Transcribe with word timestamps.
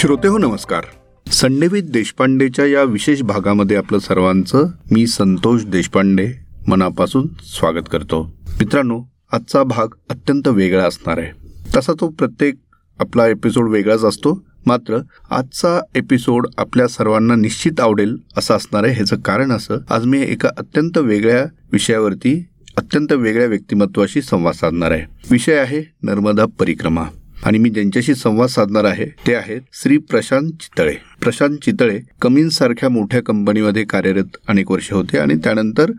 श्रोते 0.00 0.28
हो 0.28 0.38
नमस्कार. 0.38 0.84
संडेवित 1.32 1.82
देशपांडेच्या 1.82 2.66
या 2.66 2.82
विशेष 2.82 3.22
भागामध्ये 3.22 3.76
आपलं 3.76 3.98
सर्वांचं 3.98 4.66
मी 4.90 5.06
संतोष 5.06 5.64
देशपांडे 5.64 6.32
मनापासून 6.68 7.26
स्वागत 7.42 7.88
करतो. 7.92 8.36
मित्रांनो 8.48 9.02
आजचा 9.32 9.62
भाग 9.62 9.88
अत्यंत 10.10 10.48
वेगळा 10.48 10.84
असणार 10.84 11.18
आहे. 11.18 11.32
तसा 11.76 11.92
तो 11.92 12.08
प्रत्येक 12.08 12.54
आपला 12.98 13.26
एपिसोड 13.26 13.68
वेगळाच 13.68 14.04
असतो 14.04 14.44
मात्र 14.66 14.98
आजचा 15.30 15.80
एपिसोड 15.94 16.46
आपल्या 16.58 16.88
सर्वांना 16.88 17.34
निश्चित 17.34 17.80
आवडेल 17.80 18.16
असं 18.36 18.54
असणार 18.54 18.84
आहे. 18.84 18.94
ह्याचं 18.94 19.16
कारण 19.16 19.52
असं 19.52 19.76
आज 19.90 20.04
मी 20.04 20.22
एका 20.22 20.48
अत्यंत 20.58 20.98
वेगळ्या 20.98 21.44
विषयावरती 21.72 22.46
अत्यंत 22.76 23.12
वेगळ्या 23.12 23.46
व्यक्तिमत्वाशी 23.46 24.22
संवाद 24.22 24.54
साधणार 24.54 24.90
आहे. 24.90 25.02
विषय 25.30 25.54
आहे 25.54 25.92
नर्मदा 26.02 26.44
परिक्रमा. 26.58 27.04
आणि 27.44 27.58
मी 27.58 27.70
ज्यांच्याशी 27.70 28.14
संवाद 28.14 28.48
साधणार 28.48 28.84
आहे 28.84 29.06
ते 29.26 29.34
आहेत 29.34 29.60
श्री 29.72 29.98
प्रशांत 29.98 30.50
चितळे. 30.60 30.94
प्रशांत 31.22 31.56
चितळे 31.64 32.00
कमीन 32.22 32.48
सारख्या 32.48 32.88
मोठ्या 32.88 33.22
कंपनीमध्ये 33.22 33.84
कार्यरत 33.84 34.36
अनेक 34.48 34.70
वर्ष 34.70 34.92
होते 34.92 35.18
आणि 35.18 35.34
त्यानंतर 35.34 35.90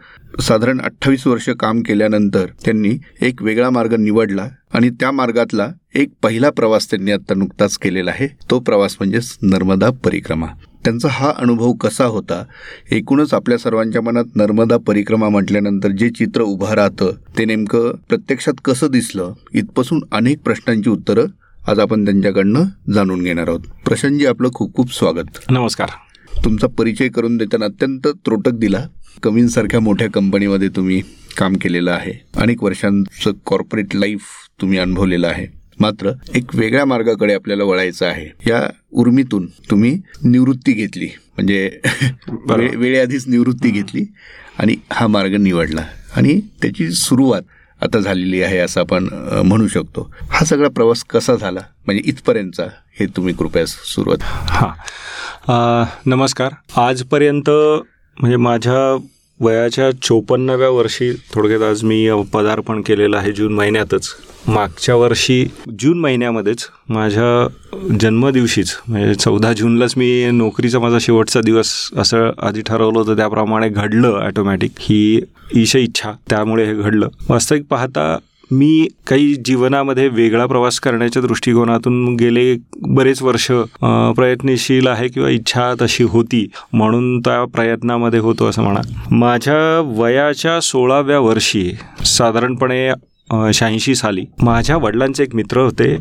साधारण 0.42 0.82
अठ्ठावीस 0.82 1.28
वर्ष 1.28 1.50
काम 1.50 1.82
केल्यानंतर 1.82 2.46
त्यांनी 2.66 2.98
एक 3.22 3.44
वेगळा 3.44 3.70
मार्ग 3.70 3.94
निवडला 3.94 4.50
आणि 4.74 4.90
त्या 4.90 5.12
मार्गातला 5.12 5.72
एक 5.96 6.10
पहिला 6.24 6.50
प्रवास 6.50 6.90
त्यांनी 6.90 7.12
आता 7.12 7.34
नुकताच 7.34 7.78
केलेला 7.78 8.12
आहे. 8.12 8.28
तो 8.52 8.60
प्रवास 8.60 8.96
म्हणजेच 9.00 9.38
नर्मदा 9.42 9.90
परिक्रमा. 9.90 10.48
त्यांचा 10.86 11.08
हा 11.12 11.34
अनुभव 11.38 11.74
कसा 11.74 12.06
होता 12.06 12.44
एकूणच 12.92 13.34
आपल्या 13.34 13.58
सर्वांच्या 13.58 14.02
मनात 14.02 14.24
नर्मदा 14.36 14.78
परिक्रमा 14.78 15.30
म्हटल्यानंतर 15.30 15.90
जे 15.90 16.10
चित्र 16.10 16.42
उभं 16.42 16.74
राहतं 16.74 17.12
ते 17.38 17.46
नेमकं 17.46 17.92
प्रत्यक्षात 18.10 18.54
कसं 18.66 18.88
दिसलं 18.92 19.34
इथपासून 19.54 20.04
अनेक 20.12 20.40
प्रश्नांची 20.40 20.90
उत्तरं 20.90 21.26
आज 21.68 21.80
आपण 21.80 22.06
त्यांच्याकडनं 22.06 22.92
जाणून 22.94 23.24
घेणार 23.24 23.48
आहोत. 23.48 23.60
प्रशांतजी 23.60 24.26
आपलं 24.26 24.50
खूप 24.54 24.76
खूप 24.76 24.94
स्वागत. 24.94 25.52
नमस्कार. 25.52 25.90
तुमचा 26.46 26.68
परिचय 26.68 27.08
करून 27.08 27.38
देताना 27.38 27.66
अत्यंत 27.66 28.08
त्रोटक 28.08 28.52
दिला. 28.52 28.88
कमींसारख्या 29.24 29.80
मोठ्या 29.80 30.08
कंपनीमध्ये 30.10 30.70
तुम्ही 30.70 31.02
काम 31.38 31.54
केलेलं 31.54 31.92
आहे. 31.92 32.26
अनेक 32.38 32.64
वर्षांचं 32.64 33.32
कॉर्पोरेट 33.46 33.96
लाईफ 33.96 34.22
तुम्ही 34.62 34.78
अनुभवलेलं 34.78 35.28
आहे. 35.28 35.59
मात्र 35.80 36.12
एक 36.36 36.56
वेगळ्या 36.56 36.86
मार्गाकडे 36.86 37.34
आपल्याला 37.34 37.64
वळायचं 37.64 38.06
आहे. 38.06 38.50
या 38.50 38.70
उर्मीतून 38.92 39.46
तुम्ही 39.70 40.02
निवृत्ती 40.24 40.72
घेतली. 40.72 41.06
म्हणजे 41.06 41.80
वेळेआधीच 42.76 43.28
निवृत्ती 43.28 43.70
घेतली 43.70 44.06
आणि 44.60 44.76
हा 44.94 45.08
मार्ग 45.08 45.36
निवडला. 45.36 45.86
आणि 46.16 46.40
त्याची 46.62 46.92
सुरुवात 46.92 47.42
आता 47.82 48.00
झालेली 48.00 48.42
आहे 48.42 48.58
असं 48.58 48.82
आपण 48.82 49.08
म्हणू 49.46 49.68
शकतो. 49.68 50.14
हा 50.30 50.46
सगळा 50.46 50.70
प्रवास 50.70 51.04
कसा 51.04 51.36
झाला? 51.36 51.60
म्हणजे 51.86 52.04
इथपर्यंतचा 52.06 52.64
हे 53.00 53.06
तुम्ही 53.06 53.34
कृपया 53.34 53.66
सुरुवात. 53.66 54.18
हां. 54.22 55.86
नमस्कार. 56.06 56.80
आजपर्यंत 56.82 57.50
म्हणजे 58.20 58.36
माझ्या 58.36 59.08
वयाच्या 59.40 59.90
चोपन्नाव्या 60.02 60.70
वर्षी 60.70 61.12
थोडक्यात 61.34 61.62
आज 61.62 61.84
मी 61.84 62.10
पदार्पण 62.34 62.82
केलेलं 62.82 63.18
आहे 63.18 63.32
जून 63.32 63.54
महिन्यातच. 63.54 64.10
मागच्या 64.48 64.96
वर्षी 64.96 65.44
जून 65.80 66.00
महिन्यामध्येच 66.00 66.66
माझ्या 66.90 67.48
जन्मदिवशीच 68.02 68.76
म्हणजे 68.88 69.14
चौदा 69.16 69.52
जूनलाच 69.54 69.94
मी 69.98 70.30
नोकरीचा 70.32 70.80
माझा 70.80 70.98
शेवटचा 71.02 71.42
दिवस 71.42 71.74
असं 71.98 72.32
आधी 72.38 72.62
ठरवलं 72.62 73.00
होतं 73.00 73.16
त्याप्रमाणे 73.16 73.70
घडलं 73.70 74.20
ॲटोमॅटिक 74.22 74.72
ही 74.80 75.22
ईश 75.56 75.76
इच्छा 75.76 76.12
त्यामुळे 76.30 76.66
हे 76.66 76.74
घडलं. 76.74 77.08
वास्तविक 77.30 77.64
पाहता 77.70 78.18
मी 78.52 78.88
काही 79.08 79.34
जीवनामध्ये 79.46 80.08
वेगळा 80.08 80.46
प्रवास 80.46 80.80
करण्याच्या 80.80 81.22
दृष्टिकोनातून 81.22 82.16
गेले 82.20 82.56
बरेच 82.82 83.22
वर्ष 83.22 83.48
प्रयत्नशील 84.16 84.88
आहे 84.88 85.08
किंवा 85.08 85.30
इच्छा 85.30 85.74
तशी 85.82 86.04
होती 86.04 86.46
म्हणून 86.74 87.20
त्या 87.26 87.44
प्रयत्नामध्ये 87.54 88.20
होतो 88.20 88.46
असं 88.50 88.64
म्हणा. 88.64 88.82
माझ्या 89.12 89.80
वयाच्या 89.98 90.60
सोळाव्या 90.62 91.20
वर्षी 91.20 91.72
साधारणपणे 92.06 92.90
शहाऐंशी 93.54 93.96
साली 93.96 94.26
माझ्या 94.44 94.78
वडिलांचे 94.78 95.24
एक 95.24 95.36
मित्र 95.36 95.60
होते 95.60 95.96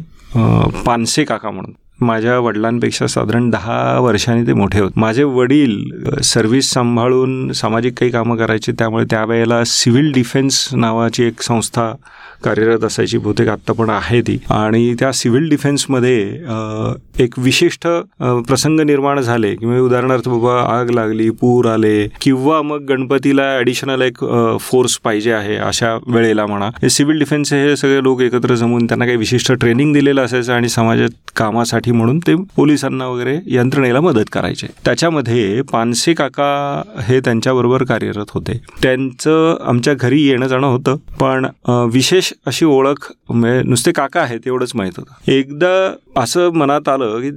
पानसे 0.86 1.25
काका 1.25 1.50
म्हणून. 1.50 1.72
माझ्या 2.00 2.38
वडिलांपेक्षा 2.38 3.06
साधारण 3.06 3.48
दहा 3.50 3.98
वर्षांनी 4.00 4.47
ते 4.47 4.53
मोठे 4.53 4.80
होते. 4.80 5.00
माझे 5.00 5.22
वडील 5.25 6.20
सर्व्हिस 6.25 6.72
सांभाळून 6.72 7.50
सामाजिक 7.53 7.98
काही 7.98 8.10
कामं 8.10 8.36
करायचे 8.36 8.72
त्यामुळे 8.72 9.04
त्यावेळेला 9.10 9.62
सिव्हिल 9.66 10.12
डिफेन्स 10.12 10.69
नावाची 10.75 11.25
एक 11.25 11.42
संस्था 11.42 11.92
कार्यरत 12.44 12.84
असायची 12.84 13.19
बहुतेक 13.19 13.49
आत्ता 13.49 13.72
पण 13.72 13.91
आहे 13.91 14.21
ती. 14.22 14.38
आणि 14.50 14.94
त्या 14.99 15.12
सिव्हिल 15.12 15.49
डिफेन्समध्ये 15.50 16.19
एक 17.22 17.38
विशिष्ट 17.38 17.87
प्रसंग 18.49 18.81
निर्माण 18.81 19.21
झाले. 19.21 19.54
किंवा 19.56 19.78
उदाहरणार्थ 19.81 20.28
बाबा 20.28 20.60
आग 20.78 20.91
लागली 20.91 21.28
पूर 21.41 21.66
आले 21.69 22.06
किंवा 22.22 22.60
मग 22.62 22.84
गणपतीला 22.88 23.43
ॲडिशनल 23.59 24.03
एक 24.03 24.25
फोर्स 24.60 24.98
पाहिजे 25.04 25.32
आहे 25.32 25.56
अशा 25.56 25.94
वेळेला 26.06 26.47
म्हणा. 26.47 26.69
हे 26.82 26.88
सिव्हिल 26.91 27.19
डिफेन्स 27.19 27.53
हे 27.53 27.77
सगळे 27.77 28.03
लोक 28.03 28.21
एकत्र 28.22 28.54
जमून 28.54 28.87
त्यांना 28.87 29.04
काही 29.04 29.16
विशिष्ट 29.16 29.53
ट्रेनिंग 29.53 29.93
दिलेलं 29.94 30.25
असायचं 30.25 30.53
आणि 30.53 30.69
समाजात 30.69 31.31
कामासाठी 31.37 31.93
म्हणून 31.93 32.19
ते 32.27 32.34
पोलिसांना 32.56 33.06
वगैरे 33.06 33.37
यंत्रणेला 33.47 34.00
मदत 34.00 34.31
करायचे. 34.32 34.66
त्याच्यामध्ये 34.84 35.62
पानसे 35.72 36.15
काका 36.15 36.82
हे 37.06 37.21
त्यांच्याबरोबर 37.21 37.84
कार्यरत 37.84 38.31
होते. 38.34 38.60
त्यांचं 38.82 39.56
आमच्या 39.69 39.94
घरी 39.94 40.22
येणं 40.22 40.47
जाणं 40.47 40.66
होतं. 40.66 40.97
पण 41.21 41.47
विशेष 41.93 42.28
विशेष 42.28 42.33
अशी 42.47 42.65
ओळख 42.65 43.12
म्हणजे 43.28 43.69
नुसते 43.69 43.93
काका 43.93 44.21
आहेत 44.21 44.41
एवढंच 44.47 44.72
माहीत 44.75 44.93
होतं. 44.97 45.31
एकदा 45.31 45.94
असं 46.16 46.50
मनात 46.50 46.89
आलं 46.89 47.21
की 47.21 47.31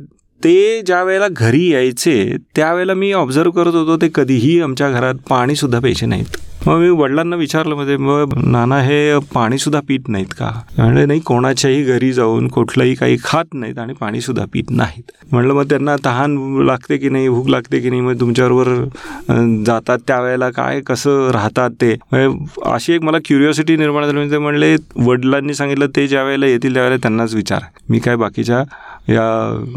ते 0.44 0.82
ज्या 0.82 1.04
वेळेला 1.04 1.28
घरी 1.32 1.72
यायचे 1.74 2.36
त्यावेळेला 2.56 2.94
मी 2.94 3.14
ऑब्झर्व 3.14 3.52
करत 3.52 3.74
होतो 3.74 3.98
ते 3.98 4.10
कधीही 4.16 4.62
आमच्या 4.62 4.92
घरात 4.92 5.16
पाणीसुद्धा 5.30 5.80
प्यायचे 5.80 6.06
नाहीत. 6.06 6.38
मग 6.66 6.78
मी 6.80 6.90
वडिलांना 6.90 7.36
विचारलं 7.36 7.76
म्हणजे 7.76 7.96
मग 7.98 8.34
नाना 8.46 8.80
हे 8.82 9.18
पाणीसुद्धा 9.34 9.80
पित 9.88 10.10
नाहीत 10.10 10.34
का? 10.40 10.50
म्हणजे 10.78 11.06
नाही 11.06 11.20
कोणाच्याही 11.26 11.84
घरी 11.84 12.12
जाऊन 12.14 12.48
कुठलंही 12.48 12.94
काही 12.96 13.18
खात 13.24 13.54
नाहीत 13.54 13.78
आणि 13.80 13.94
पाणीसुद्धा 14.00 14.46
पित 14.54 14.70
नाहीत. 14.70 15.04
म्हणलं 15.32 15.54
मग 15.54 15.64
त्यांना 15.70 15.96
तहान 16.06 16.36
लागते 16.66 16.98
की 16.98 17.10
नाही 17.10 17.30
भूक 17.30 17.48
लागते 17.50 17.80
की 17.80 17.90
नाही 17.90 18.02
मग 18.02 18.20
तुमच्याबरोबर 18.20 19.64
जातात 19.66 20.00
त्यावेळेला 20.08 20.50
काय 20.50 20.82
कसं 20.88 21.30
राहतात 21.34 21.70
ते? 21.82 21.94
म्हणजे 22.12 22.46
अशी 22.72 22.94
एक 22.94 23.04
मला 23.04 23.18
क्युरिओसिटी 23.26 23.78
निर्माण 23.78 24.04
झाली 24.06 24.18
म्हणजे 24.18 24.38
म्हणले 24.38 24.76
वडिलांनी 25.06 25.54
सांगितलं 25.54 25.88
ते 25.96 26.08
ज्या 26.08 26.24
वेळेला 26.24 26.46
येतील 26.46 26.74
त्यावेळेला 26.74 27.02
त्यांनाच 27.02 27.34
विचार. 27.36 27.62
मी 27.90 28.00
काय 28.00 28.16
बाकीच्या 28.16 28.64
या 29.10 29.22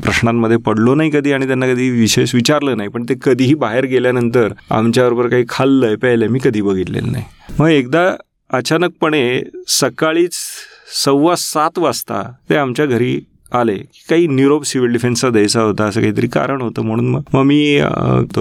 प्रश्नांमध्ये 0.05 0.57
पडलो 0.67 0.95
नाही 0.95 1.11
कधी 1.11 1.33
आणि 1.33 1.47
त्यांना 1.47 1.67
कधी 1.67 1.89
विशेष 1.91 2.35
विचारलं 2.35 2.77
नाही 2.77 2.89
पण 2.89 3.05
ते 3.09 3.15
कधीही 3.23 3.55
बाहेर 3.55 3.85
गेल्यानंतर 3.87 4.53
आमच्याबरोबर 4.71 5.29
काही 5.29 5.45
खाल्लंय 5.49 5.95
प्यायलंय 5.97 6.29
मी 6.29 6.39
कधी 6.45 6.61
बघितलेलं 6.75 7.13
नाही. 7.13 7.25
मग 7.59 7.69
एकदा 7.69 8.17
अचानकपणे 8.51 9.43
सकाळीच 9.69 10.35
सव्वा 11.05 11.37
सात 11.37 11.79
वाजता 11.79 12.23
ते 12.51 12.57
आमच्या 12.57 12.87
घरी 12.87 13.21
आले 13.55 13.77
काही 14.11 14.27
निरोप 14.27 14.65
सिव्हिल 14.65 14.93
डिफेन्सचा 14.93 15.29
द्यायचा 15.31 15.61
होता 15.63 15.85
असं 15.85 16.01
काहीतरी 16.01 16.27
कारण 16.27 16.61
होतं 16.61 16.83
म्हणून 16.83 17.09
मग 17.09 17.23
मग 17.35 17.43
मी 17.43 17.81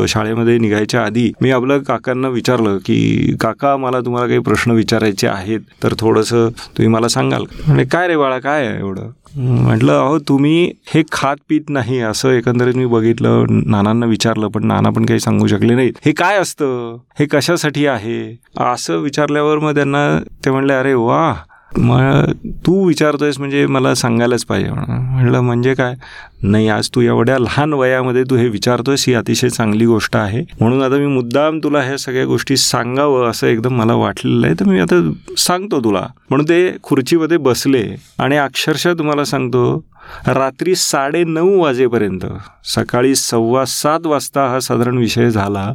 शाळेमध्ये 0.07 0.57
निघायच्या 0.57 1.03
आधी 1.05 1.31
मी 1.41 1.51
आपलं 1.51 1.79
काकांना 1.79 2.27
विचारलं 2.27 2.77
की 2.77 3.35
काका 3.41 3.75
मला 3.77 3.99
तुम्हाला 3.99 4.27
काही 4.27 4.39
प्रश्न 4.39 4.71
विचारायचे 4.71 5.27
आहेत 5.27 5.59
तर 5.83 5.93
थोडंसं 5.99 6.49
तुम्ही 6.49 6.87
मला 6.87 7.07
सांगाल. 7.07 7.45
म्हणजे 7.67 7.85
काय 7.91 8.07
रे 8.07 8.17
बाळा 8.17 8.39
काय 8.39 8.65
आहे 8.67 8.77
एवढं? 8.79 9.09
म्हटलं 9.37 9.93
अहो 9.93 10.17
तुम्ही 10.19 10.71
हे 10.87 11.01
खात 11.11 11.37
पित 11.49 11.69
नाही 11.69 11.99
असं 11.99 12.31
एकंदरीत 12.31 12.75
मी 12.75 12.85
बघितलं 12.85 13.45
नानांना 13.65 14.05
विचारलं 14.05 14.47
पण 14.47 14.65
नाना 14.67 14.89
पण 14.89 15.05
काही 15.05 15.19
सांगू 15.19 15.47
शकले 15.47 15.75
नाहीत. 15.75 15.93
हे 16.05 16.11
काय 16.11 16.37
असतं? 16.37 16.97
हे 17.19 17.25
कशासाठी 17.25 17.85
आहे? 17.85 18.21
असं 18.65 18.97
विचारल्यावर 18.97 19.59
मग 19.59 19.75
त्यांना 19.75 20.07
ते 20.45 20.51
म्हणले 20.51 20.73
अरे 20.73 20.93
वा 20.93 21.33
मग 21.77 22.31
तू 22.65 22.87
विचारतोयस 22.87 23.39
म्हणजे 23.39 23.65
मला 23.65 23.95
सांगायलाच 23.95 24.45
पाहिजे 24.45 24.69
म्हणून. 24.69 24.95
म्हणलं 25.05 25.41
म्हणजे 25.41 25.73
काय? 25.73 25.95
नाही 26.43 26.67
आज 26.67 26.89
तू 26.95 27.01
एवढ्या 27.01 27.39
लहान 27.39 27.73
वयामध्ये 27.73 28.23
तू 28.23 28.35
हे 28.35 28.47
विचारतोयस 28.47 29.05
ही 29.07 29.13
अतिशय 29.13 29.49
चांगली 29.49 29.85
गोष्ट 29.85 30.15
आहे. 30.15 30.41
म्हणून 30.59 30.83
आता 30.83 30.95
मी 30.95 31.05
मुद्दाम 31.05 31.59
तुला 31.63 31.79
ह्या 31.79 31.97
सगळ्या 31.97 32.25
गोष्टी 32.25 32.57
सांगावं 32.57 33.29
असं 33.29 33.47
एकदम 33.47 33.73
मला 33.73 33.93
वाटलेलं 33.93 34.47
आहे. 34.47 34.55
तर 34.59 34.65
मी 34.65 34.79
आता 34.79 35.11
सांगतो 35.37 35.79
तुला. 35.79 36.07
म्हणून 36.29 36.45
ते 36.49 36.77
खुर्चीमध्ये 36.83 37.37
बसले 37.37 37.95
आणि 38.19 38.37
अक्षरशः 38.37 38.93
तुम्हाला 38.93 39.23
सांगतो 39.23 39.85
रात्री 40.27 40.75
साडे 40.75 41.23
नऊ 41.23 41.59
वाजेपर्यंत 41.61 42.25
सकाळी 42.65 43.15
सव्वा 43.15 43.65
सात 43.65 43.99
वाजता 44.05 44.47
हा 44.47 44.59
साधारण 44.59 44.97
विषय 44.97 45.29
झाला. 45.29 45.73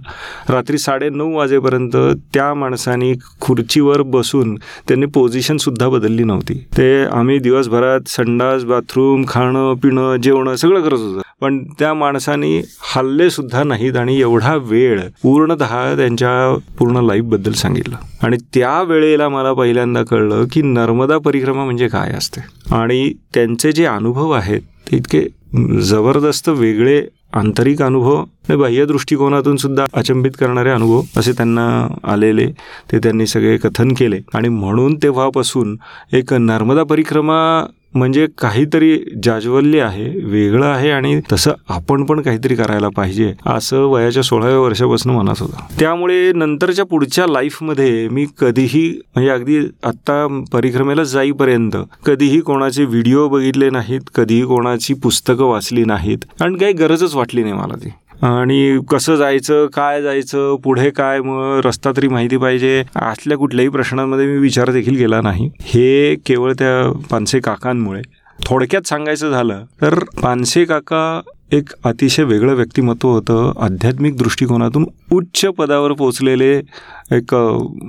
रात्री 0.49 0.79
साडे 0.79 1.09
नऊ 1.09 1.37
वाजेपर्यंत 1.37 1.97
त्या 2.35 2.55
माणसाने 2.55 3.15
खुर्चीवर 3.41 4.03
बसून 4.03 4.55
त्यांनी 4.55 5.07
पोझिशनसुद्धा 5.07 5.89
बदलली 5.89 6.25
नव्हती. 6.25 6.67
ते 6.77 7.05
आम्ही 7.05 7.39
दिवसभरात 7.39 8.01
संडास 8.07 8.65
बाथरूम 8.65 9.25
खाणं 9.29 9.75
पिणं 9.75 10.17
जेवणं 10.17 10.57
सगळं 10.57 10.81
करत 10.81 10.99
होतं. 10.99 11.21
पण 11.41 11.65
त्या 11.79 11.95
माणसाने 11.95 12.65
हल्ले 12.97 13.31
सुद्धा 13.31 13.65
नाहीत 13.65 13.97
आणि 13.97 14.21
एवढा 14.21 14.57
वेळ 14.57 15.01
पूर्णतः 15.23 15.97
त्यांच्या 15.97 16.59
पूर्ण 16.79 16.97
लाईफबद्दल 16.97 17.53
सांगितलं. 17.53 17.97
आणि 18.23 18.37
त्या 18.55 18.83
वेळेला 18.83 19.29
मला 19.29 19.53
पहिल्यांदा 19.53 20.03
कळलं 20.03 20.45
की 20.53 20.63
नर्मदा 20.63 21.19
परिक्रमा 21.19 21.65
म्हणजे 21.65 21.89
काय 21.89 22.13
असते. 22.13 22.41
आणि 22.75 23.13
त्यांचे 23.35 23.73
जे 23.73 23.85
अनुभव 23.85 24.18
आहेत 24.33 24.61
ते 24.87 24.97
इतके 24.97 25.27
जबरदस्त 25.83 26.49
वेगळे 26.49 27.01
आंतरिक 27.33 27.83
अनुभव 27.83 28.17
आणि 28.17 28.57
बाह्य 28.57 28.85
दृष्टिकोनातून 28.85 29.57
सुद्धा 29.57 29.87
अचंबित 29.95 30.31
करणारे 30.41 30.71
अनुभव 30.71 31.03
असे 31.17 31.33
त्यांना 31.33 31.89
आलेले. 32.05 32.47
ते 32.93 32.99
त्यांनी 32.99 33.27
सगळे 33.27 33.57
कथन 33.57 33.93
केले. 33.93 34.21
आणि 34.35 34.49
म्हणून 34.49 34.97
तेव्हापासून 34.97 35.77
एक 36.13 36.35
नर्मदा 36.35 36.83
परिक्रमा 36.83 37.67
म्हणजे 37.95 38.27
काहीतरी 38.39 38.99
जाज्वल्य 39.25 39.81
आहे 39.81 40.25
वेगळं 40.25 40.67
आहे 40.67 40.91
आणि 40.91 41.21
तसं 41.33 41.53
आपण 41.69 42.05
पण 42.05 42.21
काहीतरी 42.21 42.55
करायला 42.55 42.89
पाहिजे 42.89 43.35
असं 43.47 43.85
वयाच्या 43.85 44.23
सोळाव्या 44.23 44.59
वर्षापासून 44.59 45.13
मनात 45.13 45.35
होतं. 45.41 45.57
त्यामुळे 45.81 46.33
नंतरच्या 46.33 46.85
पुढच्या 46.85 47.27
लाईफमध्ये 47.27 48.09
मी 48.09 48.27
कधीही 48.41 49.01
म्हणजे 49.15 49.31
अगदी 49.31 49.59
आत्ता 49.85 50.43
परिक्रमेला 50.53 51.05
जाईपर्यंत 51.05 51.77
कधीही 52.07 52.41
कोणाचे 52.41 52.85
व्हिडिओ 52.85 53.29
बघितले 53.29 53.71
नाहीत 53.71 54.01
कधीही 54.15 54.43
कोणाची 54.43 54.95
पुस्तकं 54.95 55.45
वाचली 55.45 55.85
नाहीत. 55.85 56.19
कारण 56.41 56.57
काही 56.57 56.73
गरजच 56.73 57.15
वाटली 57.19 57.43
नाही 57.43 57.55
मला 57.55 57.77
ती. 57.77 57.89
आणि 58.23 58.79
कसं 58.91 59.17
जायचं 59.17 59.67
काय 59.67 60.03
जायचं 60.03 60.57
पुढे 60.57 60.91
काय 60.91 61.21
मग 61.21 61.61
रस्ता 61.65 61.91
तरी 61.97 62.09
माहिती 62.09 62.37
पाहिजे. 62.37 62.83
असल्या 62.97 63.37
कुठल्याही 63.39 63.69
प्रश्नांमध्ये 63.69 64.27
मी 64.27 64.39
विचार 64.39 64.71
देखील 64.71 64.97
केला 64.97 65.21
नाही. 65.21 65.51
हे 65.61 66.15
केवळ 66.27 66.53
त्या 66.53 66.93
पानसे 67.11 67.41
काकांमुळे. 67.41 68.03
थोडक्यात 68.47 68.87
सांगायचं 68.87 69.31
झालं 69.31 69.63
तर 69.83 69.99
पानसे 70.23 70.65
काका 70.65 71.21
एक 71.53 71.69
अतिशय 71.85 72.23
वेगळं 72.23 72.55
व्यक्तिमत्व 72.55 73.09
होतं. 73.09 73.53
आध्यात्मिक 73.61 74.17
दृष्टिकोनातून 74.17 74.87
उच्च 75.13 75.45
पदावर 75.47 75.93
पोचलेले 75.93 76.53
एक 77.13 77.35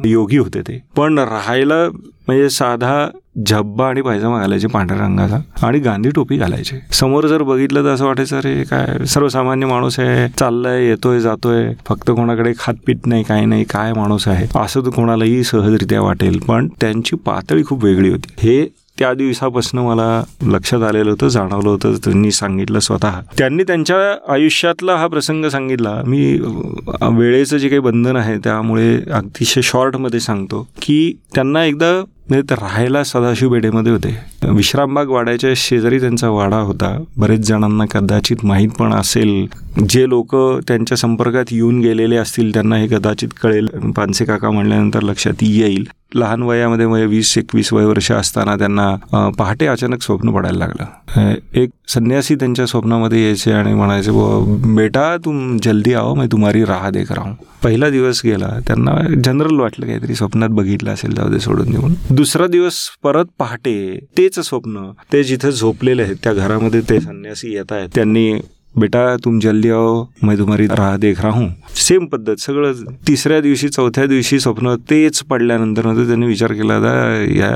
योगी 0.06 0.38
होते 0.38 0.62
ते. 0.62 0.80
पण 0.96 1.20
राहायला 1.20 1.88
म्हणजे 2.28 2.50
साधा 2.50 3.08
झब्बा 3.48 3.88
आणि 3.88 4.02
पायजामा 4.02 4.40
घालायचे 4.40 4.68
पांढऱ्या 4.68 4.98
रंगाचा 5.00 5.38
आणि 5.68 5.80
गांधी 5.80 6.10
टोपी 6.10 6.38
घालायचे. 6.38 6.80
समोर 6.92 7.28
जर 7.28 7.44
बघितलं 7.44 7.84
तर 7.84 7.90
असं 7.90 8.06
वाटायचं 8.06 8.38
अरे 8.38 8.64
काय 8.64 9.06
सर्वसामान्य 9.06 9.66
माणूस 9.68 10.00
आहे 10.00 10.28
चाललाय 10.40 10.86
येतोय 10.86 11.20
जातोय 11.20 11.72
फक्त 11.88 12.12
कोणाकडे 12.12 12.54
खातपीत 12.60 13.06
नाही 13.06 13.24
काय 13.24 13.46
नाही 13.46 13.64
काय 13.64 13.94
माणूस 13.94 14.28
आहे? 14.28 14.48
असं 14.56 14.82
तर 14.82 14.90
कोणालाही 14.90 15.44
सहजरित्या 15.44 16.02
वाटेल 16.02 16.40
पण 16.40 16.68
त्यांची 16.82 17.16
पातळी 17.16 17.64
खूप 17.64 17.84
वेगळी 17.84 18.10
होती. 18.10 18.34
हे 18.40 18.62
त्या 19.00 19.13
दिवसापासून 19.13 19.80
मला 19.80 20.24
लक्षात 20.44 20.81
आलेलं 20.81 21.10
होतं 21.10 21.28
जाणवलं 21.28 21.69
होतं 21.69 21.94
त्यांनी 21.94 22.31
सांगितलं 22.31 22.80
स्वतः. 22.80 23.19
त्यांनी 23.38 23.63
त्यांच्या 23.63 23.98
आयुष्यातला 24.34 24.96
हा 24.96 25.07
प्रसंग 25.07 25.46
सांगितला. 25.46 26.01
मी 26.07 26.40
वेळेचं 27.01 27.57
जे 27.57 27.69
काही 27.69 27.80
बंधन 27.80 28.16
आहे 28.16 28.38
त्यामुळे 28.38 28.96
अतिशय 29.12 29.62
शॉर्टमध्ये 29.62 30.19
सांगतो 30.19 30.68
की 30.81 31.13
त्यांना 31.36 31.66
एकदा 31.66 31.92
म्हणजे 32.30 32.50
ते 32.50 32.56
राहायला 32.56 33.04
सदाशिव 33.04 33.50
बेडेमध्ये 33.50 33.92
होते. 33.92 34.18
विश्रामबाग 34.50 35.07
वाड्याच्या 35.07 35.50
शेजारी 35.56 36.00
त्यांचा 36.00 36.30
वाडा 36.30 36.57
होता. 36.57 37.04
बरेच 37.18 37.40
जणांना 37.40 37.86
कदाचित 37.86 38.38
माहीत 38.44 38.69
पण 38.69 38.94
असेल. 38.94 39.45
जे 39.90 40.10
लोक 40.10 40.36
त्यांच्या 40.68 40.98
संपर्कात 40.98 41.45
येऊन 41.52 41.80
गेलेले 41.80 42.16
असतील 42.16 42.54
त्यांना 42.54 42.75
हे 42.75 42.88
कदाचित 42.88 43.30
कळेल. 43.44 43.68
पानसे 43.98 44.25
काका 44.25 44.52
म्हणल्यानंतर 44.52 45.02
लक्षात 45.02 45.34
येईल. 45.42 45.88
लहान 46.16 46.42
वयामध्ये 46.44 46.86
म्हणजे 46.88 47.06
वीस 47.06 47.38
एकवीस 47.38 47.72
वय 47.74 47.86
वर्ष 47.86 48.12
असताना 48.12 48.56
त्यांना 48.58 49.30
पहाटे 49.38 49.68
अचानक 49.68 50.02
स्वप्न 50.04 50.32
पडायला 50.34 50.58
लागलं. 50.58 51.34
एक 51.62 51.70
संन्यासी 51.88 52.36
त्यांच्या 52.36 52.66
स्वप्नामध्ये 52.68 53.24
यायचे 53.24 53.52
आणि 53.52 53.74
म्हणायचे 53.74 54.12
बेटा 54.76 55.16
तुम 55.26 55.58
जल्दी 55.64 55.94
आहो 55.94 56.14
मी 56.16 56.26
तुम्हारी 56.32 56.64
राह 56.66 56.90
देख 56.90 57.12
राहू 57.12 57.34
पहिला 57.64 57.90
दिवस 57.90 58.22
गेला 58.26 58.50
त्यांना 58.68 58.92
जनरल 59.24 59.60
वाटलं 59.60 59.86
काहीतरी 59.86 60.16
स्वप्नात 60.16 60.50
बघितलं 60.50 60.92
असेल 60.94 61.16
जाऊ 61.16 61.30
दे 61.30 61.40
सोडून 61.40 61.72
देऊन. 61.72 61.94
दुसरा 62.12 62.48
दिवस 62.48 62.78
परत 63.04 63.26
पहाटे 63.40 64.00
तेच 64.18 64.40
स्वप्न 64.40 64.92
ते 65.14 65.24
जिथे 65.24 65.52
झोपलेले 65.52 66.04
आहेत 66.04 66.16
त्या 66.24 66.34
घरामध्ये 66.34 66.82
ते 66.90 67.00
संन्यासी 67.00 67.54
येत 67.56 67.72
आहेत 67.72 67.90
त्यांनी 67.96 68.32
बेटा 68.75 69.00
तुम 69.24 69.39
जल्दी 69.39 69.69
आओ 69.69 70.04
मैं 70.24 70.38
तुम्हारी 70.38 70.66
राह 70.68 70.95
देख 70.98 71.21
रहा 71.21 71.31
हूँ। 71.31 71.48
सेम 71.75 72.06
पद्धत 72.06 72.39
सगळं 72.39 72.74
तिसऱ्या 73.07 73.39
दिवशी 73.42 73.69
चौथ्या 73.69 74.06
दिवशी 74.06 74.39
स्वप्न 74.39 74.75
तेच 74.89 75.21
पडल्यानंतर 75.30 75.86
नंतर 75.86 76.06
त्यांनी 76.07 76.25
विचार 76.25 76.51
केला 76.54 76.75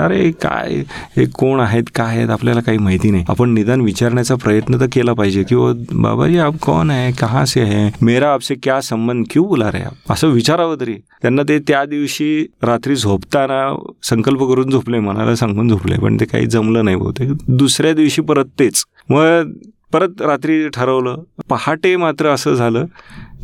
अरे 0.05 0.31
काय 0.41 0.83
हे 1.17 1.25
कोण 1.35 1.59
आहेत 1.59 1.89
काय 1.95 2.17
आहेत 2.17 2.29
आपल्याला 2.29 2.61
काही 2.61 2.77
माहिती 2.77 3.11
नाही. 3.11 3.23
आपण 3.29 3.53
निदान 3.53 3.81
विचारण्याचा 3.81 4.35
प्रयत्न 4.35 4.79
तर 4.79 4.87
केला 4.93 5.13
पाहिजे 5.13 5.43
की 5.43 5.55
बाबाजी 5.93 6.37
आप 6.37 6.57
कोण 6.61 6.89
आहे 6.91 7.11
कहा 7.19 7.43
से 7.45 7.63
है? 7.63 7.89
मेरा 8.01 8.31
आपसे 8.33 8.55
क्या 8.63 8.79
संबंध? 8.81 9.25
क्यू 9.31 9.43
बोला 9.43 9.69
रे 9.71 9.81
आप? 9.81 10.11
असं 10.11 10.27
विचारावं 10.29 10.75
तरी. 10.79 10.95
त्यांना 11.21 11.43
ते 11.49 11.59
त्या 11.59 11.83
दिवशी 11.85 12.45
रात्री 12.63 12.95
झोपताना 12.95 13.61
संकल्प 14.03 14.43
करून 14.43 14.69
झोपले 14.69 14.99
मनाला 14.99 15.35
सांगून 15.35 15.69
झोपले 15.69 15.97
पण 15.97 16.17
ते 16.19 16.25
काही 16.25 16.45
जमलं 16.45 16.85
नाही 16.85 16.97
बहुतेक. 16.97 17.31
दुसऱ्या 17.47 17.93
दिवशी 17.93 18.21
परत 18.21 18.45
तेच. 18.59 18.83
मग 19.09 19.51
परत 19.93 20.21
रात्री 20.21 20.67
ठरवलं. 20.69 21.21
पहाटे 21.49 21.95
मात्र 21.95 22.29
असं 22.29 22.53
झालं. 22.53 22.85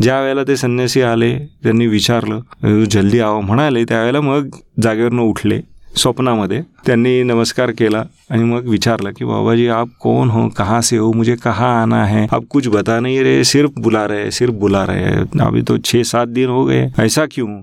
ज्या 0.01 0.19
वेळेला 0.21 0.43
ते 0.43 0.55
संन्यासी 0.57 1.01
आले 1.01 1.37
त्यांनी 1.63 1.87
विचारलं 1.87 2.83
जल्दी 2.91 3.19
आव 3.19 3.39
म्हणाले. 3.41 3.83
त्यावेळेला 3.83 4.21
मग 4.21 4.47
जागेवरनं 4.83 5.21
उठले 5.21 5.59
स्वप्नामध्ये. 5.97 6.61
त्यांनी 6.85 7.21
नमस्कार 7.23 7.71
केला 7.71 8.03
आणि 8.29 8.43
मग 8.43 8.67
विचारलं 8.67 9.11
की 9.17 9.25
बाबाजी 9.25 9.67
आप 9.67 9.87
कौन 10.01 10.29
हो? 10.29 10.47
कहाँ 10.57 10.81
से 10.81 10.97
हो? 10.97 11.11
मुझे 11.13 11.35
कहाँ 11.35 11.81
आना 11.81 12.03
है? 12.05 12.25
आप 12.31 12.43
कुछ 12.49 12.67
बता 12.67 12.99
नहीं 12.99 13.21
रहे 13.23 13.43
सिर्फ 13.43 13.71
बुला 13.77 14.05
रहे 14.07 14.31
सिर्फ 14.31 14.53
बुला 14.53 14.85
रहे 14.85 15.15
अभी 15.41 15.61
तो 15.61 15.77
छे 15.85 16.03
सात 16.03 16.27
दिन 16.27 16.49
हो 16.49 16.63
गए। 16.65 16.85
ऐसा 16.99 17.25
क्यों? 17.31 17.61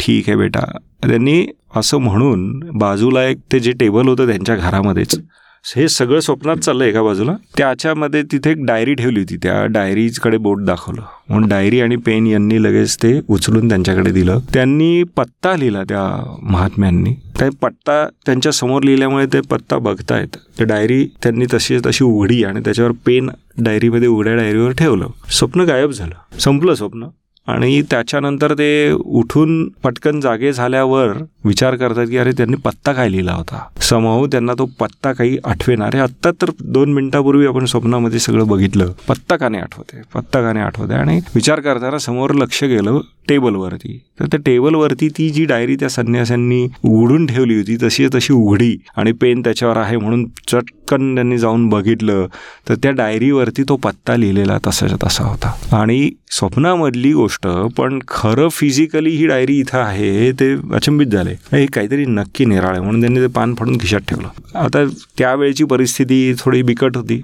ठीक 0.00 0.28
आहे 0.28 0.36
बेटा. 0.36 0.64
त्यांनी 1.02 1.44
असं 1.76 1.98
म्हणून 1.98 2.60
बाजूला 2.74 3.24
एक 3.24 3.38
ते 3.52 3.60
जे 3.60 3.72
टेबल 3.72 4.08
होतं 4.08 4.26
त्यांच्या 4.26 4.56
घरामध्येच 4.56 5.18
हे 5.66 5.88
सगळं 5.88 6.20
स्वप्नात 6.20 6.56
चाललं 6.56 6.84
एका 6.84 7.02
बाजूला. 7.02 7.32
त्याच्यामध्ये 7.56 8.22
तिथे 8.22 8.50
एक 8.50 8.56
डायरी 8.60 8.94
ठेवली 8.94 9.20
होती. 9.20 9.36
त्या 9.36 9.66
डायरीकडे 9.66 10.36
बोट 10.36 10.62
दाखवलं. 10.62 11.00
म्हणून 11.28 11.48
डायरी 11.48 11.80
आणि 11.80 11.96
पेन 11.96 12.26
यांनी 12.26 12.62
लगेच 12.62 12.96
ते 12.96 13.20
उचलून 13.28 13.68
त्यांच्याकडे 13.68 14.10
दिलं. 14.10 14.38
त्यांनी 14.54 15.02
पत्ता 15.02 15.56
लिहिला 15.56 15.82
त्या 15.82 16.36
महात्म्यांनी. 16.42 17.14
त्या 17.38 17.48
पत्ता 17.62 18.08
त्यांच्यासमोर 18.26 18.82
लिहिल्यामुळे 18.82 19.26
ते 19.26 19.40
पत्ता 19.40 19.78
बघतायत. 19.78 20.36
ते 20.58 20.64
डायरी 20.64 21.06
त्यांनी 21.22 21.44
तशी 21.54 21.78
तशी 21.86 22.04
उघडी 22.04 22.44
आणि 22.44 22.60
त्याच्यावर 22.60 22.92
पेन 23.06 23.30
डायरीमध्ये 23.58 24.08
उघड्या 24.08 24.34
डायरीवर 24.34 24.70
ठेवलं. 24.70 25.06
स्वप्न 25.30 25.60
गायब 25.60 25.90
झालं. 25.90 26.38
संपलं 26.38 26.74
स्वप्न. 26.74 27.06
आणि 27.46 27.82
त्याच्यानंतर 27.82 28.54
ते 28.54 28.92
उठून 28.92 29.68
पटकन 29.68 30.20
जागे 30.20 30.52
झाल्यावर 30.52 31.12
विचार 31.44 31.76
करतात 31.76 32.06
की 32.06 32.16
अरे 32.16 32.32
त्यांनी 32.32 32.56
पत्ता 32.56 32.92
काय 32.92 33.08
लिहिला 33.08 33.32
होता? 33.32 33.58
समूह 33.80 34.26
त्यांना 34.26 34.52
तो 34.58 34.64
पत्ता 34.80 35.12
काही 35.12 35.38
आठवेणार 35.44 35.94
आहे 35.94 36.02
आत्ता 36.02 36.30
तर 36.42 36.50
दोन 36.60 36.92
मिनिटापूर्वी 36.92 37.46
आपण 37.46 37.64
स्वप्नामध्ये 37.64 38.18
सगळं 38.18 38.46
बघितलं. 38.48 38.92
पत्ता 39.08 39.36
काने 39.36 39.58
आठवते? 39.58 40.00
पत्ता 40.14 40.40
काने 40.42 40.60
आठवते? 40.60 40.94
आणि 40.94 41.20
विचार 41.34 41.60
करताना 41.60 41.98
समोर 41.98 42.34
लक्ष 42.34 42.62
गेलं 42.64 43.00
टेबलवरती. 43.28 43.98
तर 44.20 44.26
त्या 44.26 44.40
टेबलवरती 44.46 45.08
ती 45.08 45.28
जी 45.30 45.44
डायरी 45.44 45.76
त्या 45.76 45.88
संन्यासांनी 45.88 46.66
उघडून 46.84 47.26
ठेवली 47.26 47.56
होती 47.56 47.76
तशी 47.82 48.06
तशी 48.14 48.32
उघडी 48.32 48.76
आणि 48.96 49.12
पेन 49.12 49.40
त्याच्यावर 49.40 49.76
आहे 49.76 49.96
म्हणून 49.96 50.24
चटकन 50.48 51.14
त्यांनी 51.14 51.38
जाऊन 51.38 51.68
बघितलं 51.68 52.26
तर 52.68 52.74
त्या 52.74 52.90
डायरीवरती 52.90 53.62
तो 53.62 53.76
पत्ता 53.76 54.16
लिहिलेला 54.16 54.58
तसाच्या 54.66 54.96
तसा 55.06 55.24
होता. 55.24 55.52
आणि 55.72 56.10
स्वप्नामधली 56.30 57.12
गोष्ट 57.12 57.46
पण 57.76 57.98
खरं 58.08 58.48
फिजिकली 58.48 59.10
ही 59.10 59.26
डायरी 59.26 59.58
इथं 59.60 59.78
आहे 59.78 60.32
ते 60.32 60.52
अचंबित 60.74 61.06
झाले 61.06 61.33
हे 61.52 61.64
काहीतरी 61.66 62.04
नक्की 62.06 62.44
निराळ 62.44 62.70
आहे 62.70 62.80
म्हणून 62.80 63.00
त्यांनी 63.00 63.20
ते 63.20 63.26
पान 63.26 63.54
फाडून 63.54 63.78
खिशात 63.80 64.00
ठेवलं. 64.08 64.28
आता 64.58 64.84
त्यावेळची 65.18 65.64
परिस्थिती 65.64 66.34
थोडी 66.38 66.62
बिकट 66.62 66.96
होती. 66.96 67.20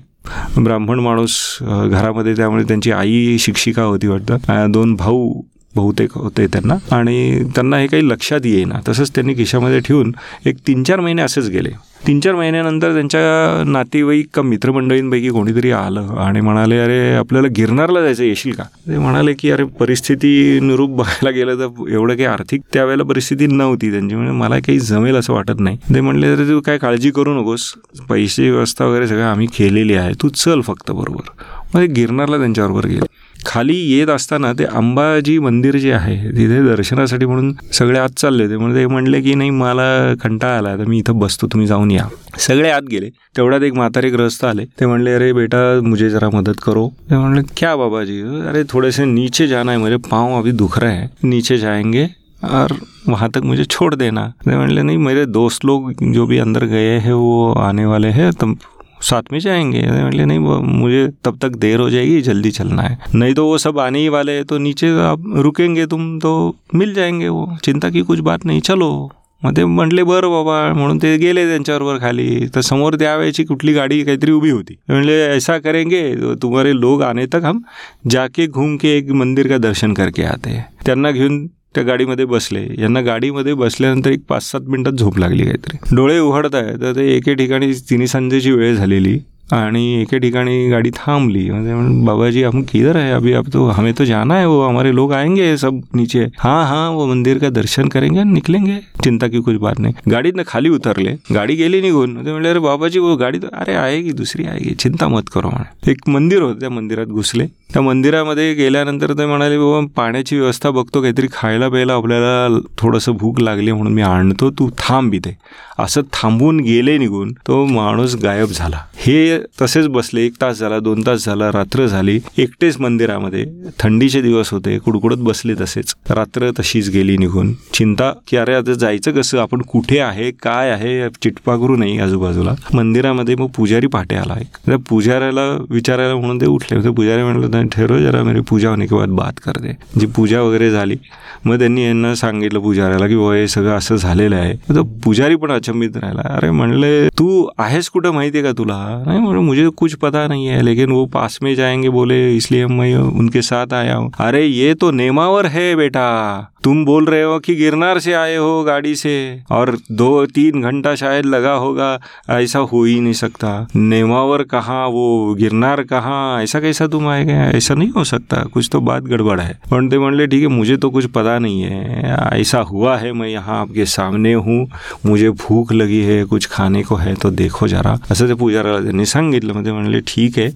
ब्राह्मण 0.57 1.01
माणूस 1.01 1.37
घरामध्ये 1.63 2.35
त्यामुळे 2.37 2.65
त्यांची 2.65 2.91
आई 2.93 3.37
शिक्षिका 3.41 3.83
होती 3.83 4.07
वाटतं. 4.07 4.71
दोन 4.73 4.95
भाऊ 4.95 5.33
बहुतेक 5.77 6.13
होते 6.13 6.47
त्यांना. 6.47 6.75
आणि 6.97 7.45
त्यांना 7.55 7.79
हे 7.79 7.87
काही 7.87 8.09
लक्षात 8.09 8.41
येईना. 8.45 8.75
तसंच 8.89 9.11
त्यांनी 9.15 9.35
खिशामध्ये 9.35 9.81
ठेवून 9.81 10.13
एक 10.47 10.57
तीन 10.67 10.83
चार 10.83 11.01
महिने 11.01 11.23
असेच 11.23 11.49
गेले. 11.49 11.69
तीन 12.07 12.21
चार 12.21 12.35
महिन्यानंतर 12.35 12.93
त्यांच्या 12.93 13.65
नातेवाईक 13.67 14.27
का 14.35 14.43
मित्रमंडळींपैकी 14.43 15.29
कोणीतरी 15.29 15.71
आलं 15.71 16.07
आणि 16.19 16.41
म्हणाले 16.41 16.79
अरे 16.79 17.15
आपल्याला 17.15 17.49
गिरणारला 17.57 18.01
जायचं 18.03 18.25
येशील 18.25 18.53
का? 18.53 18.63
ते 18.63 18.99
म्हणाले 18.99 19.33
की 19.33 19.51
अरे 19.51 19.65
परिस्थिती 19.65 20.61
निरूप 20.63 20.91
बघायला 20.91 21.31
गेलं 21.31 21.59
तर 21.59 21.91
एवढं 21.93 22.15
काही 22.15 22.25
आर्थिक 22.25 22.61
त्यावेळेला 22.73 23.03
परिस्थिती 23.03 23.47
नव्हती 23.47 23.91
त्यांची. 23.91 24.15
म्हणजे 24.15 24.33
मला 24.33 24.59
काही 24.59 24.79
जमेल 24.81 25.17
असं 25.17 25.33
वाटत 25.33 25.61
नाही. 25.61 25.77
ते 25.95 26.01
म्हणले 26.01 26.37
तर 26.37 26.45
तू 26.45 26.61
काय 26.61 26.79
काळजी 26.79 27.11
करू 27.11 27.41
नकोस. 27.41 27.75
पैसे 28.09 28.51
व्यवस्था 28.51 28.85
वगैरे 28.85 29.09
सगळं 29.09 29.25
आम्ही 29.25 29.47
केलेली 29.47 29.95
आहे. 29.95 30.13
तू 30.23 30.29
चल 30.29 30.61
फक्त 30.61 30.91
बरोबर. 30.91 31.31
मग 31.75 31.83
गिरणारला 31.83 32.39
त्यांच्याबरोबर 32.39 32.87
गेले. 32.87 33.07
खाली 33.47 33.77
येत 33.77 34.09
असताना 34.09 34.53
ते 34.53 34.65
अंबाजी 34.65 35.39
मंदिर 35.39 35.77
जे 35.77 35.93
आहे 35.93 36.17
तिथे 36.31 36.63
दर्शनासाठी 36.69 37.27
म्हणून 37.27 37.55
सगळे 37.73 37.99
आत 37.99 38.09
चालले 38.17 38.49
ते 38.49 38.57
म्हणजे 38.57 38.81
ते 38.81 38.87
म्हणले 38.87 39.21
की 39.21 39.35
नाही 39.35 39.51
मला 39.51 40.15
कंटाळा 40.15 40.59
आला 40.59 40.77
तर 40.77 40.85
मी 40.85 40.99
इथं 40.99 41.19
बसतो 41.19 41.47
तुम्ही 41.47 41.67
जाऊन 41.67 41.91
या. 41.91 42.05
सगळे 42.39 42.71
आत 42.71 42.83
गेले. 42.91 43.09
तेवढ्यात 43.37 43.63
एक 43.63 43.75
म्हातारे 43.75 44.11
ग्रस्त 44.11 44.45
आले. 44.45 44.65
ते 44.65 44.87
म्हणले 44.87 45.13
अरे 45.13 45.33
बेटा 45.33 45.81
मुझे 45.83 46.11
जरा 46.11 46.29
मदत 46.35 46.61
करो. 46.63 46.89
ते 47.11 47.17
म्हणले 47.17 47.41
क्या 47.57 47.77
बाबाजी? 47.77 48.21
अरे 48.23 48.63
थोड़े 48.71 48.93
से 48.93 49.05
नीचे 49.05 49.47
जाना 49.47 49.73
है 49.73 49.79
मेरे 49.79 49.97
पाँव 49.97 50.39
अभी 50.39 50.53
दुख 50.53 50.79
रहे 50.79 50.95
हैं. 50.95 51.11
नीचे 51.25 51.59
जाएंगे 51.59 52.09
और 52.45 52.73
वहाँ 53.09 53.29
तक 53.31 53.41
मुझे 53.45 53.65
छोड़ 53.65 53.95
देना। 53.95 54.27
तो 54.45 54.51
म्हणले 54.51 54.83
नहीं 54.83 54.99
मेरे 54.99 55.25
दोस्त 55.27 55.65
लोग 55.65 55.93
जो 56.13 56.27
भी 56.27 56.39
अंदर 56.39 56.65
गए 56.65 56.99
हैं 56.99 57.13
वो 57.13 57.53
आने 57.53 57.85
वाले 57.85 58.09
हैं 58.09 58.33
तुम 58.33 58.57
साथ 59.01 59.33
में 59.33 59.39
जाएँगे। 59.41 59.83
बोले 59.83 60.25
नहीं, 60.25 60.39
वो 60.39 60.61
मुझे 60.61 61.07
तब 61.25 61.39
तक 61.43 61.57
देर 61.57 61.81
हो 61.81 61.89
जाएगी, 61.91 62.21
जल्दी 62.23 62.51
चलना 62.51 62.83
है। 62.83 62.99
नहीं 63.15 63.35
तो 63.35 63.47
वो 63.47 63.59
सब 63.59 63.79
आने 63.79 63.99
ही 63.99 64.09
वाले 64.09 64.33
हैं 64.33 64.45
तो 64.45 64.59
नीचे 64.59 64.91
आप 65.03 65.23
रुकेंगे 65.37 65.87
तुम 65.87 66.19
तो 66.19 66.57
मिल 66.75 66.95
जाएँगे 66.95 67.29
वो। 67.29 67.57
चिंता 67.65 67.91
की 67.91 68.01
कुछ 68.01 68.19
बात 68.21 68.47
नहीं, 68.47 68.61
चलो। 68.61 69.11
मग 69.43 69.55
ते 69.57 69.65
म्हटले 69.65 70.03
बरं 70.05 70.31
बाबा, 70.31 70.73
म्हणून 70.73 70.99
ते 70.99 71.17
गेले 71.19 71.47
त्यांच्याबरोबर 71.47 71.99
खाली। 71.99 72.47
तर 72.55 72.61
समोर 72.61 72.95
त्यावेळेची 72.95 73.45
कुठली 73.45 73.73
गाडी 73.73 74.03
काहीतरी 74.05 74.33
उभी 74.33 74.51
होती। 74.51 74.77
म्हणले, 74.91 75.21
ऐसा 75.27 75.59
करेंगे 75.59 76.03
तुम्हारे 76.43 76.73
लोग 76.73 77.03
आने 77.03 77.27
तक 77.27 77.43
हम 77.45 77.63
जाके 78.07 78.47
घूम 78.47 78.77
के 78.77 78.97
एक 78.99 79.11
मंदिर 79.13 79.49
का 79.49 79.59
दर्शन 79.59 79.95
करके 79.95 80.25
आते 80.25 80.59
त्यांना 80.87 81.11
घेऊन 81.11 81.47
त्या 81.75 81.85
गाडीमध्ये 81.85 82.25
बसले. 82.25 82.67
यांना 82.79 83.01
गाडीमध्ये 83.01 83.55
बसल्यानंतर 83.55 84.11
एक 84.11 84.21
पाच 84.29 84.51
सात 84.51 84.61
मिनिटात 84.61 84.93
झोप 84.93 85.19
लागली 85.19 85.45
काहीतरी. 85.45 85.97
डोळे 85.97 86.19
उघडत 86.19 86.55
आहे 86.55 86.81
तर 86.81 86.97
ते 86.97 87.17
एके 87.17 87.35
ठिकाणी 87.35 87.73
तिन्ही 87.91 88.07
संजेची 88.07 88.53
वेळ 88.53 88.75
झालेली. 88.75 89.19
आणि 89.53 89.83
एके 90.01 90.19
ठिकाणी 90.19 90.69
गाडी 90.71 90.91
थांबली. 90.97 91.49
म्हणजे 91.51 92.05
बाबाजी 92.07 92.43
हम 92.43 92.63
किधर 92.63 92.97
है 92.97 93.13
अभी 93.13 93.33
अब 93.33 93.49
तो 93.53 93.67
हमें 93.69 93.93
तो 93.99 94.05
जाना 94.05 94.39
है 94.39 94.47
वो 94.47 94.61
हमारे 94.63 94.95
लोग 94.95 95.13
आएंगे 95.13 95.57
सब 95.57 95.81
नीचे. 95.95 96.27
हाँ 96.39 96.65
हाँ 96.67 96.91
वो 96.91 97.07
मंदिर 97.07 97.39
का 97.39 97.49
दर्शन 97.51 97.89
करेंगे 97.89 98.25
निकलेंगे. 98.25 98.79
चिंता 99.05 99.29
की 99.29 99.41
कुछ 99.41 99.57
बात 99.57 99.79
नाही. 99.79 99.95
गाडीतनं 100.11 100.43
खाली 100.47 100.69
उतरले. 100.69 101.15
गाडी 101.35 101.55
गेली 101.57 101.81
निघून 101.81 102.17
ते 102.17 102.31
म्हणले 102.31 102.49
अरे 102.49 102.59
बाबाजी 102.59 102.99
वो 102.99 103.17
गाडी 103.17 103.39
अरे 103.53 103.75
आएगी 103.75 104.13
दुसरी 104.13 104.47
आएगी. 104.47 104.75
चिंता 104.75 105.09
मत 105.09 105.29
करो 105.35 105.49
म्हणे. 105.49 105.91
एक 105.91 106.09
मंदिर 106.09 106.43
होतं 106.43 106.61
त्या 106.61 106.71
मंदिरात 106.71 107.07
घुसले. 107.07 107.47
त्या 107.73 107.83
मंदिरामध्ये 107.83 108.53
गेल्यानंतर 108.55 109.13
ते 109.13 109.27
म्हणाले 109.27 109.59
बाबा 109.59 109.87
पाण्याची 109.97 110.39
व्यवस्था 110.39 110.71
बघतो 110.71 111.01
काहीतरी 111.03 111.27
खायला 111.33 111.69
प्यायला 111.69 111.95
आपल्याला 111.95 112.59
थोडंसं 112.79 113.17
भूक 113.17 113.41
लागली 113.41 113.73
म्हणून 113.73 113.93
मी 113.93 114.03
आणतो. 114.03 114.51
तू 114.51 114.69
थांब 114.79 115.15
इथे. 115.15 115.37
असं 115.79 116.03
थांबून 116.13 116.59
गेले 116.61 116.97
निघून 116.99 117.33
तो 117.47 117.65
माणूस 117.65 118.17
गायब 118.23 118.49
झाला. 118.49 118.79
हे 118.97 119.40
तसेच 119.63 119.87
बसले 119.87 120.25
एक 120.27 120.33
तास 120.41 120.59
झाला 120.59 120.79
दोन 120.79 121.03
तास 121.07 121.25
झाला 121.25 121.51
रात्र 121.53 121.87
झाली. 121.87 122.19
एकटेच 122.39 122.79
मंदिरामध्ये. 122.81 123.45
थंडीचे 123.79 124.21
दिवस 124.23 124.51
होते 124.51 124.79
कुडकुडत 124.79 125.19
बसले 125.19 125.55
तसेच. 125.55 125.95
रात्र 126.11 126.51
तशीच 126.51 126.91
गेली 126.91 127.17
निघून. 127.17 127.53
चिंता 127.75 128.13
की 128.29 128.37
अरे 128.37 128.55
आता 128.55 128.73
जायचं 128.73 129.13
कसं? 129.13 129.39
आपण 129.39 129.63
कुठे 129.63 129.99
आहे? 129.99 130.31
काय 130.43 130.71
आहे? 130.71 131.09
चिटपाकरू 131.23 131.77
नाही 131.77 131.99
आजूबाजूला. 131.99 132.55
मंदिरामध्ये 132.75 133.35
मग 133.35 133.49
पुजारी 133.57 133.87
पहाटे 133.87 134.17
आला. 134.17 134.39
एक 134.41 134.57
त्या 134.67 134.77
पुजाऱ्याला 134.89 135.43
विचारायला 135.71 136.15
म्हणून 136.17 136.41
ते 136.41 136.47
उठले. 136.47 136.83
तर 136.85 136.91
पुजारी 136.91 137.23
म्हणलं 137.23 137.67
ठेरो 137.73 137.99
जरा 137.99 138.23
मेरी 138.23 138.41
पूजा 138.41 138.71
होने 138.71 138.87
के 138.87 138.95
बाद 138.95 139.09
बात 139.09 139.41
करते 139.45 139.77
जी 140.01 140.07
पूजा 140.07 140.41
वगैरे 140.43 140.71
झाली 140.71 140.97
मग 141.45 141.59
त्यांनी 141.59 141.85
यांना 141.85 142.15
सांगितलं 142.15 142.61
पुजाऱ्याला 142.61 143.07
की 143.07 143.15
हे 143.15 143.47
सगळं 143.49 143.77
असं 143.77 143.97
झालेलं 143.97 144.37
आहे. 144.37 144.55
तर 144.69 144.81
पुजारी 145.05 145.37
पण 145.37 145.51
अचंबित 145.53 145.97
राहिला. 145.97 146.23
अरे 146.37 146.51
म्हणले 146.51 147.09
तू 147.09 147.47
आहेस 147.59 147.89
कुठं? 147.89 148.11
माहिती 148.11 148.39
आहे 148.39 148.47
का 148.47 148.53
तुला? 148.59 148.79
नाही 149.07 149.21
म्हणून 149.31 149.47
मुझे 149.47 149.69
कुछ 149.69 149.95
पता 149.95 150.29
नहीं 150.29 150.47
है। 150.47 150.63
लेकिन 150.63 150.91
वो 150.91 151.07
पास 151.07 151.39
में 151.43 151.55
जाएँगे, 151.55 151.89
बोले, 151.89 152.37
इसलिए 152.37 152.67
मैं 152.67 152.97
उनके 152.97 153.43
साथ 153.43 153.73
आया 153.73 153.97
हूँ। 153.97 154.13
अरे, 154.21 154.47
ये 154.47 154.75
तो 154.75 154.91
नेमावर 154.91 155.47
है 155.47 155.77
बेटा। 155.77 156.47
तुम 156.65 156.85
बोल 156.85 157.05
रहे 157.05 157.23
हो 157.23 157.39
कि 157.39 157.55
गिरनार 157.55 157.99
से 157.99 158.13
आए 158.13 158.37
हो 158.37 158.65
गाड़ी 158.65 158.95
से, 158.95 159.43
और 159.51 159.79
दो 159.93 160.27
तीन 160.27 160.63
घंटा 160.63 160.95
शायद 160.95 161.27
लगा 161.27 161.53
होगा, 161.53 162.01
ऐसा 162.31 162.59
हो 162.59 162.85
ही 162.85 163.01
नहीं 163.01 163.13
सकता। 163.13 163.69
नेमावर 163.77 164.43
कहाँ, 164.43 164.89
वो 164.89 165.35
गिरनार 165.35 165.83
कहाँ, 165.83 166.43
ऐसा 166.43 166.61
कैसा 166.61 166.87
तुम 166.87 167.09
आए 167.09 167.25
गए? 167.25 167.33
ऐसा 167.33 167.75
नहीं 167.75 167.91
हो 167.91 168.05
सकता, 168.05 168.43
कुछ 168.43 168.69
तो 168.73 168.81
बात 168.81 169.03
गड़बड़ 169.03 169.41
है। 169.41 169.61
पण 169.71 169.89
ते 169.89 169.99
म्हणले 169.99 170.27
ठीक 170.27 170.43
है, 170.43 170.49
मुझे 170.49 170.77
तो 170.77 170.91
कुछ 170.91 171.07
पता 171.07 171.39
नहीं 171.39 171.63
है। 171.63 172.17
ऐसा 172.41 172.59
हुआ 172.59 172.97
है, 172.97 173.13
मैं 173.13 173.29
यहाँ 173.29 173.61
आपके 173.61 173.85
सामने 173.85 174.35
हूँ, 174.35 174.69
मुझे 175.07 175.31
भूख 175.31 175.73
लगी 175.73 176.03
है, 176.03 176.25
कुछ 176.25 176.47
खाने 176.47 176.83
को 176.83 176.97
है 176.97 177.15
तो 177.15 177.31
देखो 177.31 177.69
जरा। 177.69 177.99
असं 178.11 178.29
ते 178.29 178.35
पुजाराला 178.35 178.81
त्यांनी 178.81 179.05
सांगितलं. 179.21 179.53
म्हणजे 179.53 179.73
म्हणले 179.73 180.01
ठीक 180.07 180.39
है 180.39 180.51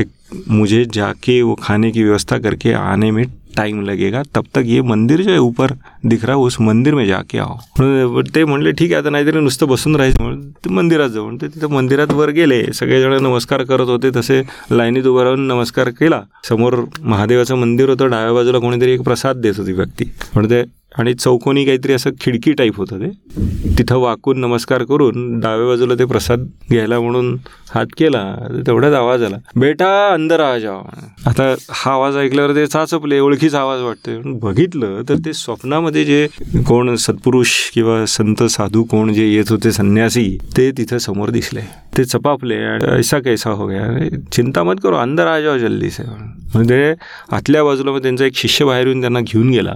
एक 0.00 0.08
मुझे 0.50 0.84
जाके 0.94 1.40
वो 1.42 1.54
खाने 1.62 1.90
की 1.90 2.02
व्यवस्था 2.02 2.38
करके 2.38 2.72
आने 2.74 3.10
में 3.10 3.24
टाइम 3.56 3.82
लगेगा. 3.86 4.22
तब 4.34 4.44
तक 4.54 4.62
ये 4.66 4.80
मंदिर 4.82 5.20
जो 5.22 5.30
है 5.30 5.38
ऊपर 5.38 5.72
दिख 6.04 6.24
रहा 6.24 6.36
उस 6.36 6.56
मंदिर 6.60 6.94
में 6.94 7.04
जाके 7.06 7.38
आओ. 7.38 7.56
ते 8.34 8.44
म्हणले 8.44 8.72
ठीक 8.72 8.92
आहे 8.92 9.00
आता 9.00 9.10
नाहीतरी 9.10 9.40
नुसतं 9.40 9.68
बसून 9.68 9.96
राहायचं. 9.96 10.22
म्हणून 10.22 10.50
ते 10.64 10.70
मंदिरात 10.74 11.10
जाऊन 11.10 11.36
ते 11.36 11.48
तिथं 11.48 11.72
मंदिरात 11.74 12.12
वर 12.12 12.30
गेले. 12.34 12.62
सगळेजण 12.74 13.22
नमस्कार 13.22 13.62
करत 13.64 13.88
होते. 13.88 14.10
तसे 14.16 14.42
लाईनीत 14.70 15.06
उभं 15.06 15.22
राहून 15.22 15.46
नमस्कार 15.48 15.88
केला. 16.00 16.20
समोर 16.48 16.74
महादेवाचं 17.00 17.56
मंदिर 17.56 17.88
होतं. 17.88 18.10
डाव्या 18.10 18.32
बाजूला 18.32 18.58
कोणीतरी 18.58 18.92
एक 18.92 19.02
प्रसाद 19.02 19.36
देत 19.36 19.58
होती 19.58 19.72
व्यक्ती. 19.72 20.04
म्हणजे 20.34 20.64
आणि 20.98 21.12
चौकोनी 21.14 21.64
काहीतरी 21.64 21.92
असं 21.92 22.10
खिडकी 22.20 22.52
टाईप 22.52 22.76
होतं 22.76 23.00
ते. 23.00 23.08
तिथं 23.78 23.96
वाकून 23.98 24.38
नमस्कार 24.40 24.82
करून 24.84 25.38
डाव्या 25.40 25.66
बाजूला 25.66 25.94
ते 25.98 26.04
प्रसाद 26.04 26.40
घ्यायला 26.70 26.98
म्हणून 27.00 27.36
हात 27.70 27.86
केला 27.98 28.22
तेवढ्याच 28.66 28.92
आवाज 28.94 29.22
आला. 29.22 29.36
बेटा 29.56 29.88
अंदर 30.12 30.40
आ 30.40 30.58
जावा 30.58 31.06
आता 31.30 31.54
हा 31.70 31.92
आवाज 31.92 32.16
ऐकल्यावर 32.16 32.54
ते 32.56 32.66
चाचपले 32.66 33.18
ओळखीचा 33.20 33.60
आवाज 33.60 33.80
वाटतोय. 33.80 34.18
बघितलं 34.42 35.02
तर 35.08 35.16
ते 35.24 35.32
स्वप्नामध्ये 35.32 36.04
जे 36.04 36.26
कोण 36.68 36.94
सत्पुरुष 36.96 37.52
किंवा 37.74 38.04
संत 38.08 38.42
साधू 38.50 38.82
कोण 38.90 39.12
जे 39.12 39.26
येत 39.26 39.50
होते 39.50 39.72
संन्यासी 39.72 40.26
ते 40.56 40.70
तिथं 40.78 40.98
समोर 40.98 41.30
दिसले. 41.30 41.60
ते 41.96 42.04
चपापले 42.04 42.56
ऐसा 42.98 43.18
कैसा 43.20 43.50
हो 43.50 43.66
गया? 43.66 44.08
चिंता 44.32 44.62
मत 44.64 44.80
करो 44.82 44.96
अंदर 44.96 45.26
आ 45.26 45.38
जाओ 45.40 45.58
जल्दी 45.58 45.90
से. 45.90 46.02
म्हणजे 46.54 46.94
आतल्या 47.32 47.64
बाजूला 47.64 47.92
मग 47.92 48.02
त्यांचा 48.02 48.24
एक 48.24 48.36
शिष्य 48.36 48.64
बाहेर 48.64 48.86
येऊन 48.86 49.00
त्यांना 49.00 49.20
घेऊन 49.20 49.50
गेला. 49.50 49.74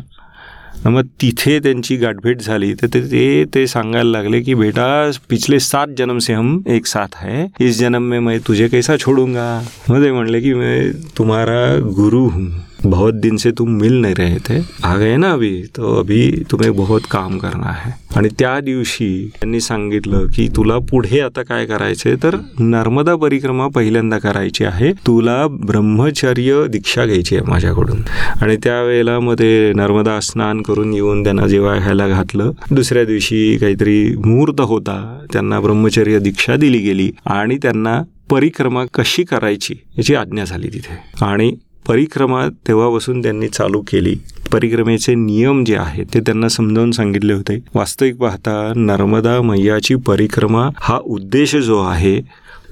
मग 0.87 1.03
तिथे 1.21 1.59
त्यांची 1.61 1.97
गाठभेट 1.97 2.41
झाली. 2.41 2.75
तर 2.75 2.87
ते 2.87 3.45
ते 3.55 3.67
सांगायला 3.67 4.11
लागले 4.11 4.41
की 4.41 4.55
बेटा 4.55 5.11
पिछले 5.29 5.59
सात 5.59 5.87
जन्म 5.99 6.19
से 6.19 6.33
हम 6.33 6.63
एक 6.69 6.87
साथ 6.87 7.17
है. 7.17 7.53
इस 7.61 7.79
जन्म 7.79 8.03
में 8.03 8.19
मैं 8.21 8.41
तुझे 8.41 8.69
कैसा 8.69 8.97
छोडूंगा? 8.97 9.63
मग 9.91 10.03
ते 10.03 10.13
म्हणले 10.13 10.41
की 10.41 10.55
मैं 10.55 10.93
तुम्हारा 11.17 11.77
गुरु 11.77 12.29
हूँ. 12.29 12.68
बहुत 12.85 13.15
दिन 13.15 13.37
से 13.37 13.51
तुम 13.51 13.71
मिल 13.71 13.93
नहीं 13.93 14.15
रहे 14.19 14.37
थे। 14.37 14.63
आ 14.85 14.97
गए 14.97 15.17
ना 15.17 15.33
अभी? 15.33 15.63
तो 15.77 16.01
अभी 16.01 16.43
तुम्हें 16.51 16.77
बहुत 16.77 17.01
काम 17.11 17.39
करना 17.39 17.73
है। 17.73 17.91
आणि 18.17 18.29
त्या 18.39 18.61
दिवशी 18.61 19.31
त्यांनी 19.41 19.61
सांगितलं 19.61 20.27
की 20.27 20.49
तुला 20.57 20.79
पुढे 20.79 21.21
आता 21.21 21.43
काय 21.43 21.67
करायचंय? 21.67 22.15
तर 22.23 22.37
नर्मदा 22.59 23.17
परिक्रमा 23.17 23.69
पहिल्यांदा 23.69 24.19
करायची 24.19 24.65
आहे. 24.65 24.93
तुला 24.93 25.47
ब्रह्मचर्य 25.47 26.67
दीक्षा 26.69 27.07
घ्यायची 27.07 27.37
आहे 27.37 27.51
माझ्याकडून. 27.51 28.03
आणि 28.43 28.57
त्यावेळेला 28.57 29.21
मग 29.21 29.35
ते 29.35 29.73
नर्मदा 29.73 30.21
स्नान 30.21 30.63
करून 30.63 30.95
येऊन 30.95 31.25
त्यांना 31.25 31.47
जेव्हा 31.47 31.77
घ्यायला 31.77 32.09
घातलं. 32.09 32.53
दुसऱ्या 32.71 33.05
दिवशी 33.05 33.59
काहीतरी 33.59 34.17
मुहूर्त 34.17 34.61
होता. 34.61 35.25
त्यांना 35.33 35.61
ब्रह्मचर्य 35.61 36.19
दीक्षा 36.19 36.57
दिली 36.57 36.79
गेली 36.79 37.13
आणि 37.27 37.59
त्यांना 37.63 38.03
परिक्रमा 38.31 38.85
कशी 38.95 39.23
करायची 39.23 39.75
याची 39.99 40.15
आज्ञा 40.15 40.45
झाली 40.45 40.69
तिथे. 40.69 41.25
आणि 41.25 41.57
परिक्रमा 41.87 42.49
तेव्हापासून 42.69 43.23
त्यांनी 43.23 43.49
चालू 43.49 43.81
केली. 43.81 44.15
परिक्रमेचे 44.53 45.15
नियम 45.15 45.65
जे 45.65 45.77
आहेत 45.77 46.07
ते 46.15 46.21
त्यांना 46.21 46.49
समजावून 46.49 46.91
सांगितले 46.91 47.33
होते. 47.33 47.59
वास्तविक 47.75 48.17
पाहता 48.17 48.73
नर्मदा 48.77 49.41
मैयाची 49.43 49.95
परिक्रमा 49.95 50.69
हा 50.77 50.99
उद्देश 51.05 51.57
जो 51.57 51.81
आहे 51.83 52.17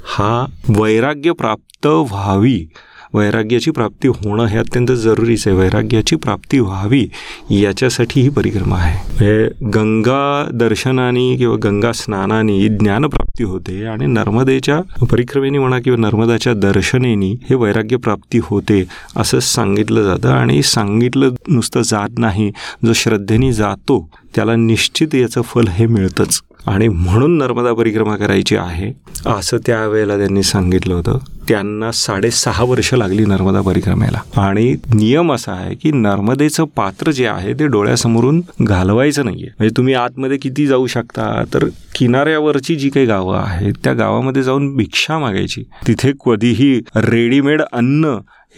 हा 0.05 0.47
वैराग्य 0.69 1.33
प्राप्त 1.33 1.87
व्हावी. 1.87 2.69
वैराग्याची 3.15 3.71
प्राप्ती 3.71 4.09
होणं 4.09 4.45
हे 4.45 4.59
अत्यंत 4.59 4.91
जरुरीच 4.93 5.49
आहे. 5.49 5.57
वैराग्याची 5.57 6.17
प्राप्ती 6.17 6.59
व्हावी 6.61 7.09
याच्यासाठी 7.51 8.21
ही 8.21 8.29
परिक्रमा 8.29 8.77
आहे. 8.77 9.49
गंगा 9.71 10.49
दर्शनाने 10.55 11.37
किंवा 11.37 11.57
गंगा 11.57 11.93
स्नानाने 11.93 12.69
ज्ञानप्राप्ती 12.69 13.26
होते 13.45 13.85
आणि 13.85 14.07
नर्मदेच्या 14.07 15.07
परिक्रमेने 15.07 15.59
म्हणा 15.59 15.79
किंवा 15.79 15.97
नर्मदाच्या 15.97 16.55
दर्शनेनी 16.55 17.35
हे 17.51 17.55
वैराग्य 17.55 17.97
प्राप्ती 17.97 18.39
होते 18.43 18.85
असं 19.17 19.41
सांगितलं 19.41 20.03
जातं. 20.03 20.29
आणि 20.29 20.63
सांगितलं 20.63 21.35
नुसतं 21.49 21.83
जात 21.83 22.19
नाही 22.19 22.51
जो 22.87 22.93
श्रद्धेने 22.93 23.53
जातो 23.53 24.09
त्याला 24.35 24.57
निश्चित 24.57 25.15
याचं 25.15 25.43
फल 25.43 25.69
हे 25.69 25.87
मिळतंच. 25.87 26.41
आणि 26.67 26.89
म्हणून 26.89 27.37
नर्मदा 27.39 27.73
परिक्रमा 27.73 28.17
करायची 28.17 28.57
आहे 28.57 28.93
असं 29.27 29.57
त्यावेळेला 29.67 30.17
त्यांनी 30.19 30.43
सांगितलं 30.43 30.95
होतं. 30.95 31.19
त्यांना 31.49 31.93
साडेसहा 31.93 32.65
वर्ष 32.65 32.95
लागली 32.95 33.25
नर्मदा 33.25 33.61
परिक्रमेला. 33.61 34.41
आणि 34.41 34.77
नियम 34.95 35.33
असा 35.33 35.53
आहे 35.53 35.75
की 35.75 35.91
नर्मदेचं 35.93 36.65
पात्र 36.65 37.11
जे 37.11 37.27
आहे 37.27 37.53
ते 37.55 37.67
डोळ्यासमोरून 37.67 38.41
घालवायचं 38.63 39.25
नाहीये. 39.25 39.49
म्हणजे 39.59 39.77
तुम्ही 39.77 39.95
आतमध्ये 39.95 40.37
किती 40.37 40.67
जाऊ 40.67 40.87
शकता 40.87 41.45
तर 41.55 41.69
किनाऱ्यावरची 41.95 42.77
जी 42.77 42.89
काही 42.89 43.07
गावं 43.07 43.26
आहेत 43.29 43.73
त्या 43.85 43.93
गावामध्ये 43.93 44.43
जाऊन 44.43 44.77
भिक्षा 44.77 45.19
मागायची. 45.19 45.63
तिथे 45.87 46.13
कधीही 46.27 46.81
रेडीमेड 46.97 47.63
अन्न 47.73 48.05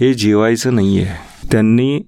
हे 0.00 0.14
जेवायचं 0.14 0.74
नाही 0.74 1.00
आहे 1.00 1.14
त्यांनी 1.52 2.00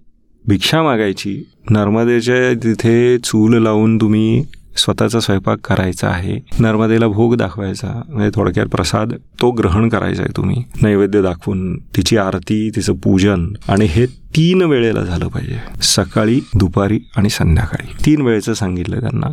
भिक्षा 0.48 0.82
मागायची. 0.82 1.48
नर्मदेच्या 1.70 2.54
तिथे 2.54 3.18
चूल 3.18 3.62
लावून 3.62 4.00
तुम्ही 4.00 4.44
स्वतःचा 4.76 5.20
स्वयंपाक 5.20 5.58
करायचा 5.58 6.08
आहे. 6.08 6.40
नर्मदेला 6.58 7.06
भोग 7.06 7.36
दाखवायचा. 7.36 8.02
म्हणजे 8.08 8.30
थोडक्यात 8.34 8.66
प्रसाद 8.66 9.12
तो 9.40 9.50
ग्रहण 9.50 9.88
करायचा 9.88 10.22
आहे 10.22 10.36
तुम्ही. 10.36 10.64
नैवेद्य 10.82 11.22
दाखवून 11.22 11.78
तिची 11.78 12.16
आरती 12.16 12.70
तिचं 12.76 12.92
पूजन. 12.92 13.46
आणि 13.68 13.84
हे 13.84 14.06
तीन 14.06 14.62
वेळेला 14.62 15.02
झालं 15.02 15.28
पाहिजे. 15.28 15.56
सकाळी 15.82 16.40
दुपारी 16.54 17.00
आणि 17.16 17.30
संध्याकाळी. 17.30 18.06
तीन 18.06 18.20
वेळेचं 18.20 18.54
सांगितलं 18.54 19.00
त्यांना. 19.00 19.26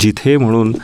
जिथे 0.00 0.36
म्हणून 0.36 0.76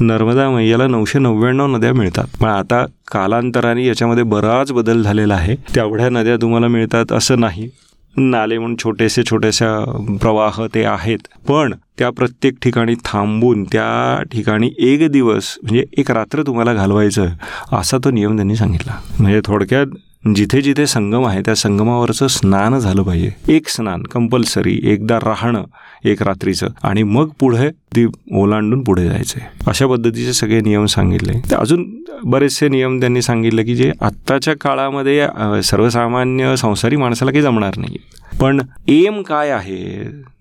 नर्मदा 0.00 0.50
मैयाला 0.50 0.86
नऊशे 0.86 1.18
नव्याण्णव 1.18 1.76
नद्या 1.76 1.92
मिळतात. 1.94 2.24
पण 2.40 2.48
आता 2.48 2.84
कालांतराने 3.12 3.86
याच्यामध्ये 3.86 4.24
बराच 4.24 4.72
बदल 4.72 5.02
झालेला 5.02 5.34
आहे. 5.34 5.56
तेवढ्या 5.56 6.08
नद्या 6.10 6.36
तुम्हाला 6.36 6.68
मिळतात 6.68 7.12
असं 7.12 7.40
नाही. 7.40 7.68
नाले 8.16 8.58
म्हणून 8.58 8.76
छोटेसे 8.76 9.22
छोट्याशा 9.22 9.84
प्रवाह 10.20 10.66
ते 10.74 10.84
आहेत. 10.84 11.18
पण 11.48 11.74
त्या 11.98 12.10
प्रत्येक 12.10 12.54
ठिकाणी 12.62 12.94
थांबून 13.04 13.64
त्या 13.64 14.22
ठिकाणी 14.32 14.70
एक 14.78 15.10
दिवस 15.10 15.58
म्हणजे 15.62 15.84
एक 15.98 16.10
रात्र 16.10 16.42
तुम्हाला 16.42 16.74
घालवायचं 16.74 17.26
असा 17.72 17.98
तो 18.04 18.10
नियम 18.10 18.36
त्यांनी 18.36 18.56
सांगितला. 18.56 18.92
म्हणजे 19.20 19.40
थोडक्यात 19.44 19.86
जिथे 20.34 20.60
जिथे 20.62 20.86
संगम 20.86 21.24
आहे 21.26 21.40
त्या 21.40 21.54
संगमावरचं 21.56 22.26
स्नान 22.26 22.78
झालं 22.78 23.02
पाहिजे. 23.02 23.30
एक 23.48 23.68
स्नान 23.68 24.02
कंपल्सरी 24.02 24.78
एकदा 24.92 25.18
राहणं 25.24 25.64
एक 26.04 26.22
रात्रीचं. 26.22 26.68
आणि 26.82 27.02
मग 27.02 27.28
पुढे 27.40 27.68
ती 27.96 28.06
ओलांडून 28.34 28.82
पुढे 28.84 29.04
जायचं 29.08 29.40
अशा 29.66 29.86
पद्धतीचे 29.86 30.32
सगळे 30.32 30.60
नियम 30.60 30.86
सांगितले. 30.86 31.38
तर 31.50 31.56
अजून 31.56 31.86
बरेचसे 32.24 32.68
नियम 32.68 32.98
त्यांनी 33.00 33.22
सांगितले 33.22 33.62
की 33.64 33.74
जे 33.76 33.90
आत्ताच्या 34.00 34.54
काळामध्ये 34.60 35.62
सर्वसामान्य 35.64 36.54
संसारी 36.56 36.96
माणसाला 36.96 37.30
काही 37.30 37.42
जमणार 37.42 37.76
नाही 37.78 37.98
पण 38.40 38.60
एम 38.88 39.20
काय 39.22 39.50
आहे? 39.50 39.76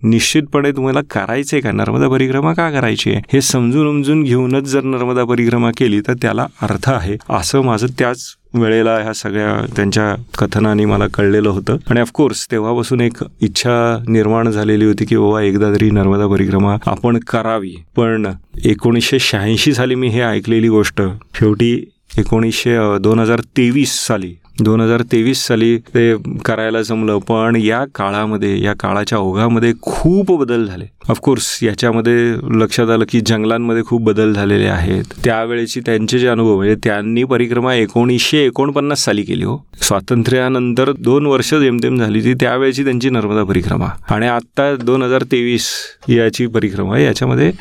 निश्चितपणे 0.03 0.71
तुम्हाला 0.71 1.01
करायचं 1.11 1.55
आहे 1.55 1.61
का? 1.61 1.71
नर्मदा 1.71 2.07
परिक्रमा 2.09 2.53
का 2.53 2.69
करायची 2.71 3.11
आहे? 3.11 3.21
हे 3.33 3.41
समजून 3.41 3.87
उमजून 3.87 4.23
घेऊनच 4.23 4.63
जर 4.63 4.83
नर्मदा 4.83 5.23
परिक्रमा 5.25 5.71
केली 5.77 5.99
तर 6.07 6.13
त्याला 6.21 6.45
अर्थ 6.61 6.89
आहे. 6.89 7.17
असं 7.29 7.61
माझं 7.61 7.87
त्याच 7.99 8.25
वेळेला 8.55 8.95
ह्या 8.95 9.13
सगळ्या 9.13 9.65
त्यांच्या 9.75 10.13
कथनाने 10.37 10.85
मला 10.85 11.07
कळलेलं 11.07 11.49
होतं. 11.49 11.77
आणि 11.89 11.99
ऑफकोर्स 11.99 12.45
तेव्हापासून 12.51 13.01
एक 13.01 13.23
इच्छा 13.41 14.03
निर्माण 14.07 14.49
झालेली 14.49 14.85
होती 14.85 15.05
की 15.05 15.17
बाबा 15.17 15.41
एकदा 15.41 15.71
तरी 15.73 15.89
नर्मदा 15.89 16.27
परिक्रमा 16.27 16.75
आपण 16.87 17.19
करावी. 17.27 17.73
पण 17.95 18.31
एकोणीसशे 18.65 19.19
शहाऐंशी 19.19 19.73
साली 19.73 19.95
मी 19.95 20.07
हे 20.07 20.21
ऐकलेली 20.21 20.69
गोष्ट 20.69 21.01
शेवटी 21.39 21.73
एकोणीसशे 22.17 22.77
दोन 22.99 23.19
हजार 23.19 23.39
तेवीस 23.57 23.93
साली 24.07 24.33
दोन 24.63 24.81
हजार 24.81 25.01
तेवीस 25.11 25.39
साली 25.47 25.77
ते 25.77 26.13
करायला 26.45 26.81
जमलं 26.81 27.17
पण 27.19 27.55
या 27.55 27.83
काळामध्ये 27.95 28.61
या 28.63 28.73
काळाच्या 28.79 29.17
ओघामध्ये 29.19 29.71
खूप 29.81 30.31
बदल 30.31 30.65
झाले. 30.65 30.85
ऑफकोर्स 31.09 31.47
याच्यामध्ये 31.63 32.15
लक्षात 32.59 32.89
आलं 32.89 33.05
की 33.09 33.19
जंगलांमध्ये 33.25 33.83
खूप 33.85 34.01
बदल 34.01 34.33
झालेले 34.33 34.67
आहेत. 34.67 35.03
त्यावेळेची 35.23 35.81
त्यांचे 35.85 36.19
जे 36.19 36.27
अनुभव 36.27 36.55
म्हणजे 36.55 36.75
त्यांनी 36.83 37.23
परिक्रमा 37.23 37.73
एकोणीसशे 37.75 38.45
एकोणपन्नास 38.45 39.03
साली 39.05 39.23
केली 39.23 39.43
हो. 39.43 39.57
स्वातंत्र्यानंतर 39.81 40.91
दोन 40.99 41.25
वर्ष 41.25 41.53
जेमतेम 41.53 41.97
झाली 41.97 42.23
ती 42.23 42.33
त्यावेळेची 42.33 42.83
त्यांची 42.83 43.09
नर्मदा 43.09 43.43
परिक्रमा. 43.43 43.89
आणि 44.09 44.27
आत्ता 44.27 44.75
दोन 44.75 45.03
हजार 45.03 45.23
तेवीस 45.31 45.69
याची 46.09 46.47
परिक्रमा 46.47 46.99
याच्यामध्ये 46.99 47.51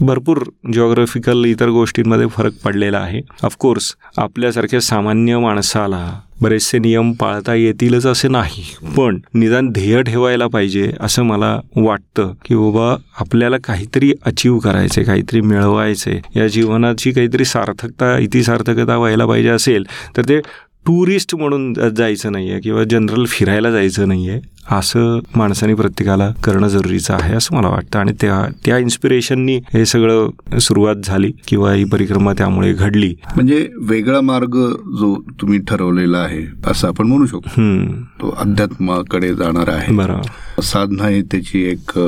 भरपूर 0.00 0.38
जिओग्राफिकल 0.72 1.44
इतर 1.44 1.68
गोष्टींमध्ये 1.70 2.26
फरक 2.26 2.52
पडलेला 2.64 2.98
आहे. 2.98 3.20
ऑफकोर्स 3.44 3.92
आपल्यासारख्या 4.18 4.80
सामान्य 4.80 5.38
माणसाला 5.38 6.04
बरेचसे 6.42 6.78
नियम 6.78 7.12
पाळता 7.12 7.54
येतीलच 7.54 8.06
असे 8.06 8.28
नाही. 8.28 8.62
पण 8.96 9.18
निदान 9.34 9.68
ध्येय 9.70 10.02
ठेवायला 10.02 10.46
पाहिजे 10.46 10.90
असं 11.00 11.22
मला 11.22 11.54
वाटतं 11.76 12.32
की 12.44 12.54
बाबा 12.54 12.94
आपल्याला 13.20 13.56
काहीतरी 13.64 14.12
अचीव 14.26 14.58
करायचे 14.58 15.02
काहीतरी 15.02 15.40
मिळवायचे 15.40 16.20
या 16.36 16.46
जीवनाची 16.48 17.12
काहीतरी 17.12 17.44
सार्थकता 17.44 18.16
इति 18.18 18.42
सार्थकता 18.42 18.96
व्हायला 18.96 19.26
पाहिजे 19.26 19.48
असेल 19.48 19.84
तर 20.16 20.28
ते 20.28 20.40
टुरिस्ट 20.86 21.34
म्हणून 21.34 21.72
जायचं 21.96 22.32
नाही 22.32 22.50
आहे 22.50 22.60
किंवा 22.60 22.84
जनरल 22.90 23.24
फिरायला 23.28 23.70
जायचं 23.70 24.08
नाही 24.08 24.28
आहे 24.28 24.40
असं 24.72 25.18
माणसाने 25.36 25.74
प्रत्येकाला 25.74 26.30
करणं 26.44 26.68
जरुरीचं 26.68 27.14
आहे 27.14 27.34
असं 27.34 27.56
मला 27.56 27.68
वाटतं. 27.68 27.98
आणि 27.98 28.12
त्या 28.20 28.44
त्या 28.64 28.78
इन्स्पिरेशननी 28.78 29.56
हे 29.74 29.86
सगळं 29.86 30.58
सुरुवात 30.58 30.96
झाली 31.04 31.32
किंवा 31.48 31.72
ही 31.72 31.84
परिक्रमा 31.84 32.32
त्यामुळे 32.32 32.72
घडली. 32.72 33.14
म्हणजे 33.36 33.68
वेगळा 33.82 34.20
मार्ग 34.20 34.56
जो 34.98 35.24
तुम्ही 35.40 35.58
ठरवलेला 35.58 36.18
आहे 36.18 36.42
असं 36.66 36.88
आपण 36.88 37.06
म्हणू 37.06 37.26
शकतो. 37.26 37.62
तो 38.22 38.34
अध्यात्माकडे 38.38 39.34
जाणार 39.34 39.68
आहे. 39.68 39.92
बरोबर. 39.92 40.62
साधना 40.62 41.08
ही 41.08 41.22
त्याची 41.22 41.62
एक 41.62 41.98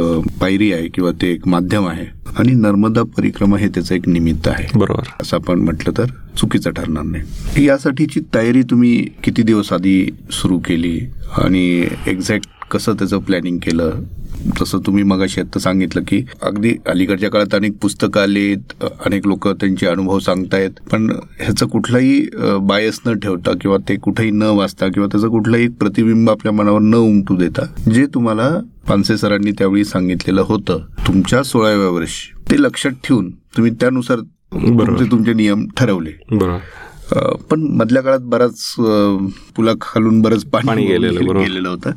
पायरी 0.41 0.73
आहे 0.73 0.89
किंवा 0.89 1.11
ते 1.23 1.33
एक 1.33 1.49
माध्यम 1.49 1.89
आहे. 1.89 2.07
आणि 2.39 2.53
नर्मदा 2.53 3.03
परिक्रमा 3.03 3.59
हे 3.59 3.69
त्याचं 3.69 3.95
एक 3.95 4.09
निमित्त 4.09 4.49
आहे. 4.49 4.79
बरोबर. 4.79 5.03
असं 5.23 5.37
आपण 5.37 5.59
म्हटलं 5.59 5.99
तर 5.99 6.05
चुकीचं 6.37 6.71
ठरणार 6.71 7.03
नाही. 7.03 7.67
यासाठीची 7.67 8.21
तयारी 8.35 8.63
तुम्ही 8.63 9.07
किती 9.25 9.43
दिवस 9.43 9.73
आधी 9.73 10.11
सुरू 10.33 10.59
केली? 10.59 11.01
आणि 11.39 11.87
एक्झॅक्ट 12.07 12.49
कसं 12.71 12.93
त्याचं 12.93 13.19
प्लॅनिंग 13.19 13.59
केलं? 13.59 13.91
जसं 14.61 14.79
तुम्ही 14.79 15.03
मगाशी 15.03 15.41
आता 15.41 15.59
सांगितलं 15.59 16.03
की 16.09 16.25
अगदी 16.43 16.75
अलीकडच्या 16.87 17.31
काळात 17.31 17.55
अनेक 17.55 17.73
पुस्तकं 17.83 18.21
आलीत 18.21 18.85
अनेक 19.07 19.27
लोक 19.27 19.49
त्यांचे 19.49 19.87
अनुभव 19.87 20.19
सांगतायत 20.19 20.71
पण 20.93 21.11
ह्याचं 21.41 21.67
कुठलाही 21.67 22.27
बायस 22.61 23.01
न 23.07 23.19
ठेवता 23.19 23.53
किंवा 23.61 23.77
ते 23.89 23.97
कुठेही 23.97 24.31
न 24.31 24.43
वाचता 24.43 24.89
किंवा 24.89 25.09
त्याचं 25.09 25.29
कुठलंही 25.29 25.69
प्रतिबिंब 25.69 26.31
आपल्या 26.31 26.53
मनावर 26.53 26.81
न 26.81 26.95
उमटू 26.95 27.37
देता 27.37 27.91
जे 27.93 28.07
तुम्हाला 28.07 28.51
पानसे 28.89 29.17
सरांनी 29.17 29.51
त्यावेळी 29.51 29.85
सांगितलेलं 29.85 30.41
होतं 30.41 30.79
तुमच्या 31.07 31.43
सोळाव्या 31.43 31.89
वर्षी 31.89 32.51
ते 32.51 32.63
लक्षात 32.63 32.93
ठेवून 33.05 33.31
तुम्ही 33.31 33.73
त्यानुसार 33.81 34.19
बरोबर. 34.53 35.05
तुमचे 35.11 35.33
नियम 35.33 35.67
ठरवले. 35.77 36.11
बरोबर. 36.31 36.59
पण 37.51 37.61
मधल्या 37.61 38.03
काळात 38.03 38.21
बराच 38.21 38.75
अ, 38.79 39.17
पुला 39.57 39.71
खालून 39.81 40.21
बरंच 40.23 40.45
पाणी 40.45 40.87
गेलेलं, 40.87 41.69
होतं. 41.69 41.91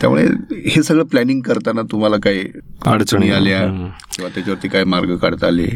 त्यामुळे 0.00 0.26
हे 0.66 0.82
सगळं 0.82 1.04
प्लॅनिंग 1.04 1.40
करताना 1.40 1.82
तुम्हाला 1.82 2.16
काही 2.16 2.44
अडचणी 2.86 3.30
आल्या. 3.30 3.60
किंवा 4.14 4.28
त्याच्यावरती 4.34 4.68
काय 4.68 4.84
मार्ग 4.84 5.16
काढता 5.16 5.46
आले? 5.46 5.66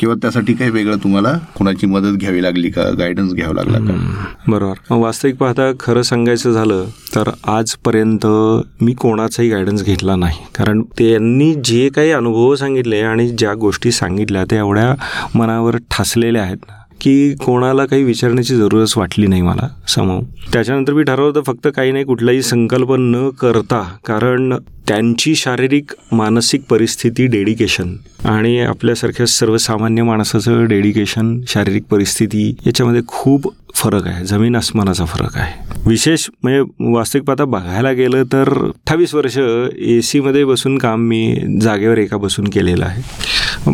किंवा 0.00 0.14
त्यासाठी 0.14 0.54
काही 0.54 0.70
वेगळं 0.70 0.96
तुम्हाला 0.96 1.32
कुणाची 1.56 1.86
मदत 1.86 2.16
घ्यावी 2.16 2.42
लागली 2.42 2.70
का? 2.70 2.90
गायडन्स 2.90 3.32
घ्यावा 3.34 3.54
लागला 3.54 3.78
का? 3.78 4.24
बरोबर. 4.48 4.94
वास्तविक 4.94 5.36
पाहता 5.36 5.70
खरं 5.80 6.02
सांगायचं 6.02 6.52
झालं 6.52 6.84
तर 7.14 7.30
आजपर्यंत 7.44 8.26
मी 8.82 8.92
कोणाचाही 8.92 9.48
गायडन्स 9.48 9.84
घेतला 9.84 10.16
नाही. 10.16 10.38
कारण 10.54 10.82
त्यांनी 10.82 11.54
जे 11.54 11.88
काही 11.88 12.10
अनुभव 12.10 12.54
सांगितले 12.54 13.00
आणि 13.00 13.28
ज्या 13.28 13.54
गोष्टी 13.54 13.92
सांगितल्या 13.92 14.44
त्या 14.44 14.58
एवढ्या 14.58 14.94
मनावर 15.34 15.76
ठासलेल्या 15.76 16.42
आहेत 16.42 16.56
ना. 16.68 16.74
की 17.00 17.34
कोणाला 17.34 17.84
काही 17.86 18.04
विचारण्याची 18.04 18.56
जरूरच 18.56 18.94
वाटली 18.96 19.26
नाही 19.26 19.42
मला 19.42 19.68
समोर 19.88 20.22
त्याच्यानंतर 20.52 20.92
मी 20.92 21.02
ठरवलं 21.02 21.42
फक्त 21.42 21.68
काही 21.76 21.92
नाही 21.92 22.04
कुठलाही 22.04 22.42
संकल्प 22.42 22.92
न 22.98 23.28
करता 23.28 23.82
कारण 24.06 24.54
त्यांची 24.88 25.34
शारीरिक 25.34 25.92
मानसिक 26.12 26.62
परिस्थिती 26.70 27.26
डेडिकेशन 27.26 27.94
आणि 28.24 28.60
आपल्यासारख्या 28.60 29.26
सर्वसामान्य 29.26 30.02
माणसाचं 30.02 30.64
डेडिकेशन 30.64 31.40
शारीरिक 31.48 31.84
परिस्थिती 31.90 32.48
याच्यामध्ये 32.66 33.00
खूप 33.06 33.52
फरक 33.74 34.06
आहे 34.06 34.24
जमीन 34.24 34.56
आसमानाचा 34.56 35.04
फरक 35.04 35.36
आहे. 35.36 35.80
विशेष 35.86 36.26
म्हणजे 36.42 36.92
वास्तविक 36.92 37.24
पाहता 37.24 37.44
बघायला 37.44 37.92
गेलं 37.92 38.22
तर 38.22 38.48
अठ्ठावीस 38.64 39.14
वर्ष 39.14 39.38
ए 39.38 40.00
सीमध्ये 40.02 40.44
बसून 40.44 40.78
काम 40.78 41.00
मी 41.00 41.36
जागेवर 41.60 41.98
एका 41.98 42.16
बसून 42.16 42.48
केलेलं 42.48 42.84
आहे. 42.84 43.02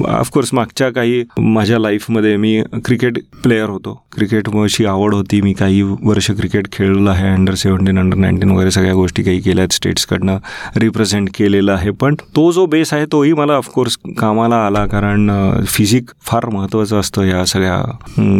ऑफकोर्स 0.09 0.55
मागच्या 0.55 0.91
काही 0.91 1.25
माझ्या 1.39 1.79
लाईफमध्ये 1.79 2.37
मी 2.37 2.63
क्रिकेट 2.85 3.19
प्लेयर 3.43 3.65
होतो. 3.65 4.07
क्रिकेटची 4.13 4.85
आवड 4.85 5.15
होती. 5.15 5.41
मी 5.41 5.53
काही 5.53 5.83
वर्ष 5.83 6.31
क्रिकेट 6.31 6.73
खेळलो 6.73 7.11
आहे. 7.11 7.29
अंडर 7.29 7.55
सेवन्टीन 7.55 7.99
अंडर 7.99 8.17
नाईन्टीन 8.17 8.51
वगैरे 8.51 8.71
सगळ्या 8.71 8.95
गोष्टी 8.95 9.23
काही 9.23 9.41
केल्या 9.41 9.63
आहेत 9.63 9.73
स्टेट्सकडनं 9.73 10.37
रिप्रेझेंट 10.77 11.29
केलेलं 11.35 11.73
आहे. 11.73 11.91
पण 11.91 12.15
तो 12.15 12.53
जो 12.53 12.67
बेस 12.67 12.95
आहे 12.95 13.07
तोही 13.13 13.33
मला 13.33 13.53
ऑफकोर्स 13.53 13.97
कामाला 14.19 14.67
आला. 14.67 14.87
कारण 14.87 15.31
फिजिक 15.67 16.11
फार 16.23 16.49
महत्त्वाचं 16.49 17.01
असतं 17.01 17.23
या 17.23 17.45
सगळ्या 17.45 17.77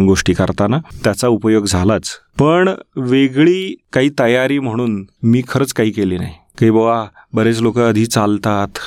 गोष्टी 0.05 0.33
करताना. 0.33 0.77
त्याचा 1.03 1.27
उपयोग 1.27 1.65
झालाच. 1.65 2.03
पण 2.39 2.69
वेगळी 2.95 3.75
काही 3.93 4.09
तयारी 4.19 4.59
म्हणून 4.59 5.05
मी 5.23 5.41
खरंच 5.47 5.73
काही 5.73 5.91
केली 5.91 6.17
नाही. 6.17 6.33
की 6.59 6.69
बाबा 6.71 7.05
बरेच 7.35 7.61
लोक 7.61 7.77
आधी 7.79 8.05
चालतात 8.05 8.79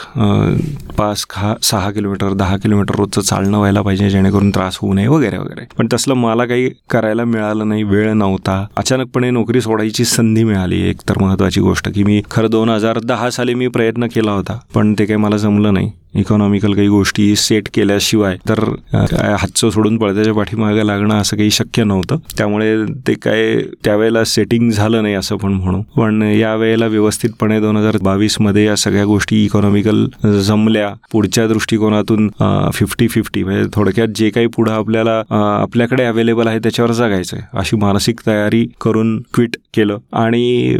पाच 0.99 1.25
खा 1.31 1.53
सहा 1.63 1.91
किलोमीटर 1.93 2.33
दहा 2.33 2.57
किलोमीटर 2.63 2.95
रोजचं 2.99 3.21
चालणं 3.21 3.57
व्हायला 3.59 3.83
पाहिजे 3.83 4.09
जेणेकरून 4.11 4.51
त्रास 4.51 4.79
होऊ 4.83 4.93
नये 4.95 5.07
वगैरे 5.09 5.39
वगैरे. 5.39 5.65
पण 5.79 5.89
तसलं 5.93 6.15
मला 6.15 6.45
काही 6.47 6.71
करायला 6.91 7.25
मिळालं 7.25 7.69
नाही 7.69 7.83
वेळ 7.83 8.13
नव्हता. 8.13 8.65
अचानकपणे 8.77 9.31
नोकरी 9.31 9.61
सोडायची 9.61 10.05
संधी 10.05 10.45
मिळाली 10.45 10.81
एक 10.89 11.09
तर 11.09 11.19
महत्त्वाची 11.23 11.61
गोष्ट 11.61 11.89
की 11.95 12.05
मी 12.05 12.21
खरं 12.31 12.51
दोन 12.51 12.69
हजार 12.69 12.99
दहा 13.05 13.31
साली 13.31 13.55
मी 13.55 13.69
प्रयत्न 13.69 14.07
केला 14.15 14.33
होता 14.33 14.59
पण 14.75 14.95
ते 14.99 15.05
काही 15.07 15.21
मला 15.21 15.37
जमलं 15.37 15.75
नाही. 15.75 15.91
इकॉनॉमिकल 16.17 16.73
काही 16.75 16.89
गोष्टी 16.89 17.35
सेट 17.37 17.69
केल्याशिवाय 17.75 18.37
तर 18.49 18.61
हातचं 18.93 19.71
सोडून 19.71 19.97
पळत्याच्या 19.99 20.33
पाठीमागे 20.35 20.87
लागणं 20.87 21.15
असं 21.15 21.37
काही 21.37 21.51
शक्य 21.51 21.85
नव्हतं. 21.85 22.17
त्यामुळे 22.37 22.75
ते 23.07 23.15
काय 23.15 23.57
त्यावेळेला 23.85 24.23
सेटिंग 24.25 24.71
झालं 24.71 25.03
नाही 25.03 25.15
असं 25.15 25.37
पण 25.37 25.53
म्हणू. 25.53 25.83
पण 25.97 26.23
या 26.23 26.55
वेळेला 26.55 26.87
व्यवस्थितपणे 26.87 27.61
दोन 27.61 27.77
हजार 27.77 27.97
बावीस 28.03 28.37
मध्ये 28.41 28.65
या 28.65 28.77
सगळ्या 28.77 29.05
गोष्टी 29.05 29.45
इकॉनॉमिकल 29.45 30.05
जमल्या. 30.47 30.93
पुढच्या 31.13 31.47
दृष्टिकोनातून 31.49 32.29
फिफ्टी 32.75 33.09
फिफ्टी 33.09 33.43
म्हणजे 33.45 33.69
थोडक्यात 33.75 34.09
जे 34.17 34.31
काही 34.31 34.47
पुढं 34.47 34.73
आपल्याला 34.73 35.23
आपल्याकडे 35.63 36.05
अवेलेबल 36.05 36.47
आहे 36.47 36.59
त्याच्यावर 36.59 36.93
जगायचं 36.93 37.37
आहे 37.37 37.59
अशी 37.59 37.77
मानसिक 37.77 38.21
तयारी 38.27 38.67
करून 38.81 39.19
क्विट 39.35 39.57
केलं. 39.75 39.99
आणि 40.13 40.77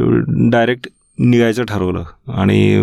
डायरेक्ट 0.51 0.89
निघायचं 1.19 1.65
ठरवलं. 1.65 2.03
आणि 2.35 2.77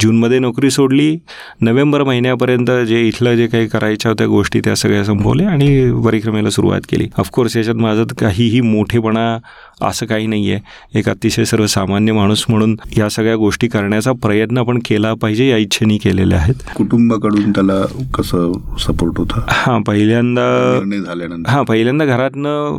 जूनमध्ये 0.00 0.38
नोकरी 0.38 0.70
सोडली. 0.70 1.18
नोव्हेंबर 1.60 2.02
महिन्यापर्यंत 2.02 2.70
जे 2.88 3.00
इथलं 3.08 3.34
जे 3.34 3.46
काही 3.46 3.66
करायच्या 3.66 4.10
होत्या 4.10 4.26
गोष्टी 4.26 4.60
त्या 4.60 4.74
सगळ्या 4.76 5.04
संपवल्या 5.04 5.48
आणि 5.50 5.92
परिक्रमेला 6.04 6.50
सुरुवात 6.50 6.80
केली. 6.80 7.08
ऑफकोर्स 7.18 7.56
याच्यात 7.56 7.76
माझं 7.76 8.04
काहीही 8.20 8.60
मोठेपणा 8.60 9.38
असं 9.82 10.06
काही 10.06 10.26
नाही 10.26 10.52
आहे 10.52 10.98
एक 10.98 11.08
अतिशय 11.08 11.44
सर्वसामान्य 11.44 12.12
माणूस 12.12 12.44
म्हणून 12.48 12.76
या 12.96 13.08
सगळ्या 13.08 13.36
गोष्टी 13.36 13.68
करण्याचा 13.68 14.12
प्रयत्न 14.12 14.58
आपण 14.58 14.78
केला 14.84 15.14
पाहिजे 15.14 15.48
या 15.50 15.56
इच्छेने 15.56 15.96
केलेल्या 15.96 16.38
आहेत. 16.38 16.54
कुटुंबाकडून 16.76 17.50
त्याला 17.50 18.06
कसं 18.14 18.52
सपोर्ट 18.78 19.18
होता? 19.18 19.40
हां 19.48 19.82
पहिल्यांदा 19.82 20.80
झाल्यानंतर. 21.06 21.50
हां 21.50 21.64
पहिल्यांदा 21.64 22.04
घरातनं 22.04 22.78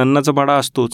अन्नाचा 0.00 0.32
पाडा 0.32 0.52
असतोच. 0.52 0.92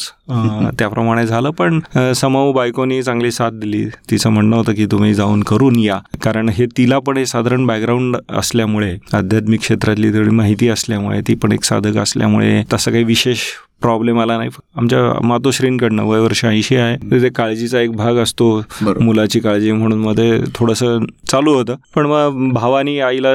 त्याप्रमाणे 0.78 1.26
झालं 1.26 1.50
पण 1.50 1.80
अं, 1.96 2.12
समूह 2.12 2.54
बायकोनी 2.54 2.95
चांगली 3.02 3.30
साथ 3.30 3.50
दिली 3.50 3.85
तिचं 4.11 4.30
म्हणणं 4.30 4.56
होतं 4.56 4.74
की 4.74 4.87
तुम्ही 4.87 5.14
जाऊन 5.14 5.42
करून 5.42 5.78
या. 5.78 5.98
कारण 6.22 6.48
हे 6.48 6.66
तिला 6.66 6.98
पण 6.98 7.16
हे 7.16 7.26
साधारण 7.26 7.66
बॅकग्राऊंड 7.66 8.16
असल्यामुळे 8.30 8.96
आध्यात्मिक 9.14 9.61
क्षेत्रातली 9.61 10.11
थोडी 10.11 10.30
माहिती 10.30 10.68
असल्यामुळे 10.68 11.20
ती 11.28 11.35
पण 11.35 11.52
एक 11.52 11.64
साधक 11.64 11.96
असल्यामुळे 11.96 12.62
तसं 12.72 12.90
काही 12.90 13.04
विशेष 13.04 13.38
प्रॉब्लेम 13.80 14.20
आला 14.20 14.38
नाही. 14.38 14.50
आमच्या 14.76 15.26
मातोश्रींकडनं 15.26 16.02
वय 16.02 16.20
वर्ष 16.20 16.44
ऐंशी 16.44 16.76
आहे. 16.76 17.11
तर 17.11 17.22
ते 17.22 17.28
काळजीचा 17.28 17.80
एक 17.80 17.92
भाग 17.92 18.14
असतो. 18.14 18.62
मुलाची 18.82 19.40
काळजी 19.40 19.72
म्हणून 19.72 19.98
मध्ये 19.98 20.40
थोडंसं 20.54 20.98
चालू 21.30 21.54
होतं. 21.54 21.74
पण 21.94 22.06
मग 22.06 22.52
भावानी 22.52 22.98
आईला 23.00 23.28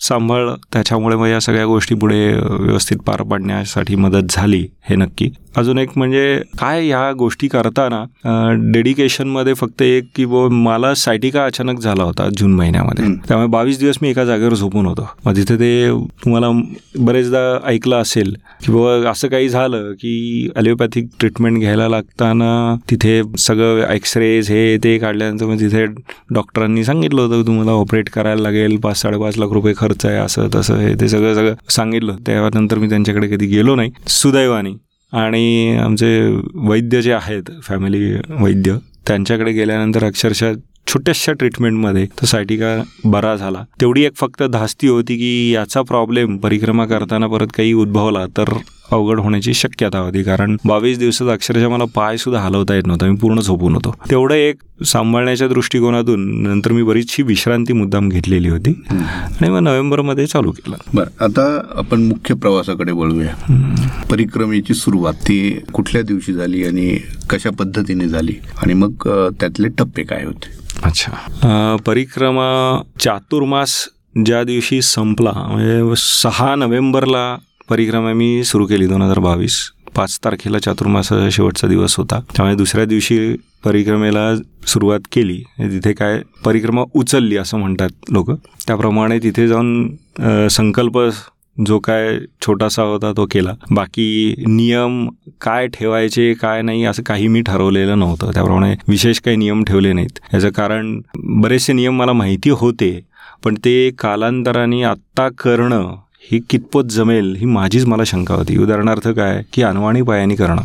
सांभाळलं 0.00 0.56
त्याच्यामुळे 0.72 1.16
मग 1.16 1.26
या 1.26 1.40
सगळ्या 1.40 1.66
गोष्टी 1.66 1.94
पुढे 1.94 2.32
व्यवस्थित 2.34 2.96
पार 2.96 3.22
पाडण्यासाठी 3.22 3.94
मदत 3.94 4.26
झाली 4.30 4.66
हे 4.82 4.96
नक्की. 4.96 5.30
अजून 5.56 5.78
एक 5.78 5.88
म्हणजे 5.96 6.40
काय 6.58 6.86
ह्या 6.86 7.10
गोष्टी 7.18 7.48
करताना 7.48 8.02
डेडिकेशनमध्ये 8.72 9.54
फक्त 9.54 9.82
एक 9.82 10.04
की 10.16 10.24
ब 10.26 10.46
मला 10.52 10.92
सायटिका 10.94 11.44
अचानक 11.46 11.80
झाला 11.80 12.02
होता 12.02 12.28
जून 12.38 12.54
महिन्यामध्ये. 12.54 13.06
त्यामुळे 13.28 13.48
बावीस 13.48 13.78
दिवस 13.78 13.98
मी 14.02 14.08
एका 14.10 14.24
जागेवर 14.24 14.54
झोपून 14.54 14.86
होतो. 14.86 15.08
मग 15.26 15.36
तिथे 15.36 15.56
ते 15.56 15.90
तुम्हाला 16.24 16.50
बरेचदा 17.04 17.40
ऐकलं 17.68 17.96
असेल 17.96 18.34
की 18.64 18.72
बाबा 18.72 19.10
असं 19.10 19.28
काही 19.28 19.48
झालं 19.48 19.92
की 20.00 20.48
ॲलोपॅथिक 20.56 21.08
ट्रीटमेंट 21.20 21.58
घ्यायला 21.58 21.88
लागताना 21.88 22.52
तिथे 22.90 23.20
सगळं 23.38 23.84
एक्सरेज 23.92 24.50
हे 24.50 24.76
ते 24.84 24.96
काढल्यानंतर 24.98 25.46
मग 25.46 25.60
तिथे 25.60 25.84
डॉक्टरांनी 26.34 26.84
सांगितलं 26.84 27.22
होतं 27.22 27.46
तुम्हाला 27.46 27.72
ऑपरेट 27.72 28.08
करायला 28.10 28.42
लागेल 28.42 28.76
पाच 28.80 29.00
साडेपाच 29.00 29.38
लाख 29.38 29.52
रुपये 29.52 29.74
खर्च 29.76 30.06
आहे 30.06 30.16
असं 30.16 30.48
तसं 30.54 30.78
हे 30.78 30.94
ते 31.00 31.08
सगळं 31.08 31.34
सगळं 31.34 31.54
सांगितलं. 31.70 32.16
त्यानंतर 32.26 32.78
मी 32.78 32.88
त्यांच्याकडे 32.88 33.28
कधी 33.28 33.46
गेलो 33.46 33.74
नाही. 33.74 33.90
सुदैवाने. 34.08 34.72
आणि 35.14 35.76
आमचे 35.76 36.40
वैद्य 36.54 37.02
जे 37.02 37.12
आहेत 37.12 37.42
फॅमिली 37.62 38.14
वैद्य 38.30 38.76
त्यांच्याकडे 39.06 39.52
गेल्यानंतर 39.52 40.04
अक्षरशः 40.04 40.52
छोट्याशा 40.86 41.32
ट्रीटमेंटमध्ये 41.32 42.06
तो 42.06 42.26
सायटिका 42.26 42.82
बरा 43.04 43.36
झाला. 43.36 43.64
तेवढी 43.80 44.04
एक 44.04 44.14
फक्त 44.16 44.42
धास्ती 44.42 44.88
होती 44.88 45.16
की 45.16 45.50
याचा 45.54 45.82
प्रॉब्लेम 45.82 46.36
परिक्रमा 46.36 46.84
करताना 46.84 47.26
परत 47.26 47.46
काही 47.54 47.72
उद्भवला 47.72 48.26
तर 48.26 48.44
अवघड 48.92 49.20
होण्याची 49.20 49.54
शक्यता 49.54 49.98
होती. 49.98 50.22
कारण 50.22 50.56
बावीस 50.66 50.98
दिवसात 50.98 51.28
अक्षरशः 51.28 51.68
मला 51.68 51.84
पाय 51.94 52.16
सुद्धा 52.16 52.40
हलवता 52.40 52.74
येत 52.74 52.86
नव्हता. 52.86 53.06
मी 53.06 53.16
पूर्ण 53.16 53.40
झोपून 53.40 53.74
होतो. 53.74 53.94
तेवढं 54.10 54.34
एक 54.34 54.84
सांभाळण्याच्या 54.84 55.48
दृष्टिकोनातून 55.48 56.42
नंतर 56.42 56.72
मी 56.72 56.82
बरीचशी 56.82 57.22
विश्रांती 57.22 57.72
मुद्दाम 57.72 58.08
घेतलेली 58.08 58.48
होती. 58.48 58.72
आणि 58.90 59.48
मग 59.48 59.58
नोव्हेंबरमध्ये 59.58 60.26
चालू 60.26 60.50
केलं. 60.50 60.76
बरं 60.94 61.24
आता 61.24 61.46
आपण 61.76 62.02
मुख्य 62.02 62.34
प्रवासाकडे 62.34 62.92
वळूया. 62.92 63.34
परिक्रमेची 64.10 64.74
सुरुवात 64.74 65.14
ती 65.14 65.58
कुठल्या 65.72 66.02
दिवशी 66.02 66.32
झाली 66.32 66.64
आणि 66.64 66.96
कशा 67.30 67.50
पद्धतीने 67.50 68.08
झाली? 68.08 68.34
आणि 68.62 68.74
मग 68.74 69.08
त्यातले 69.40 69.68
टप्पे 69.68 70.02
काय 70.02 70.24
होते? 70.24 70.52
अच्छा. 70.82 71.76
परिक्रमा 71.86 72.80
चातुर्मास 73.00 73.88
ज्या 74.24 74.42
दिवशी 74.44 74.82
संपला 74.82 75.32
म्हणजे 75.50 75.94
सहा 75.96 76.54
नोव्हेंबरला 76.54 77.36
परिक्रमा 77.68 78.12
मी 78.12 78.42
सुरू 78.44 78.66
केली 78.66 78.86
दोन 78.86 79.02
हजार 79.02 79.18
बावीस. 79.18 79.56
पाच 79.96 80.18
तारखेला 80.24 80.58
चातुर्मासाचा 80.58 81.28
शेवटचा 81.32 81.68
दिवस 81.68 81.94
होता. 81.96 82.18
त्यामुळे 82.36 82.56
दुसऱ्या 82.56 82.84
दिवशी 82.84 83.18
परिक्रमेला 83.64 84.34
सुरुवात 84.66 85.00
केली. 85.12 85.42
तिथे 85.60 85.92
काय 85.92 86.20
परिक्रमा 86.44 86.82
उचलली 86.94 87.36
असं 87.36 87.58
म्हणतात 87.58 88.10
लोक. 88.12 88.30
त्याप्रमाणे 88.66 89.18
तिथे 89.18 89.46
जाऊन 89.48 90.48
संकल्प 90.50 90.98
जो 91.66 91.78
काय 91.78 92.18
छोटासा 92.42 92.82
होता 92.82 93.12
तो 93.16 93.26
केला. 93.30 93.52
बाकी 93.70 94.34
नियम 94.46 95.08
काय 95.40 95.66
ठेवायचे 95.68 96.32
काय 96.34 96.62
नाही 96.62 96.84
असं 96.84 97.02
काही 97.02 97.28
मी 97.28 97.42
ठरवलेलं 97.42 97.98
नव्हतं. 97.98 98.30
त्याप्रमाणे 98.34 98.74
विशेष 98.88 99.20
काही 99.20 99.36
नियम 99.36 99.64
ठेवले 99.64 99.92
नाहीत. 99.92 100.18
याचं 100.34 100.50
कारण 100.50 101.00
बरेचसे 101.16 101.72
नियम 101.72 101.98
मला 101.98 102.12
माहिती 102.12 102.50
होते 102.50 102.98
पण 103.44 103.54
ते 103.64 103.90
कालांतराने 103.98 104.82
आत्ता 104.82 105.28
करणं 105.38 105.94
ही 106.30 106.40
कितपत 106.50 106.90
जमेल 106.90 107.34
ही 107.36 107.46
माझीच 107.46 107.84
मला 107.86 108.04
शंका 108.06 108.34
होती. 108.34 108.56
उदाहरणार्थ 108.58 109.08
काय? 109.08 109.42
की 109.52 109.62
अनवाणी 109.62 110.02
पायानी 110.02 110.36
करणं. 110.36 110.62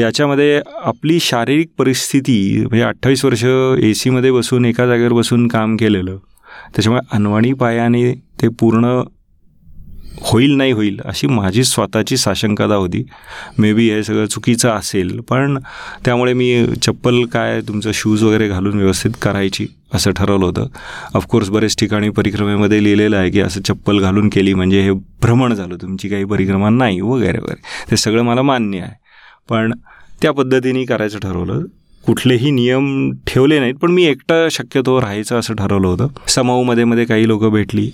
याच्यामध्ये 0.00 0.60
आपली 0.84 1.18
शारीरिक 1.20 1.68
परिस्थिती 1.78 2.36
म्हणजे 2.58 2.82
अठ्ठावीस 2.82 3.24
वर्ष 3.24 3.44
ए 3.82 3.92
सीमध्ये 3.94 4.30
बसून 4.30 4.64
एका 4.64 4.86
जागेवर 4.86 5.12
बसून 5.12 5.48
काम 5.48 5.76
केलेलं 5.76 6.16
त्याच्यामुळे 6.74 7.06
अनवाणी 7.12 7.52
पायाने 7.52 8.12
ते 8.42 8.48
पूर्ण 8.48 9.00
होईल 10.22 10.54
नाही 10.56 10.72
होईल 10.72 11.00
अशी 11.04 11.26
माझी 11.26 11.64
स्वतःची 11.64 12.16
साशंकता 12.16 12.74
होती. 12.74 13.04
मे 13.58 13.72
बी 13.72 13.88
हे 13.90 14.02
सगळं 14.04 14.26
चुकीचं 14.26 14.70
असेल 14.70 15.18
पण 15.20 15.58
त्यामुळे 16.04 16.32
मी 16.32 16.66
चप्पल 16.82 17.24
काय 17.24 17.60
तुमचं 17.60 17.90
शूज 17.94 18.22
वगैरे 18.22 18.48
घालून 18.48 18.76
व्यवस्थित 18.78 19.10
करायची. 19.22 19.66
असं 19.94 20.10
ठरवलं 20.10 20.44
होतं. 20.44 20.66
ऑफकोर्स 21.14 21.48
बरेच 21.50 21.76
ठिकाणी 21.80 22.08
परिक्रमेमध्ये 22.10 22.82
लिहिलेलं 22.84 23.16
आहे 23.16 23.30
की 23.30 23.40
असं 23.40 23.60
चप्पल 23.68 24.00
घालून 24.00 24.28
केली 24.28 24.54
म्हणजे 24.54 24.80
हे 24.82 24.92
भ्रमण 25.22 25.54
झालं. 25.54 25.76
तुमची 25.82 26.08
काही 26.08 26.24
परिक्रमा 26.24 26.70
नाही 26.70 27.00
वगैरे 27.00 27.38
वगैरे. 27.38 27.62
ते 27.90 27.96
सगळं 27.96 28.22
मला 28.22 28.42
मान्य 28.42 28.80
आहे. 28.80 28.92
पण 29.50 29.72
त्या 30.22 30.32
पद्धतीने 30.32 30.84
करायचं 30.84 31.18
ठरवलं. 31.18 31.64
कुठलेही 32.04 32.50
नियम 32.50 32.86
ठेवले 33.26 33.58
नाहीत 33.58 33.74
पण 33.82 33.90
मी 33.90 34.04
एकटं 34.04 34.48
शक्यतो 34.50 35.00
राहायचं 35.00 35.38
असं 35.38 35.54
ठरवलं 35.54 35.86
होतं. 35.88 36.08
समाऊमध्ये 36.28 36.84
मध्ये 36.84 37.04
काही 37.04 37.26
लोक 37.28 37.44
भेटली. 37.52 37.90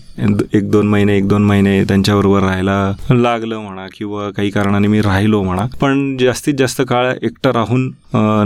एक 0.54 0.70
दोन 0.70 0.88
महिने 0.88 1.16
एक 1.16 1.28
दोन 1.28 1.44
महिने 1.46 1.82
त्यांच्याबरोबर 1.88 2.40
राहायला 2.42 2.92
लागलं 3.10 3.58
म्हणा 3.58 3.86
किंवा 3.94 4.28
काही 4.36 4.50
कारणाने 4.50 4.88
मी 4.88 5.00
राहिलो 5.00 5.42
म्हणा. 5.42 5.66
पण 5.80 6.16
जास्तीत 6.20 6.54
जास्त 6.58 6.82
काळ 6.88 7.12
एकटं 7.22 7.50
राहून 7.50 7.90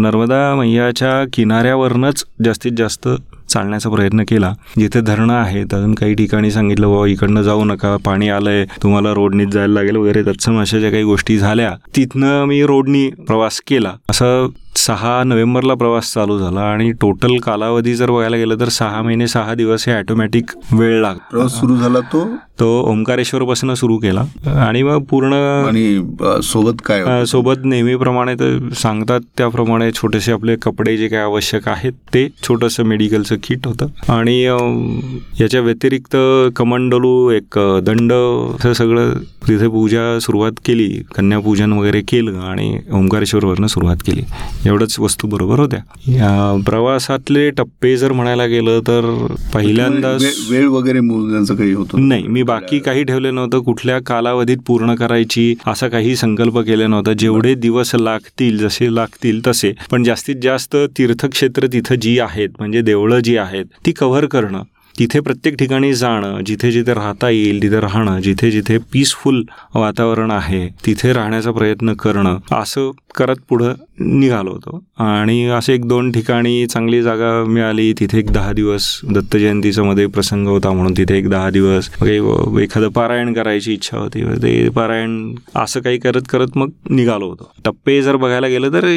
नर्मदा 0.02 0.54
मैयाच्या 0.54 1.22
किनाऱ्यावरनंच 1.32 2.24
जास्तीत 2.44 2.72
जास्त 2.78 3.08
चालण्याचा 3.54 3.90
प्रयत्न 3.90 4.22
केला. 4.28 4.52
जिथे 4.78 5.00
धरणं 5.00 5.34
आहेत 5.34 5.74
अजून 5.74 5.94
काही 5.94 6.14
ठिकाणी 6.14 6.50
सांगितलं 6.50 6.90
बाबा 6.90 7.06
इकडनं 7.06 7.42
जाऊ 7.42 7.64
नका 7.64 7.96
पाणी 8.04 8.28
आलंय 8.28 8.64
तुम्हाला 8.82 9.12
रोडनीच 9.14 9.48
जायला 9.48 9.72
लागेल 9.74 9.96
वगैरे. 9.96 10.22
तत्सम 10.22 10.60
अशा 10.60 10.78
ज्या 10.78 10.90
काही 10.90 11.04
गोष्टी 11.04 11.38
झाल्या 11.38 11.74
तिथनं 11.96 12.44
मी 12.44 12.62
रोडनी 12.66 13.08
प्रवास 13.26 13.60
केला. 13.66 13.92
असं 14.10 14.46
सहा 14.76 15.22
नोव्हेंबरला 15.24 15.74
प्रवास 15.74 16.12
चालू 16.12 16.38
झाला 16.38 16.60
आणि 16.60 16.90
टोटल 17.00 17.36
कालावधी 17.42 17.94
जर 17.94 18.10
बघायला 18.10 18.36
गेलं 18.36 18.58
तर 18.60 18.68
सहा 18.68 19.02
महिने 19.02 19.26
सहा 19.28 19.54
दिवस 19.54 19.84
हे 19.88 19.94
ऑटोमॅटिक 19.94 20.50
वेळ 20.72 21.00
लाग 21.02 21.16
प्रवास 21.30 21.58
सुरू 21.60 21.76
झाला 21.76 22.00
तो? 22.12 22.24
तो 22.60 22.66
ओंकारेश्वरपासून 22.90 23.74
सुरू 23.74 23.96
केला. 23.98 24.24
आणि 24.60 24.82
मग 24.82 25.02
पूर्ण 25.10 25.34
आणि 25.66 26.40
सोबत 26.42 26.82
काय 26.86 27.24
सोबत 27.26 27.64
नेहमीप्रमाणे 27.64 28.34
तर 28.34 28.68
सांगतात 28.76 29.20
त्याप्रमाणे 29.38 29.90
छोटेसे 29.92 30.32
आपले 30.32 30.56
कपडे 30.56 30.96
जे 30.96 31.08
काय 31.08 31.20
आवश्यक 31.20 31.68
आहेत 31.68 31.92
ते 32.14 32.26
छोटंसं 32.42 32.84
मेडिकलचं 32.84 33.36
किट 33.44 33.66
होतं. 33.66 34.12
आणि 34.12 34.42
याच्या 35.40 35.60
व्यतिरिक्त 35.60 36.16
कमंडलू 36.56 37.30
एक 37.30 37.60
दंड 37.82 38.12
असं 38.12 38.72
सगळं 38.72 39.14
तिथे 39.48 39.68
पूजा 39.68 40.18
सुरुवात 40.18 40.52
केली 40.64 41.02
कन्यापूजन 41.16 41.72
वगैरे 41.72 42.00
केलं 42.00 42.38
आणि 42.38 42.78
ओंकारेश्वरवरनं 42.92 43.66
सुरुवात 43.66 43.96
केली. 43.96 44.22
एवढंच 44.66 44.96
वस्तू 44.98 45.28
बरोबर 45.28 45.58
होत्या. 45.58 45.78
या 46.12 46.62
प्रवासातले 46.66 47.50
टप्पे 47.50 47.96
जर 47.96 48.12
म्हणायला 48.12 48.46
गेलं 48.46 48.80
तर 48.80 49.34
पहिल्यांदाच 49.54 50.22
वे- 50.22 50.50
वेळ 50.50 50.66
वगैरे 50.66 51.00
काही 51.54 51.72
होतं 51.72 52.08
नाही 52.08 52.26
मी 52.26 52.42
बाकी 52.42 52.78
काही 52.78 53.04
ठेवलं 53.04 53.34
नव्हतं. 53.34 53.58
कुठल्या 53.58 53.98
कालावधीत 53.98 54.56
पूर्ण 54.66 54.94
करायची 54.94 55.54
असा 55.66 55.88
काही 55.88 56.16
संकल्प 56.16 56.58
केला 56.58 56.86
नव्हता. 56.86 57.12
जेवढे 57.12 57.54
दिवस 57.54 57.90
लागतील 57.94 58.58
जसे 58.58 58.94
लागतील 58.94 59.46
तसे. 59.46 59.72
पण 59.90 60.04
जास्तीत 60.04 60.36
जास्त 60.42 60.76
तीर्थक्षेत्र 60.98 61.66
तिथं 61.66 61.94
जी 61.94 62.18
आहेत 62.18 62.48
म्हणजे 62.58 62.80
देवळं 62.80 63.18
जी 63.18 63.33
आहेत. 63.36 63.64
ती 63.86 63.92
कव्हर 63.92 64.26
करणं 64.26 64.62
तिथे 64.98 65.20
प्रत्येक 65.20 65.56
ठिकाणी 65.58 65.92
जाणं 65.94 66.40
जिथे 66.46 66.70
जिथे 66.70 66.94
राहता 66.94 67.28
येईल 67.30 67.62
तिथे 67.62 67.80
राहणं 67.80 68.20
जिथे 68.20 68.50
जिथे 68.50 68.78
पीसफुल 68.92 69.42
वातावरण 69.74 70.30
आहे 70.30 70.68
तिथे 70.86 71.12
राहण्याचा 71.12 71.50
प्रयत्न 71.50 71.94
करणं 71.94 72.38
असं 72.52 72.90
करत 73.14 73.36
पुढं 73.48 73.72
निघालो 74.00 74.50
होतो. 74.50 74.82
आणि 75.04 75.44
असे 75.46 75.74
एक 75.74 75.86
दोन 75.88 76.10
ठिकाणी 76.12 76.66
चांगली 76.66 77.02
जागा 77.02 77.32
मिळाली. 77.48 77.92
तिथे 78.00 78.18
एक 78.18 78.30
दहा 78.32 78.52
दिवस 78.52 78.88
दत्त 79.10 79.36
जयंतीचा 79.36 79.82
मध्ये 79.82 80.06
प्रसंग 80.06 80.46
होता 80.46 80.72
म्हणून 80.72 80.92
तिथे 80.96 81.18
एक 81.18 81.28
दहा 81.30 81.50
दिवस 81.50 81.88
एखादं 82.02 82.88
पारायण 82.88 83.32
करायची 83.34 83.72
इच्छा 83.72 83.98
होती. 83.98 84.22
ते 84.42 84.68
पारायण 84.68 85.34
असं 85.56 85.80
काही 85.80 85.98
करत 85.98 86.28
करत 86.28 86.56
मग 86.56 86.70
निघालो 86.90 87.28
होतो. 87.28 87.50
टप्पे 87.64 88.00
जर 88.02 88.16
बघायला 88.16 88.46
गेलं 88.48 88.72
तर 88.72 88.88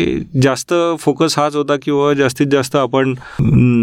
जास्त 0.44 0.74
फोकस 1.00 1.38
हाच 1.40 1.56
होता 1.56 1.76
किंवा 1.84 2.14
जास्तीत 2.14 2.48
जास्त 2.48 2.76
आपण 2.76 3.14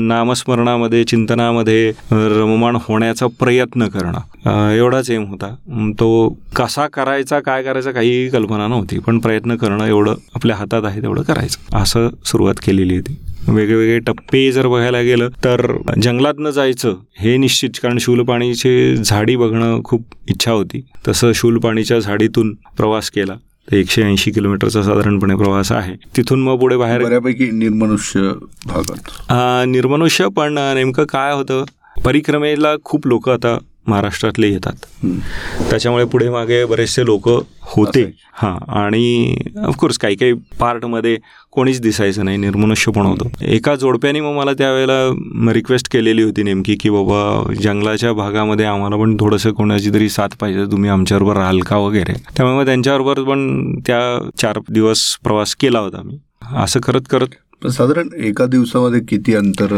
नामस्मरणामध्ये 0.08 1.04
चिंतनामध्ये 1.04 1.92
रममाण 2.12 2.76
होण्याचा 2.82 3.26
प्रयत्न 3.38 3.88
करणं. 3.88 4.18
एवढाच 4.46 5.10
एम 5.10 5.24
होता. 5.24 5.54
तो 5.98 6.28
कसा 6.56 6.86
करायचा 6.86 7.40
काय 7.40 7.62
करायचा 7.62 7.90
काही 7.90 8.28
कल्पना 8.28 8.66
नव्हती. 8.68 8.98
पण 8.98 9.18
प्रयत्न 9.18 9.56
करणं 9.56 9.86
एवढं 9.86 10.14
आपल्या 10.34 10.56
हातात 10.56 10.84
आहे 10.84 11.02
तेवढं 11.02 11.22
करायचं. 11.22 11.76
असं 11.78 12.08
सुरुवात 12.24 12.54
केलेली 12.66 12.96
होती. 12.96 13.16
वेगवेगळे 13.48 13.98
टप्पे 13.98 14.50
जर 14.52 14.66
बघायला 14.66 15.00
गेलं 15.00 15.28
तर 15.44 15.72
जंगलातनं 16.02 16.50
जायचं 16.50 16.94
हे 17.18 17.36
निश्चित. 17.36 17.70
कारण 17.82 17.98
शूलपाणीचे 18.00 18.96
झाडी 18.96 19.36
बघणं 19.36 19.82
खूप 19.84 20.04
इच्छा 20.28 20.52
होती. 20.52 20.84
तसं 21.08 21.32
शूलपाणीच्या 21.32 21.98
झाडीतून 21.98 22.54
प्रवास 22.76 23.10
केला. 23.10 23.34
एकशे 23.72 24.02
ऐंशी 24.02 24.30
किलोमीटरचा 24.30 24.82
साधारणपणे 24.82 25.34
प्रवास 25.34 25.72
आहे. 25.72 25.94
तिथून 26.16 26.42
मग 26.42 26.58
पुढे 26.58 26.76
बाहेर 26.76 27.02
बऱ्यापैकी 27.02 27.50
निर्मनुष्य 27.50 28.20
भागात. 28.66 29.66
निर्मनुष्य 29.68 30.28
पण 30.28 30.58
नेमकं 30.74 31.04
काय 31.04 31.32
होतं? 31.34 31.64
परिक्रमेला 32.04 32.74
खूप 32.84 33.06
लोक 33.06 33.28
आता 33.28 33.58
महाराष्ट्रातले 33.86 34.48
येतात. 34.48 35.06
त्याच्यामुळे 35.70 36.04
पुढे 36.04 36.28
मागे 36.30 36.64
बरेचसे 36.64 37.04
लोक 37.04 37.28
होते. 37.62 38.12
हां 38.32 38.80
आणि 38.80 39.36
ऑफकोर्स 39.66 39.98
काही 39.98 40.16
काही 40.16 40.32
पार्टमध्ये 40.32 41.18
कोणीच 41.50 41.80
दिसायचं 41.80 42.24
नाही 42.24 42.36
निर्मनुष्य 42.36 42.92
पण 42.92 43.06
होतं. 43.06 43.44
एका 43.44 43.74
जोडप्याने 43.76 44.20
मग 44.20 44.32
मला 44.32 44.52
त्यावेळेला 44.52 45.52
रिक्वेस्ट 45.52 45.92
केलेली 45.92 46.22
होती 46.22 46.42
नेमकी 46.42 46.76
की 46.80 46.90
बाबा 46.90 47.52
जंगलाच्या 47.62 48.12
भागामध्ये 48.12 48.66
आम्हाला 48.66 48.96
पण 48.96 49.16
थोडंसं 49.20 49.52
कोणाची 49.52 49.90
तरी 49.94 50.08
साथ 50.08 50.28
पाहिजे 50.40 50.64
तुम्ही 50.64 50.90
आमच्याबरोबर 50.90 51.36
राहाल 51.36 51.60
का 51.60 51.76
वगैरे. 51.76 52.12
त्यामुळे 52.36 52.58
मग 52.58 52.64
त्यांच्याबरोबर 52.64 53.22
पण 53.22 53.74
त्या 53.86 54.28
चार 54.38 54.58
दिवस 54.70 55.16
प्रवास 55.24 55.54
केला 55.54 55.78
होता 55.78 56.02
मी. 56.04 56.18
असं 56.56 56.80
करत 56.80 57.00
करत 57.10 57.26
साधारण 57.64 58.08
एका 58.24 58.46
दिवसामध्ये 58.46 59.00
किती 59.08 59.34
अंतर 59.34 59.68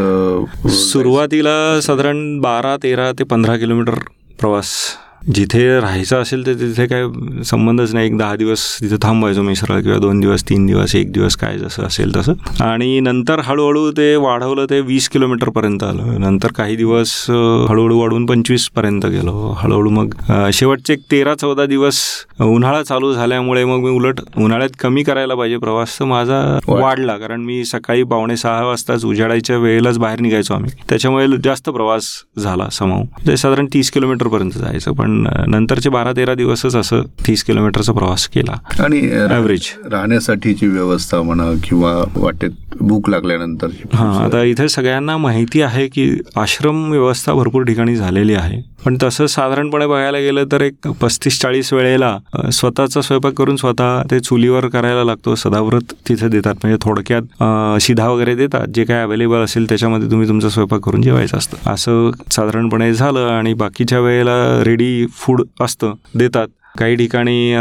सुरुवातीला 0.71 1.79
साधारण 1.81 2.39
बारा 2.39 2.75
तेरा 2.83 3.11
ते 3.11 3.23
पंधरा 3.23 3.55
किलोमीटर 3.57 3.99
प्रवास 4.39 4.73
जिथे 5.21 5.79
राहायचं 5.79 6.21
असेल 6.21 6.45
तर 6.45 6.53
तिथे 6.53 6.85
काय 6.87 7.03
संबंधच 7.45 7.93
नाही. 7.93 8.05
एक 8.07 8.17
दहा 8.17 8.35
दिवस 8.35 8.61
तिथे 8.81 8.95
थांबायचो 9.03 9.41
मी 9.43 9.55
सरळ 9.55 9.81
किंवा 9.81 9.97
दोन 9.99 10.19
दिवस 10.19 10.43
तीन 10.49 10.65
दिवस 10.65 10.95
एक 10.95 11.11
दिवस 11.13 11.35
काय 11.35 11.57
जसं 11.57 11.83
असेल 11.83 12.15
तसं. 12.15 12.33
आणि 12.63 12.99
नंतर 12.99 13.39
हळूहळू 13.45 13.89
ते 13.97 14.15
वाढवलं 14.15 14.65
ते 14.69 14.79
वीस 14.81 15.09
किलोमीटरपर्यंत 15.09 15.83
आलं. 15.83 16.19
नंतर 16.19 16.51
काही 16.57 16.75
दिवस 16.75 17.13
हळूहळू 17.29 17.99
वाढवून 17.99 18.25
पंचवीसपर्यंत 18.25 19.05
गेलो. 19.05 19.33
हळूहळू 19.57 19.89
मग 19.89 20.13
शेवटचे 20.53 20.93
एक 20.93 21.01
तेरा 21.11 21.33
चौदा 21.35 21.65
दिवस 21.65 22.01
उन्हाळा 22.41 22.81
चालू 22.83 23.13
झाल्यामुळे 23.13 23.63
मग 23.65 23.83
मी 23.83 23.89
उलट 23.89 24.19
उन्हाळ्यात 24.37 24.75
कमी 24.79 25.03
करायला 25.03 25.35
पाहिजे 25.35 25.57
प्रवास 25.57 25.99
तर 25.99 26.05
माझा 26.05 26.41
वाढला. 26.67 27.17
कारण 27.17 27.41
मी 27.45 27.63
सकाळी 27.65 28.03
पावणे 28.03 28.37
सहा 28.37 28.63
वाजताच 28.65 29.05
उजाडायच्या 29.05 29.57
वेळेलाच 29.57 29.97
बाहेर 29.99 30.19
निघायचो 30.21 30.53
आम्ही. 30.53 30.71
त्याच्यामुळे 30.89 31.27
जास्त 31.43 31.69
प्रवास 31.69 32.09
झाला 32.39 32.69
समाव 32.71 33.03
ते 33.27 33.37
साधारण 33.37 33.65
तीस 33.73 33.91
किलोमीटरपर्यंत 33.91 34.57
जायचं. 34.57 34.91
पण 34.91 35.16
नंतरचे 35.47 35.89
बारा 35.89 36.11
तेरा 36.17 36.33
दिवसच 36.35 36.75
असं 36.75 37.01
तीस 37.27 37.43
किलोमीटरचा 37.43 37.93
प्रवास 37.93 38.27
केला. 38.33 38.57
आणि 38.83 39.01
ॲव्हरेज 39.29 39.69
राहण्यासाठीची 39.91 40.67
व्यवस्था 40.67 41.21
म्हणा 41.21 41.51
किंवा 41.63 41.93
वाटेत 42.15 42.51
भूक 42.79 43.09
लागल्यानंतर 43.09 43.67
हां 43.93 44.13
आता 44.23 44.43
इथे 44.43 44.67
सगळ्यांना 44.69 45.17
माहिती 45.17 45.61
आहे 45.61 45.87
की 45.87 46.09
आश्रम 46.37 46.89
व्यवस्था 46.91 47.33
भरपूर 47.33 47.63
ठिकाणी 47.65 47.95
झालेली 47.95 48.33
आहे. 48.35 48.61
पण 48.85 48.97
तसं 49.03 49.25
साधारणपणे 49.27 49.85
बघायला 49.87 50.17
गेलं 50.19 50.45
तर 50.51 50.61
एक 50.61 50.87
पस्तीस 51.01 51.39
चाळीस 51.41 51.71
वेळेला 51.73 52.17
स्वतःचा 52.53 53.01
स्वयंपाक 53.01 53.33
करून 53.37 53.55
स्वतः 53.55 54.01
ते 54.11 54.19
चुलीवर 54.19 54.67
करायला 54.73 55.03
लागतो 55.03 55.33
सदाव्रत 55.35 55.93
तिथे 56.09 56.27
देतात. 56.29 56.55
म्हणजे 56.63 56.77
थोडक्यात 56.81 57.43
शिधा 57.81 58.07
वगैरे 58.09 58.35
देतात. 58.35 58.67
जे 58.75 58.83
काय 58.85 59.01
अवेलेबल 59.03 59.43
असेल 59.43 59.67
त्याच्यामध्ये 59.69 60.09
तुम्ही 60.11 60.27
तुमचा 60.27 60.49
स्वयंपाक 60.49 60.81
करून 60.85 61.01
जेवायचं 61.01 61.37
असतं. 61.37 61.71
असं 61.71 62.11
साधारणपणे 62.31 62.93
झालं 62.93 63.27
आणि 63.29 63.53
बाकीच्या 63.53 63.99
वेळेला 63.99 64.37
रेडी 64.65 64.96
फूड 65.13 65.41
असतं 65.61 65.93
देतात. 66.15 66.47
काही 66.77 66.95
ठिकाणी 66.95 67.55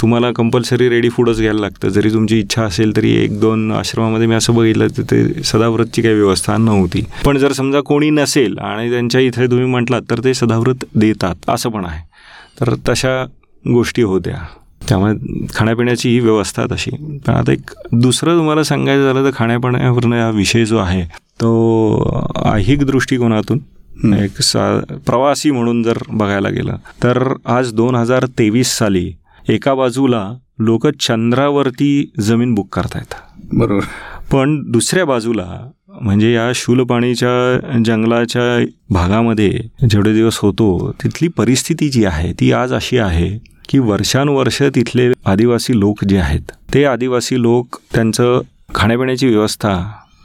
तुम्हाला 0.00 0.30
कंपल्सरी 0.36 0.88
रेडी 0.88 1.08
फूडच 1.08 1.38
घ्यायला 1.38 1.60
लागतं. 1.60 1.88
जरी 1.88 2.10
तुमची 2.12 2.38
इच्छा 2.38 2.64
असेल 2.64 2.96
तरी 2.96 3.12
एक 3.24 3.38
दोन 3.40 3.70
आश्रमामध्ये 3.72 4.26
मी 4.26 4.34
असं 4.34 4.54
बघितलं 4.54 4.86
तर 4.98 5.02
ते 5.02 5.42
सदाव्रतची 5.44 6.02
काही 6.02 6.14
व्यवस्था 6.14 6.56
नव्हती. 6.56 7.04
पण 7.24 7.38
जर 7.38 7.52
समजा 7.52 7.80
कोणी 7.80 8.10
नसेल 8.10 8.58
आणि 8.58 8.90
त्यांच्या 8.90 9.20
इथे 9.20 9.46
तुम्ही 9.46 9.66
म्हटलात 9.66 10.02
तर 10.10 10.20
ते 10.24 10.34
सदाव्रत 10.34 10.84
देतात 10.94 11.48
असं 11.48 11.70
पण 11.70 11.84
आहे. 11.84 12.02
तर 12.60 12.74
तशा 12.88 13.24
गोष्टी 13.64 14.02
होत्या. 14.02 14.36
त्यामुळे 14.88 15.14
खाण्यापिण्याची 15.54 16.08
ही 16.08 16.20
व्यवस्था 16.20 16.64
तशी. 16.70 16.90
पण 17.26 17.34
आता 17.34 17.52
एक 17.52 17.70
दुसरं 17.92 18.38
तुम्हाला 18.38 18.62
सांगायचं 18.64 19.12
झालं 19.12 19.24
तर 19.24 19.30
खाण्यापिण्यावरनं 19.34 20.22
हा 20.22 20.30
विषय 20.30 20.64
जो 20.64 20.78
आहे 20.78 21.04
तो 21.42 22.30
ऐहिक 22.54 22.84
दृष्टिकोनातून 22.84 23.58
एक 24.18 24.40
सा 24.42 24.80
प्रवासी 25.06 25.50
म्हणून 25.50 25.82
जर 25.82 25.98
बघायला 26.08 26.48
गेलं 26.48 26.76
तर 27.02 27.32
आज 27.44 27.72
दोन 27.74 27.94
हजार 27.94 28.26
तेवीस 28.38 28.76
साली 28.78 29.10
एका 29.48 29.74
बाजूला 29.74 30.32
लोक 30.58 30.86
चंद्रावरती 30.86 32.12
जमीन 32.20 32.54
बुक 32.54 32.68
करतायत. 32.74 33.14
बरोबर. 33.52 33.84
पण 34.32 34.60
दुसऱ्या 34.72 35.04
बाजूला 35.04 35.46
म्हणजे 36.02 36.32
या 36.32 36.50
शूलपाणीच्या 36.54 37.78
जंगलाच्या 37.86 38.42
भागामध्ये 38.90 39.50
जेवढे 39.90 40.12
दिवस 40.14 40.38
होतो 40.38 40.92
तिथली 41.02 41.28
परिस्थिती 41.28 41.88
जी 41.88 42.04
आहे 42.04 42.32
ती 42.32 42.52
आज 42.52 42.72
अशी 42.72 42.98
आहे 42.98 43.30
की 43.68 43.78
वर्षानुवर्ष 43.78 44.62
तिथले 44.74 45.10
आदिवासी 45.24 45.78
लोक 45.80 46.04
जे 46.04 46.18
आहेत 46.18 46.52
ते 46.74 46.84
आदिवासी 46.84 47.42
लोक 47.42 47.76
त्यांचं 47.94 48.40
खाण्यापिण्याची 48.74 49.28
व्यवस्था 49.28 49.76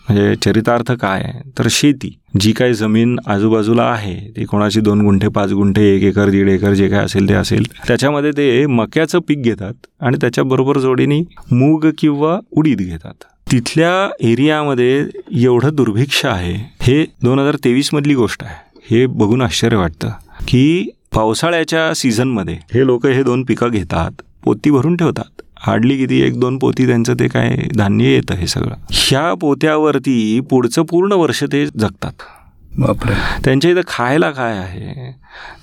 म्हणजे 0.09 0.35
चरितार्थ 0.35 0.91
काय 0.91 1.23
तर 1.59 1.67
शेती 1.71 2.09
जी 2.39 2.51
काही 2.51 2.73
जमीन 2.73 3.15
आजूबाजूला 3.27 3.83
आहे 3.83 4.15
ती 4.35 4.45
कोणाची 4.45 4.79
दोन 4.79 5.01
गुंठे 5.01 5.27
पाच 5.27 5.51
गुंठे 5.51 5.83
एक 5.95 6.03
एकर 6.03 6.29
दीड 6.29 6.49
एकर 6.49 6.73
जे 6.73 6.89
काय 6.89 7.03
असेल 7.05 7.29
ते 7.29 7.33
असेल 7.33 7.63
त्याच्यामध्ये 7.87 8.31
ते 8.31 8.65
मक्याचं 8.65 9.19
पीक 9.19 9.41
घेतात 9.41 9.87
आणि 10.01 10.17
त्याच्याबरोबर 10.21 10.77
जोडीने 10.77 11.19
मूग 11.51 11.87
किंवा 11.97 12.37
उडीद 12.51 12.81
घेतात. 12.81 13.23
तिथल्या 13.51 14.27
एरियामध्ये 14.29 15.05
एवढं 15.43 15.75
दुर्भिक्ष 15.75 16.25
आहे 16.25 16.53
हे 16.81 17.03
दोन 17.23 17.39
हजार 17.39 17.55
तेवीस 17.63 17.89
मधली 17.93 18.13
गोष्ट 18.15 18.43
आहे. 18.43 18.55
हे 18.89 19.05
बघून 19.05 19.41
आश्चर्य 19.41 19.77
वाटतं 19.77 20.11
की 20.47 20.89
पावसाळ्याच्या 21.15 21.93
सीझनमध्ये 21.93 22.57
हे 22.73 22.85
लोक 22.85 23.05
हे 23.07 23.23
दोन 23.23 23.43
पिकं 23.43 23.69
घेतात 23.69 24.21
पोती 24.43 24.71
भरून 24.71 24.95
ठेवतात. 24.95 25.41
हार्डली 25.65 25.97
किती 25.97 26.21
एक 26.21 26.39
दोन 26.39 26.57
पोती 26.57 26.87
त्यांचं 26.87 27.13
ते 27.13 27.27
काय 27.27 27.57
धान्य 27.75 28.05
येतं 28.05 28.35
हे 28.35 28.47
सगळं. 28.47 28.75
ह्या 28.91 29.33
पोत्यावरती 29.33 30.39
पुढचं 30.49 30.83
पूर्ण 30.83 31.11
वर्ष 31.11 31.43
ते 31.43 31.65
जगतात. 31.65 32.11
बापरे. 32.79 33.13
त्यांच्या 33.45 33.71
इथं 33.71 33.81
खायला 33.87 34.31
काय 34.31 34.57
आहे? 34.57 35.11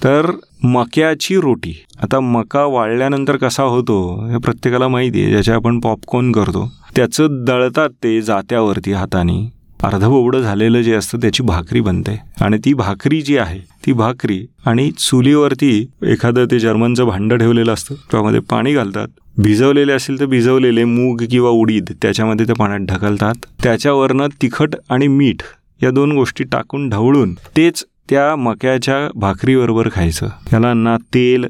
तर 0.04 0.30
मक्याची 0.62 1.36
रोटी. 1.36 1.84
आता 2.02 2.20
मका 2.20 2.64
वाळल्यानंतर 2.64 3.36
कसा 3.36 3.62
होतो 3.62 4.26
हे 4.30 4.38
प्रत्येकाला 4.38 4.88
माहिती 4.88 5.22
आहे. 5.22 5.30
ज्याच्या 5.30 5.54
आपण 5.54 5.80
पॉपकॉर्न 5.80 6.32
करतो 6.32 6.72
त्याचं 6.96 7.44
दळतात 7.44 7.90
ते 8.02 8.22
जात्यावरती 8.22 8.92
हाताने. 8.92 9.61
अर्धबोबडं 9.84 10.40
झालेलं 10.40 10.82
जे 10.82 10.92
असतं 10.94 11.18
त्याची 11.18 11.42
भाकरी 11.42 11.80
बनते. 11.80 12.16
आणि 12.40 12.58
ती 12.64 12.72
भाकरी 12.74 13.20
जी 13.22 13.36
आहे 13.36 13.58
ती 13.86 13.92
भाकरी 13.92 14.44
आणि 14.66 14.90
चुलीवरती 14.98 15.86
एखादं 16.02 16.46
ते 16.50 16.58
जर्मनचं 16.58 17.06
भांडं 17.06 17.36
ठेवलेलं 17.36 17.72
असतं 17.72 17.94
त्यामध्ये 18.12 18.40
पाणी 18.40 18.74
घालतात. 18.74 19.08
भिजवलेले 19.38 19.92
असेल 19.92 20.18
तर 20.20 20.26
भिजवलेले 20.26 20.84
मूग 20.84 21.22
किंवा 21.30 21.50
उडीद 21.50 21.92
त्याच्यामध्ये 22.02 22.48
ते 22.48 22.52
पाण्यात 22.52 22.80
ढकलतात. 22.88 23.34
त्याच्यावरनं 23.62 24.26
तिखट 24.42 24.74
आणि 24.90 25.08
मीठ 25.08 25.42
या 25.82 25.90
दोन 25.90 26.12
गोष्टी 26.12 26.44
टाकून 26.44 26.88
ढवळून 26.88 27.34
तेच 27.56 27.84
त्या 28.10 28.34
मक्याच्या 28.36 28.96
भाकरीबरोबर 29.14 29.88
खायचं. 29.92 30.28
त्याला 30.50 30.72
ना 30.74 30.96
तेल 31.14 31.46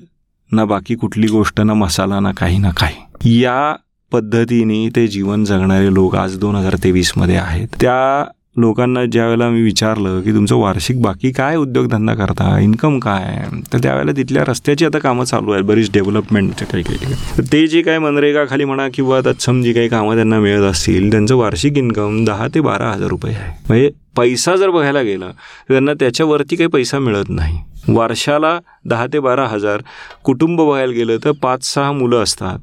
ना 0.53 0.65
बाकी 0.65 0.95
कुठली 0.95 1.27
गोष्ट 1.27 1.61
ना 1.61 1.75
मसाला 1.75 2.21
ना 2.21 2.31
काही 2.33 2.59
ना 2.59 2.71
काही. 2.71 3.41
या 3.43 3.75
पद्धतीने 4.13 4.89
ते 4.97 5.07
जीवन 5.07 5.45
जगणारे 5.45 5.95
लोक 5.95 6.17
आज 6.17 6.39
दोन 6.39 6.55
हजार 6.55 6.77
तेवीसमध्ये 6.85 7.37
आहेत. 7.37 7.69
त्या 7.81 8.25
लोकांना 8.57 9.05
ज्यावेळेला 9.05 9.49
मी 9.49 9.63
विचारलं 9.63 10.21
की 10.21 10.33
तुमचं 10.33 10.57
वार्षिक 10.57 11.01
बाकी 11.03 11.31
काय 11.33 11.57
उद्योगधंदा 11.57 12.15
करता? 12.15 12.59
इन्कम 12.59 12.99
काय? 12.99 13.49
तर 13.73 13.79
त्यावेळेला 13.79 14.13
तिथल्या 14.13 14.43
रस्त्याची 14.49 14.85
आता 14.85 14.99
कामं 14.99 15.25
चालू 15.25 15.53
आहेत 15.53 15.65
बरीच 15.65 15.91
डेव्हलपमेंट 15.93 16.63
काही 16.63 16.83
काही 16.83 17.15
तर 17.39 17.43
ते 17.53 17.67
जे 17.67 17.83
काय 17.83 17.99
मनरेगा 17.99 18.45
खाली 18.51 18.65
म्हणा 18.65 18.89
किंवा 18.95 19.21
तत्सम 19.21 19.63
जी 19.63 19.73
काही 19.73 19.89
कामं 19.89 20.15
त्यांना 20.15 20.41
मिळत 20.41 20.63
असतील 20.63 21.11
त्यांचं 21.11 21.35
वार्षिक 21.37 21.79
इन्कम 21.79 22.25
दहा 22.25 22.49
ते 22.55 22.61
बारा 22.61 22.91
हजार 22.91 23.09
रुपये 23.09 23.35
आहे. 23.35 23.51
म्हणजे 23.69 23.91
पैसा 24.17 24.57
जर 24.57 24.71
बघायला 24.71 25.03
गेला 25.03 25.29
तर 25.29 25.73
त्यांना 25.73 25.95
त्याच्यावरती 25.95 26.57
काही 26.57 26.69
पैसा 26.69 26.99
मिळत 26.99 27.31
नाही. 27.31 27.59
वर्षाला 27.89 28.59
दहा 28.85 29.07
ते 29.13 29.19
बारा 29.19 29.47
हजार 29.47 29.83
कुटुंब 30.25 30.61
बघायला 30.61 30.93
गेलं 30.93 31.17
तर 31.25 31.33
पाच 31.33 31.65
सहा 31.65 31.93
मुलं 31.93 32.23
असतात. 32.23 32.59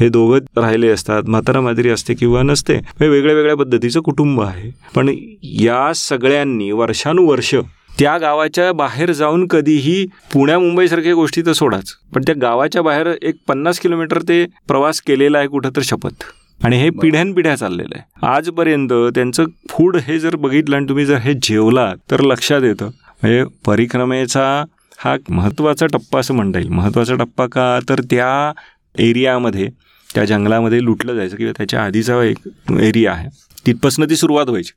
हे 0.00 0.08
दोघं 0.08 0.38
राहिले 0.56 0.88
असतात 0.88 1.22
म्हातारा 1.26 1.60
मादिरी 1.60 1.88
असते 1.88 2.14
किंवा 2.14 2.42
नसते 2.42 2.74
हे 2.74 3.08
वेगळ्या 3.08 3.34
वेगळ्या 3.36 3.56
पद्धतीचं 3.56 4.00
कुटुंब 4.00 4.40
आहे. 4.40 4.70
पण 4.94 5.14
या 5.42 5.92
सगळ्यांनी 5.94 6.70
वर्षानुवर्ष 6.72 7.54
त्या 7.98 8.18
गावाच्या 8.18 8.72
बाहेर 8.72 9.12
जाऊन 9.12 9.46
कधीही 9.46 10.06
पुण्या 10.32 10.58
मुंबईसारख्या 10.58 11.14
गोष्टी 11.14 11.42
तर 11.46 11.52
सोडाच. 11.52 11.92
पण 12.14 12.22
त्या 12.22 12.34
गावाच्या 12.40 12.82
बाहेर 12.82 13.08
एक 13.22 13.34
पन्नास 13.48 13.78
किलोमीटर 13.78 14.22
ते 14.22 14.46
प्रवास 14.68 15.00
केलेला 15.00 15.38
आहे 15.38 15.46
कुठं 15.46 15.70
तर 15.76 15.80
शपथ. 15.82 16.24
आणि 16.64 16.80
हे 16.80 16.90
पिढ्यानपिढ्या 16.90 17.56
चाललेलं 17.56 17.96
आहे. 17.96 18.26
आजपर्यंत 18.26 18.92
त्यांचं 18.92 19.44
फूड 19.70 19.96
हे 19.96 20.18
जर 20.18 20.36
बघितलं 20.36 20.76
आणि 20.76 20.86
तुम्ही 20.88 21.06
जर 21.06 21.16
हे 21.16 21.34
जेवलात 21.34 21.96
तर 22.10 22.20
लक्षात 22.20 22.62
येतं. 22.62 22.86
म्हणजे 22.86 23.44
परिक्रमेचा 23.66 24.64
हा 24.98 25.16
महत्त्वाचा 25.28 25.86
टप्पा 25.86 26.20
असं 26.20 26.34
म्हणता 26.34 26.58
येईल. 26.58 26.70
महत्त्वाचा 26.70 27.14
टप्पा 27.14 27.46
का? 27.46 27.78
तर 27.88 28.00
त्या 28.00 28.52
एरियामध्ये 28.98 29.68
त्या 30.14 30.24
जंगलामध्ये 30.24 30.84
लुटलं 30.84 31.14
जायचं 31.14 31.36
किंवा 31.36 31.52
त्याच्या 31.56 31.84
आधीचा 31.84 32.22
एक 32.22 32.36
एरिया 32.80 33.12
आहे. 33.12 33.28
तिथपासून 33.66 34.04
ती 34.10 34.16
सुरुवात 34.16 34.46
व्हायची. 34.46 34.72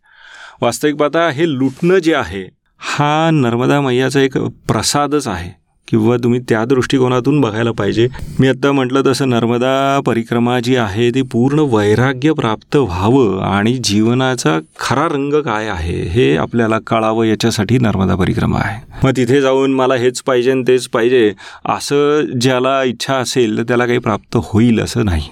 वास्तविक 0.62 0.96
पाहता 0.96 1.30
हे 1.30 1.54
लुटणं 1.54 1.98
जे 1.98 2.16
आहे 2.16 2.50
हा 2.78 3.30
नर्मदा 3.34 3.82
मैयाचा 3.82 4.22
एक 4.22 4.38
प्रसादच 4.38 5.28
आहे. 5.28 5.61
किंवा 5.92 6.18
तुम्ही 6.18 6.40
त्या 6.50 6.66
दृष्टिकोनातून 6.66 7.42
बघायला 7.42 7.72
पाहिजे. 7.72 8.08
मी 8.40 8.48
आत्ता 8.48 8.72
म्हटलं 8.72 9.02
तसं 9.06 9.30
नर्मदा 9.30 10.00
परिक्रमा 10.06 10.60
जी 10.60 10.76
आहे 10.76 11.10
ती 11.10 11.22
पूर्ण 11.22 11.60
वैराग्य 11.60 12.34
प्राप्त 12.34 12.76
व्हावं 12.76 13.42
आणि 13.42 13.78
जीवनाचा 13.84 14.60
खरा 14.80 15.06
रंग 15.06 15.34
काय 15.34 15.68
आहे 15.68 16.04
हे 16.04 16.38
आपल्याला 16.38 16.80
कळावं 16.88 17.26
याच्यासाठी 17.26 17.78
नर्मदा 17.78 18.16
परिक्रमा 18.16 18.60
आहे. 18.60 18.92
मग 19.04 19.12
तिथे 19.18 19.42
जाऊन 19.42 19.74
मला 19.74 19.96
हेच 19.96 20.22
पाहिजे 20.22 20.52
आणि 20.52 20.64
तेच 20.68 20.88
पाहिजे 20.88 21.34
असं 21.66 22.22
ज्याला 22.42 22.84
इच्छा 22.84 23.16
असेल 23.16 23.58
तर 23.58 23.64
त्याला 23.64 23.86
काही 23.86 24.00
प्राप्त 24.00 24.38
होईल 24.44 24.80
असं 24.80 25.06
नाही. 25.06 25.24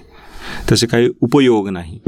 तसे 0.72 0.88
काही 0.88 1.10
उपयोग 1.22 1.70
नाही. 1.70 2.00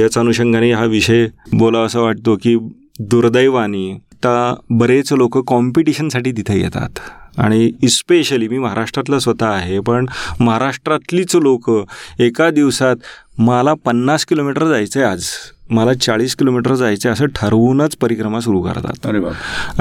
याच 0.00 0.18
अनुषंगाने 0.18 0.72
हा 0.72 0.84
विषय 0.84 1.26
बोला 1.52 1.78
असं 1.78 2.00
वाटतो 2.00 2.36
की 2.36 2.56
दुर्दैवाने 3.00 3.90
आता 3.90 4.54
बरेच 4.70 5.12
लोक 5.12 5.38
कॉम्पिटिशनसाठी 5.38 6.32
तिथे 6.32 6.60
येतात. 6.60 6.88
आणि 7.38 7.70
इस्पेशली 7.82 8.48
मी 8.48 8.58
महाराष्ट्रातला 8.58 9.18
स्वतः 9.18 9.46
आहे 9.46 9.80
पण 9.80 10.06
महाराष्ट्रातलीच 10.40 11.36
लोक 11.36 11.70
एका 12.18 12.50
दिवसात 12.50 12.96
मला 13.38 13.74
पन्नास 13.74 14.24
किलोमीटर 14.24 14.68
जायचं 14.68 15.00
आहे 15.00 15.10
आज. 15.10 15.24
मला 15.70 15.94
चाळीस 15.94 16.36
किलोमीटर 16.36 16.74
जायचं 16.74 17.08
आहे 17.08 17.12
असं 17.12 17.26
ठरवूनच 17.26 17.96
परिक्रमा 17.96 18.40
सुरू 18.40 18.60
करतात. 18.62 19.06
अरे 19.06 19.20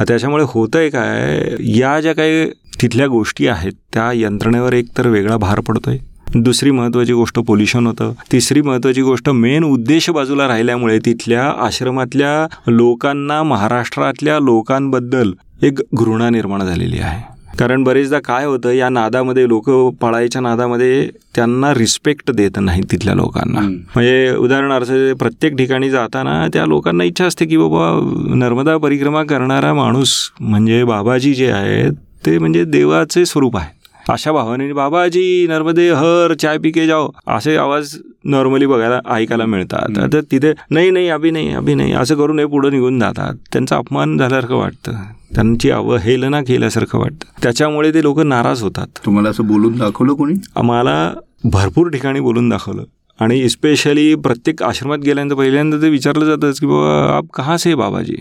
त्याच्यामुळे 0.08 0.44
होतं 0.48 0.80
आहे 0.80 0.89
काय 0.89 1.56
या 1.60 2.02
ज्या 2.02 2.13
काही 2.13 2.50
तिथल्या 2.82 3.08
गोष्टी 3.08 3.48
आहेत 3.48 3.72
त्या 3.94 4.12
यंत्रणेवर 4.13 4.74
एक 4.74 4.86
तर 4.98 5.08
वेगळा 5.08 5.38
भार 5.38 5.60
पडतोय. 5.60 5.98
दुसरी 6.36 6.72
महत्त्वाची 6.72 7.13
गोष्ट 7.13 7.39
पोल्युशन 7.39 7.88
होतं. 7.88 8.12
तिसरी 8.32 8.62
महत्त्वाची 8.62 9.02
गोष्ट 9.02 9.30
मेन 9.30 9.63
उद्देश 9.63 10.10
बाजूला 10.10 10.48
राहिल्यामुळे 10.48 11.00
तिथल्या 11.00 11.50
आश्रमातल्या 11.66 12.72
लोकांना 12.72 13.44
महाराष्ट्रातल्या 13.44 14.39
लोकांबद्दल 14.39 15.32
एक 15.63 15.80
घृणा 15.96 16.30
निर्माण 16.30 16.63
झालेली 16.63 17.00
आहे. 17.00 17.33
कारण 17.60 17.84
बरेचदा 17.84 18.20
काय 18.20 18.46
होतं 18.46 18.72
या 18.72 18.88
नादामध्ये 18.89 19.48
लोक 19.50 19.70
पळायच्या 20.02 20.42
नादामध्ये 20.42 21.10
त्यांना 21.36 21.74
रिस्पेक्ट 21.74 22.32
देत 22.32 22.58
नाहीत 22.60 22.84
तिथल्या 22.92 23.13
लोकांना. 23.16 23.60
म्हणजे 23.60 24.36
उदाहरणार्थ 24.36 24.92
प्रत्येक 25.20 25.58
ठिकाणी 25.58 25.89
जाताना 25.89 26.48
त्या 26.54 26.66
लोकांना 26.66 27.04
इच्छा 27.04 27.26
असते 27.26 27.46
की 27.46 27.58
बाबा 27.58 28.36
नर्मदा 28.36 28.78
परिक्रमा 28.78 29.24
करणारा 29.24 29.74
माणूस 29.74 30.16
म्हणजे 30.42 30.84
बाबाजी 30.84 31.34
जे 31.34 31.52
आहेत 31.52 31.94
ते 32.26 32.38
म्हणजे 32.38 32.63
देवाचे 32.66 33.26
स्वरूप 33.26 33.58
आहे 33.58 33.82
अशा 34.10 34.32
भावाने 34.32 34.72
बाबाजी 34.74 35.46
नर्मदे 35.50 35.89
हर 35.92 36.34
चाय 36.39 36.58
पिके 36.58 36.86
जाओ. 36.88 37.10
असे 37.28 37.56
आवाज 37.58 37.96
नॉर्मली 38.25 38.65
बघायला 38.65 38.99
ऐकायला 39.09 39.45
मिळतात. 39.45 39.97
तर 40.13 40.21
तिथे 40.21 40.53
नाही 40.69 40.89
नाही 40.91 41.09
अभि 41.09 41.31
नाही 41.31 41.53
अभि 41.53 41.73
नाही 41.75 41.93
असं 41.93 42.15
करून 42.15 42.39
हे 42.39 42.45
पुढं 42.45 42.71
निघून 42.71 42.99
जातात. 42.99 43.36
त्यांचा 43.53 43.77
अपमान 43.77 44.17
झाल्यासारखं 44.17 44.55
वाटतं. 44.55 44.91
त्यांची 45.36 45.69
अवहेलना 45.69 46.41
केल्यासारखं 46.41 46.99
वाटतं. 46.99 47.41
त्याच्यामुळे 47.43 47.93
ते 47.93 48.03
लोक 48.03 48.19
नाराज 48.19 48.63
होतात. 48.63 48.88
तुम्हाला 49.05 49.29
असं 49.29 49.47
बोलून 49.47 49.77
दाखवलं 49.77 50.13
कोणी? 50.13 50.33
आम्हाला 50.55 51.13
भरपूर 51.43 51.89
ठिकाणी 51.89 52.19
बोलून 52.19 52.49
दाखवलं. 52.49 52.83
आणि 53.19 53.39
इस्पेशली 53.39 54.15
प्रत्येक 54.15 54.63
आश्रमात 54.63 54.97
गेल्यानंतर 54.97 55.36
पहिल्यांदा 55.36 55.77
ते 55.77 55.89
विचारलं 55.89 56.25
जातंच 56.25 56.59
की 56.59 56.65
बाबा 56.65 57.15
आप 57.15 57.25
कहाँ 57.33 57.57
से 57.57 57.75
बाबाजी? 57.75 58.15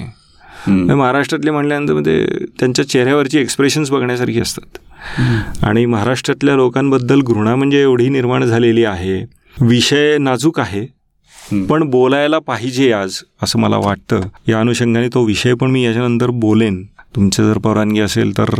महाराष्ट्रातले 0.69 1.51
म्हणल्यानंतर 1.51 1.93
म्हणजे 1.93 2.47
त्यांच्या 2.61 2.89
चेहऱ्यावरची 2.89 3.39
एक्सप्रेशन्स 3.39 3.91
बघण्यासारखी 3.91 4.41
असतात. 4.41 4.79
आणि 5.65 5.87
महाराष्ट्रातल्या 5.87 6.55
लोकांबद्दल 6.55 7.21
घृणा 7.21 7.57
म्हणजे 7.57 7.83
एवढी 7.83 8.09
निर्माण 8.09 8.45
झालेली 8.45 8.85
आहे. 8.85 9.42
विषय 9.61 10.17
नाजूक 10.19 10.61
आहे 10.61 10.87
पण 11.69 11.83
बोलायला 11.91 12.39
पाहिजे 12.39 12.91
आज 12.93 13.17
असं 13.43 13.59
मला 13.59 13.77
वाटतं. 13.77 14.21
या 14.49 14.61
अनुषंगाने 14.61 15.09
तो 15.09 15.25
विषय 15.25 15.55
पण 15.55 15.71
मी 15.71 15.85
याच्यानंतर 15.85 16.31
बोलेन. 16.31 16.83
तुमचं 17.17 17.53
जर 17.53 17.59
परवानगी 17.59 18.01
असेल 18.01 18.37
तर 18.39 18.51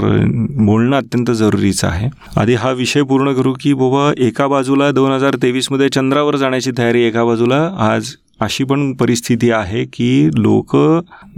बोलणं 0.65 0.97
अत्यंत 0.97 1.31
जरुरीचं 1.31 1.87
आहे. 1.89 2.09
आधी 2.37 2.55
हा 2.55 2.71
विषय 2.71 3.03
पूर्ण 3.03 3.33
करू 3.33 3.53
की 3.61 3.73
बाबा 3.75 4.13
एका 4.19 4.47
बाजूला 4.47 4.91
दोन 4.91 5.13
हजार 5.13 5.37
तेवीसमध्ये 5.43 5.89
चंद्रावर 5.89 6.37
जाण्याची 6.37 6.71
तयारी 6.79 7.03
एका 7.03 7.25
बाजूला 7.25 7.63
आज 7.79 8.15
अशी 8.43 8.65
पण 8.65 8.93
परिस्थिती 8.93 9.51
आहे 9.51 9.85
की 9.85 10.29
लोक 10.35 10.77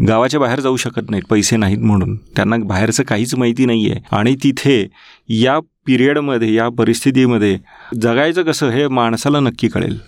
गावाच्या 0.09 0.41
बाहेर 0.41 0.61
जाऊ 0.61 0.77
शकत 0.77 1.11
नाहीत 1.11 1.25
पैसे 1.31 1.57
नाहीत 1.57 1.79
म्हणून. 1.79 2.17
त्यांना 2.37 2.57
बाहेरचं 2.57 3.03
काहीच 3.03 3.35
माहिती 3.35 3.65
नाही 3.67 3.91
आहे 3.91 4.01
आणि 4.11 4.35
तिथे 4.43 4.87
या 5.29 5.59
पिरियडमध्ये 5.87 6.53
या 6.55 6.69
परिस्थितीमध्ये 6.69 7.57
जगायचं 8.03 8.43
कसं 8.43 8.71
हे 8.71 8.89
माणसाला 8.89 9.41
नक्की 9.41 9.69
कळेल. 9.69 9.99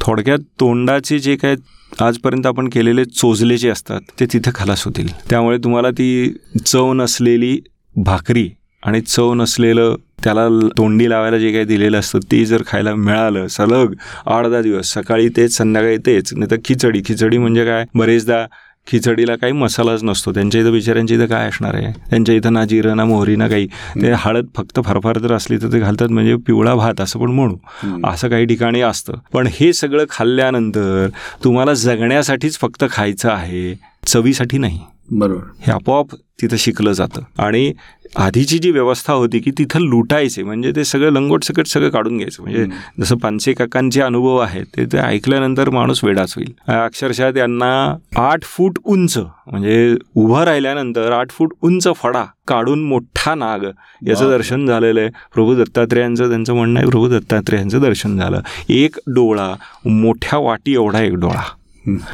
थोडक्यात 0.00 0.38
तोंडाचे 0.60 1.18
जे 1.18 1.36
काय 1.36 1.54
आजपर्यंत 2.00 2.46
आपण 2.46 2.68
केलेले 2.68 3.04
चोजले 3.04 3.56
जे 3.56 3.68
असतात 3.68 4.00
ते 4.20 4.26
तिथे 4.26 4.50
खलास 4.54 4.84
होतील. 4.84 5.08
त्यामुळे 5.30 5.58
तुम्हाला 5.58 5.90
ती 5.90 6.32
चव 6.66 6.92
नसलेली 6.92 7.58
भाकरी 7.96 8.48
आणि 8.82 9.00
चव 9.00 9.34
नसलेलं 9.34 9.96
त्याला 10.24 10.48
तोंडी 10.78 11.08
लावायला 11.10 11.38
जे 11.38 11.52
काही 11.52 11.64
दिलेलं 11.64 11.98
असतं 11.98 12.18
ते 12.32 12.44
जर 12.44 12.62
खायला 12.66 12.94
मिळालं 12.94 13.46
सलग 13.46 13.92
आठ 14.26 14.46
दहा 14.46 14.60
दिवस 14.62 14.92
सकाळी 14.94 15.28
तेच 15.28 15.56
संध्याकाळी 15.56 15.96
तेच 15.96 16.32
नाही 16.34 16.50
तर 16.50 16.56
खिचडी. 16.64 17.00
खिचडी 17.06 17.38
म्हणजे 17.38 17.64
काय? 17.64 17.84
बरेचदा 17.94 18.44
खिचडीला 18.86 19.34
काही 19.36 19.52
मसालाच 19.52 20.02
नसतो. 20.04 20.32
त्यांच्या 20.32 20.60
इथं 20.60 20.72
बिचाऱ्यांच्या 20.72 21.16
इथं 21.16 21.26
काय 21.26 21.48
असणार 21.48 21.74
आहे? 21.74 21.92
त्यांच्या 22.10 22.34
इथं 22.34 22.52
ना 22.52 22.64
जिरं 22.64 22.96
ना 22.96 23.04
मोहरी 23.04 23.36
ना 23.36 23.48
काही. 23.48 23.66
ते 24.02 24.12
हळद 24.16 24.46
फक्त 24.56 24.80
फारफार 24.84 25.18
जर 25.18 25.32
असली 25.32 25.56
तर 25.56 25.72
ते 25.72 25.78
घालतात 25.78 26.08
म्हणजे 26.08 26.36
पिवळा 26.36 26.74
भात 26.74 27.00
असं 27.00 27.18
पण 27.18 27.30
म्हणू. 27.30 27.56
असं 28.04 28.28
काही 28.28 28.46
ठिकाणी 28.46 28.80
असतं. 28.80 29.12
पण 29.32 29.46
हे 29.50 29.72
सगळं 29.72 30.04
खाल्ल्यानंतर 30.10 31.08
तुम्हाला 31.44 31.74
जगण्यासाठीच 31.74 32.58
फक्त 32.58 32.84
खायचं 32.90 33.30
आहे 33.30 33.74
चवीसाठी 34.06 34.58
नाही. 34.58 34.78
बरोबर. 35.10 35.42
हे 35.60 35.72
आपोआप 35.72 36.06
तिथं 36.42 36.56
शिकलं 36.56 36.92
जातं. 36.92 37.20
आणि 37.38 37.72
आधीची 38.16 38.58
जी 38.58 38.70
व्यवस्था 38.70 39.12
होती 39.12 39.38
की 39.38 39.50
तिथं 39.50 39.80
लुटायचे 39.80 40.42
म्हणजे 40.42 40.72
ते 40.76 40.84
सगळं 40.84 41.10
लंगोट 41.10 41.44
सकट 41.44 41.66
सगळं 41.66 41.88
काढून 41.88 42.16
घ्यायचं. 42.16 42.42
म्हणजे 42.42 42.66
जसं 43.00 43.16
पानसे 43.16 43.52
काकांचे 43.52 44.00
अनुभव 44.00 44.36
आहेत 44.36 44.64
ते 44.76 44.84
ते 44.84 44.98
ऐकल्यानंतर 44.98 45.70
माणूस 45.70 46.04
वेडाच 46.04 46.34
होईल. 46.36 46.52
अक्षरशः 46.68 47.30
त्यांना 47.30 47.96
आठ 48.16 48.42
फूट 48.42 48.78
उंच 48.84 49.18
म्हणजे 49.18 49.94
उभं 50.14 50.42
राहिल्यानंतर 50.42 51.12
आठ 51.12 51.30
फूट 51.30 51.52
उंच 51.62 51.88
फडा 51.96 52.24
काढून 52.48 52.84
मोठा 52.84 53.34
नाग 53.34 53.64
याचं 54.06 54.30
दर्शन 54.30 54.66
झालेलं 54.66 55.00
आहे. 55.00 55.10
प्रभू 55.34 55.54
दत्तात्रेयांचं 55.54 56.28
त्यांचं 56.28 56.54
म्हणणं 56.54 56.80
आहे 56.80 56.88
प्रभू 56.88 57.08
दत्तात्रेयांचं 57.08 57.80
दर्शन 57.80 58.18
झालं. 58.18 58.40
एक 58.68 58.96
डोळा 59.06 59.54
मोठ्या 59.86 60.38
वाटी 60.38 60.72
एवढा 60.72 61.00
एक 61.00 61.14
डोळा. 61.14 61.42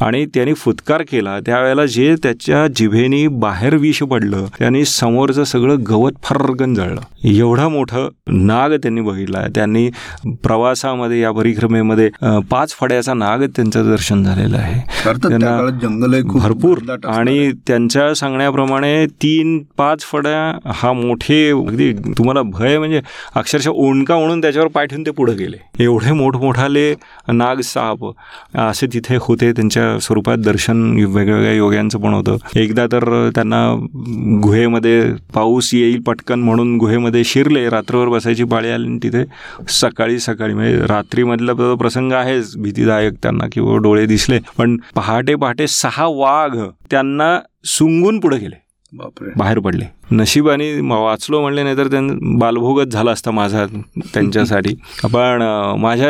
आणि 0.03 0.25
त्यांनी 0.35 0.53
फुतकार 0.55 1.03
केला. 1.11 1.39
त्यावेळेला 1.47 1.85
जे 1.87 2.15
त्याच्या 2.23 2.67
जिभेनी 2.77 3.27
बाहेर 3.29 3.75
विष 3.77 4.03
पडलं 4.11 4.45
त्यांनी 4.59 4.85
समोरचं 4.85 5.45
सगळं 5.45 5.85
गवत 5.89 6.13
फर्रगन 6.25 6.75
जळलं. 6.75 7.01
एवढा 7.29 7.69
मोठं 7.69 8.09
नाग 8.29 8.73
त्यांनी 8.83 9.01
बघितला. 9.01 9.47
त्यांनी 9.55 9.89
प्रवासामध्ये 10.43 11.21
या 11.21 11.31
परिक्रमेमध्ये 11.33 12.09
पाच 12.51 12.75
फड्याचा 12.81 13.15
नाग 13.15 13.43
त्यांचं 13.57 13.91
दर्शन 13.91 14.23
झालेलं 14.25 14.57
आहे. 14.57 14.81
त्यांना 15.05 15.79
जंगल 15.83 16.21
भरपूर 16.29 16.79
आणि 17.09 17.51
त्यांच्या 17.67 18.15
सांगण्याप्रमाणे 18.15 19.07
तीन 19.23 19.59
पाच 19.79 20.03
फड्या 20.03 20.71
हा 20.75 20.93
मोठे 20.93 21.49
अगदी 21.51 21.93
तुम्हाला 22.19 22.43
भय 22.45 22.79
म्हणजे 22.79 23.01
अक्षरशः 23.35 23.71
ओणका 23.71 24.19
म्हणून 24.19 24.41
त्याच्यावर 24.41 24.69
पाय 24.69 24.87
ठेवून 24.87 25.07
ते 25.07 25.11
पुढे 25.11 25.33
गेले. 25.35 25.57
एवढे 25.85 26.13
मोठमोठाले 26.13 26.93
नाग 27.33 27.61
साप 27.65 28.05
असे 28.59 28.87
तिथे 28.93 29.17
होते. 29.21 29.53
त्यांच्या 29.57 29.99
स्वरूपात 30.01 30.39
दर्शन 30.39 30.83
वेगवेगळ्या 30.93 31.53
योग्यांचं 31.53 31.99
पण 31.99 32.13
होतं. 32.15 32.37
एकदा 32.57 32.87
तर 32.87 33.31
त्यांना 33.35 33.87
गुहेमध्ये 34.43 35.03
पाऊस 35.35 35.71
येईल 35.75 36.01
पटकन 36.01 36.41
म्हणून 36.41 36.77
गुहेमध्ये 36.77 37.25
शिरले 37.25 37.69
रात्रभर 37.71 38.09
बसायची 38.09 38.45
पाळी 38.45 38.71
आली 38.71 38.87
आणि 38.87 38.99
तिथे 39.03 39.25
सकाळी 39.69 40.19
सकाळी 40.19 40.55
म्हणजे 40.55 40.81
रात्रीमधला 40.87 41.75
प्रसंग 41.75 42.13
आहेच 42.13 42.57
भीतीदायक 42.57 43.13
त्यांना 43.23 43.45
किंवा 43.53 43.77
डोळे 43.77 44.07
दिसले. 44.07 44.39
पण 44.59 44.77
पहाटे 44.95 45.35
पहाटे 45.35 45.67
सहा 45.67 46.07
वाघ 46.07 46.59
त्यांना 46.91 47.39
सुंगून 47.65 48.21
पुढे 48.21 48.37
गेले. 48.37 48.63
बापरे. 48.93 49.29
बाहेर 49.37 49.59
पडले. 49.59 49.85
नशिबाने 50.11 50.71
वाचलो 50.83 51.41
म्हणले 51.41 51.63
नाही 51.63 51.77
तर 51.77 51.87
त्यां 51.91 52.39
बालभोगच 52.39 52.93
झाला 52.93 53.11
असता 53.11 53.31
माझा 53.31 53.65
त्यांच्यासाठी. 54.15 54.75
पण 55.13 55.43
माझ्या 55.81 56.09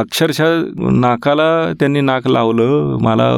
अक्षरशः 0.00 0.60
नाकाला 1.00 1.72
त्यांनी 1.80 2.00
नाक 2.00 2.26
लावलं 2.28 2.96
मला 3.02 3.28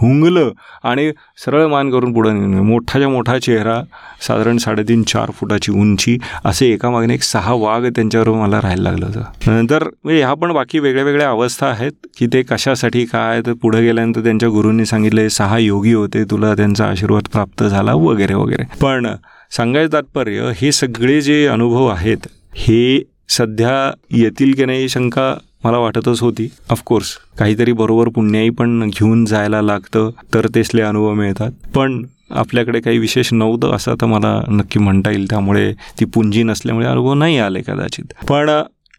हुंगलं 0.00 0.50
आणि 0.88 1.10
सरळ 1.44 1.66
मान 1.66 1.90
करून 1.90 2.12
पुढं 2.12 2.34
नेलं. 2.40 2.62
मोठाच्या 2.62 3.08
मोठा 3.08 3.38
चेहरा 3.38 3.80
साधारण 4.26 4.56
साडेतीन 4.58 5.02
चार 5.08 5.30
फुटाची 5.34 5.72
उंची 5.72 6.16
असे 6.44 6.66
एकामागणे 6.72 7.14
एक 7.14 7.22
सहा 7.22 7.52
वाघ 7.54 7.82
त्यांच्यावर 7.86 8.28
मला 8.30 8.60
राहायला 8.60 8.82
लागलं 8.82 9.06
होतं. 9.06 9.50
नंतर 9.52 9.84
म्हणजे 10.04 10.20
ह्या 10.20 10.32
पण 10.34 10.52
बाकी 10.52 10.78
वेगळ्या 10.78 11.04
वेगळ्या 11.04 11.28
अवस्था 11.30 11.66
आहेत 11.66 11.92
की 12.18 12.26
ते 12.32 12.42
कशासाठी 12.50 13.04
काय 13.12 13.40
तर 13.46 13.52
पुढे 13.62 13.80
गेल्यानंतर 13.82 14.22
त्यांच्या 14.24 14.48
गुरूंनी 14.48 14.86
सांगितले 14.86 15.28
सहा 15.30 15.58
योगी 15.58 15.92
होते 15.94 16.24
तुला 16.30 16.54
त्यांचा 16.54 16.86
आशीर्वाद 16.86 17.28
प्राप्त 17.32 17.64
झाला 17.64 17.94
वगैरे 17.94 18.34
वगैरे. 18.34 18.64
पण 18.82 19.06
सांगायचं 19.50 19.92
तात्पर्य 19.92 20.50
हे 20.56 20.72
सगळे 20.72 21.20
जे 21.20 21.46
अनुभव 21.46 21.86
आहेत 21.86 22.26
हे 22.54 23.02
सध्या 23.28 23.92
येतील 24.12 24.52
की 24.54 24.64
नाही 24.64 24.88
शंका 24.88 25.34
मला 25.64 25.78
वाटतच 25.78 26.20
होती. 26.20 26.48
ऑफकोर्स 26.70 27.16
काहीतरी 27.38 27.72
बरोबर 27.72 28.08
पुण्याई 28.08 28.50
पण 28.50 28.88
घेऊन 28.88 29.24
जायला 29.24 29.62
लागतं 29.62 30.10
तर 30.34 30.46
तेसले 30.54 30.82
अनुभव 30.82 31.12
मिळतात. 31.12 31.50
पण 31.74 32.04
आपल्याकडे 32.30 32.80
काही 32.80 32.98
विशेष 32.98 33.32
नव्हतं 33.32 33.70
असं 33.70 33.94
तर 34.00 34.06
मला 34.06 34.40
नक्की 34.48 34.78
म्हणता 34.78 35.10
येईल. 35.10 35.26
त्यामुळे 35.30 35.72
ती 35.72 36.04
पुंजी 36.04 36.42
नसल्यामुळे 36.42 36.86
अनुभव 36.86 37.14
नाही 37.14 37.38
आले 37.38 37.60
कदाचित. 37.60 38.26
पण 38.28 38.50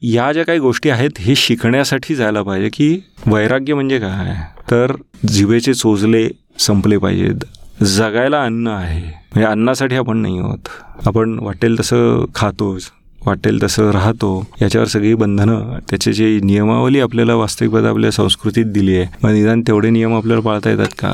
या 0.01 0.32
ज्या 0.34 0.45
काही 0.45 0.60
गोष्टी 0.60 0.89
आहेत 0.89 1.10
हे 1.20 1.36
शिकण्यासाठी 1.36 2.16
जायला 2.16 2.41
पाहिजे 2.41 2.70
की 2.70 2.99
वैराग्य 3.28 3.74
म्हणजे 3.74 3.99
काय? 3.99 4.36
तर 4.72 4.91
जिभेचे 5.28 5.74
चोचले 5.74 6.30
संपले 6.60 6.97
पाहिजेत. 6.97 7.45
जगायला 7.84 8.44
अन्न 8.44 8.68
आहे. 8.68 9.02
म्हणजे 9.02 9.44
अन्नासाठी 9.44 9.96
आपण 9.96 10.18
नाही 10.18 10.40
आहोत. 10.40 10.70
आपण 11.08 11.40
वाटेल 11.40 11.80
तसं 11.80 12.26
खातोच. 12.36 12.92
वाटेल 13.26 13.61
तसं 13.63 13.89
राहतो. 13.91 14.30
याच्यावर 14.61 14.88
सगळी 14.88 15.13
बंधनं 15.13 15.78
त्याचे 15.89 16.13
जे 16.13 16.39
नियमावली 16.43 16.99
आपल्याला 16.99 17.36
वास्तविकता 17.36 17.89
आपल्या 17.89 18.11
संस्कृतीत 18.11 18.65
दिली 18.65 18.95
आहे 18.97 19.07
मग 19.24 19.32
निदान 19.32 19.61
तेवढे 19.67 19.89
नियम 19.89 20.15
आपल्याला 20.15 20.41
पाळता 20.41 20.70
येतात 20.70 20.93
का? 20.99 21.11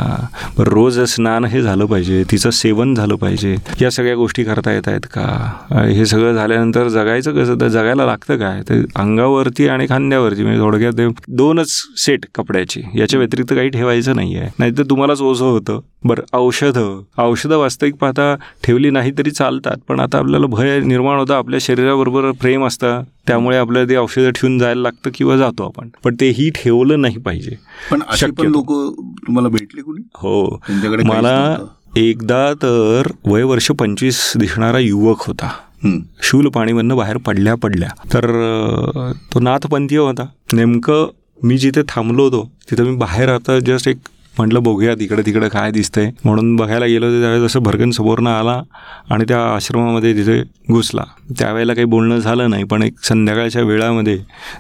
बरं 0.58 0.70
रोज 0.70 1.00
स्नान 1.08 1.46
हे 1.46 1.62
झालं 1.62 1.86
पाहिजे 1.86 2.24
तिचं 2.32 2.50
सेवन 2.50 2.94
झालं 2.96 3.16
पाहिजे 3.16 3.56
या 3.82 3.92
सगळ्या 3.92 4.16
गोष्टी 4.16 4.44
करता 4.44 4.74
येत 4.74 4.88
आहेत 4.88 5.06
का? 5.14 5.26
हे 5.88 6.06
सगळं 6.06 6.34
झाल्यानंतर 6.34 6.88
जगायचं 6.88 7.32
कसं? 7.34 7.60
तर 7.62 7.68
जगायला 7.68 8.06
लागतं 8.06 8.38
काय? 8.38 8.62
तर 8.70 8.82
अंगावरती 8.96 9.68
आणि 9.68 9.86
खांद्यावरती 9.90 10.44
म्हणजे 10.44 10.60
थोडक्यात 10.62 11.02
दोनच 11.28 11.70
सेट 11.98 12.26
कपड्याची 12.36 12.82
याच्या 12.96 13.20
व्यतिरिक्त 13.20 13.54
काही 13.54 13.70
ठेवायचं 13.70 14.16
नाही 14.16 14.36
आहे 14.36 14.50
नाहीतर 14.60 14.84
तुम्हालाच 14.90 15.22
ओझं 15.22 15.46
होतं. 15.46 15.80
बरं 16.04 16.38
औषधं. 16.38 17.02
औषधं 17.18 17.58
वास्तविक 17.58 17.96
पाहता 17.96 18.36
ठेवली 18.64 18.90
नाही 18.90 19.12
तरी 19.18 19.32
चालतात 19.32 19.78
पण 19.88 20.00
आता 20.00 20.18
आपल्याला 20.18 20.48
भय 20.48 20.80
निर्माण 20.80 21.20
होतं 21.20 21.34
आपल्या 21.34 21.60
शरीराबरोबर 21.96 22.32
प्रेम 22.32 22.66
असतं 22.66 23.02
त्यामुळे 23.28 23.58
आपल्याला 23.58 23.90
ते 23.90 23.96
औषधं 23.96 24.30
ठेवून 24.30 24.60
जायला 24.60 24.82
लागतं 24.82 25.10
किंवा 25.16 25.38
जातो 25.38 25.64
आपण. 25.64 25.90
पण 26.04 26.16
तेही 26.22 26.50
ठेवलं 26.50 27.02
नाही 27.02 27.20
पाहिजे. 27.20 27.56
पण 27.92 28.00
पण. 28.00 28.46
लोक 28.46 28.70
तुम्हाला 29.28 29.50
भेटले 29.50 29.82
कुणी? 29.82 30.08
हो. 30.16 30.62
मला. 31.06 31.58
एकदा 31.96 32.54
तर 32.54 33.12
वय 33.26 33.44
वर्ष 33.44 33.72
पंचवीस 33.72 34.34
दिसणारा 34.38 34.80
युवक 34.80 35.18
होता. 35.20 35.50
शूल 36.22 36.48
पाणीमधनं 36.48 36.98
बाहेर 36.98 37.18
पडल्या 37.18 37.56
पडल्या. 37.56 37.90
तर 38.14 38.26
तो 39.34 39.40
नाथपंथीय 39.40 39.98
होता. 39.98 40.26
नेमकं 40.54 41.12
मी 41.44 41.58
जिथे 41.58 41.82
थांबलो 41.90 42.24
होतो 42.24 42.52
तिथं 42.72 42.84
मी 42.84 42.96
बाहेर 42.96 43.30
आता 43.30 43.60
जस्ट 43.60 43.88
एक 43.88 43.98
म्हटलं 44.38 44.64
बघूया 44.64 44.96
तिकडे 44.96 45.22
तिकडे 45.26 45.50
काय 45.50 45.72
दिसतंय. 45.72 46.10
म्हणून 46.26 46.56
बघायला 46.56 46.86
गेलो 46.86 47.06
होतो 47.06 47.20
त्यावेळेस 47.22 47.44
असं 47.46 47.64
भरकन 47.64 47.92
समोरनं 47.92 48.30
आला 48.30 48.62
आणि 49.12 49.26
त्या 49.28 49.40
आश्रमामध्ये 49.46 50.14
तिथे 50.16 50.42
घुसला. 50.72 51.04
त्यावेळेला 51.40 51.74
काही 51.74 51.86
बोलणं 51.86 52.20
झालं 52.20 52.50
नाही 52.50 52.64
पण 52.64 52.84
एक 52.84 52.94
संध्याकाळच्या 53.04 53.62
वेळामध्ये 53.64 54.18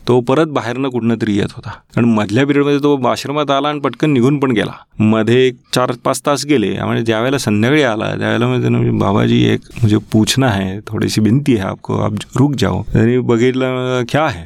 तो 0.07 0.19
परत 0.27 0.47
बाहेरनं 0.53 0.89
कुठनं 0.89 1.15
तरी 1.21 1.35
येत 1.37 1.53
होता. 1.55 1.69
कारण 1.95 2.05
मधल्या 2.09 2.45
पिरियडमध्ये 2.45 2.79
तो 2.79 2.95
आश्रमात 3.07 3.51
आला 3.51 3.69
आणि 3.69 3.79
पटकन 3.79 4.13
निघून 4.13 4.39
पण 4.39 4.51
गेला. 4.51 4.71
मध्ये 4.99 5.45
एक 5.47 5.55
चार 5.75 5.91
पाच 6.03 6.21
तास 6.25 6.45
गेले 6.45 6.71
म्हणजे 6.75 7.03
ज्यावेळेला 7.05 7.37
संध्याकाळी 7.37 7.81
आला 7.83 8.05
त्यावेळेला 8.17 8.47
म्हणजे 8.47 8.67
त्यानं 8.67 8.97
बाबाजी 8.99 9.41
एक 9.45 9.59
म्हणजे 9.71 9.97
पूछना 10.11 10.49
है 10.49 10.79
थोड़ी 10.87 11.09
सी 11.09 11.21
विनती 11.21 11.53
है 11.55 11.61
आपको 11.61 11.97
आप 12.03 12.13
रुक 12.37 12.53
जाओ. 12.59 12.81
त्यांनी 12.93 13.17
बघितलं 13.19 14.03
क्या 14.09 14.27
है? 14.27 14.43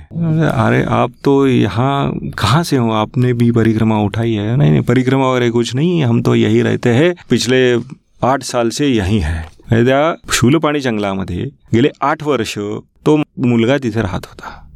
अरे 0.65 0.81
आप 0.83 1.09
तो 1.25 1.45
यहाँ 1.45 2.11
कहाँ 2.37 2.63
से 2.63 2.77
हो? 2.77 2.89
आपने 2.91 3.33
भी 3.33 3.49
परिक्रमा 3.51 3.97
उठाई 4.03 4.31
है? 4.31 4.55
नाही 4.55 4.69
नाही 4.69 4.81
परिक्रमा 4.83 5.18
वगैरह 5.19 5.49
कुछ 5.51 5.73
नहीं 5.75 6.03
हम 6.03 6.21
तो 6.21 6.35
यही 6.35 6.61
रहते 6.61 6.89
हैं। 6.89 7.13
पिछले 7.29 7.59
आठ 8.23 8.43
साल 8.43 8.69
से 8.69 8.87
यही 8.87 9.19
है। 9.19 9.41
त्या 9.71 10.31
शूलपाणी 10.31 10.79
जंगलामध्ये 10.79 11.45
गेले 11.73 11.89
आठ 12.01 12.23
वर्ष 12.23 12.57
तो 13.05 13.17
मुलगा 13.17 13.77
तिथे 13.77 14.01
राहत 14.01 14.25
होता। 14.25 14.68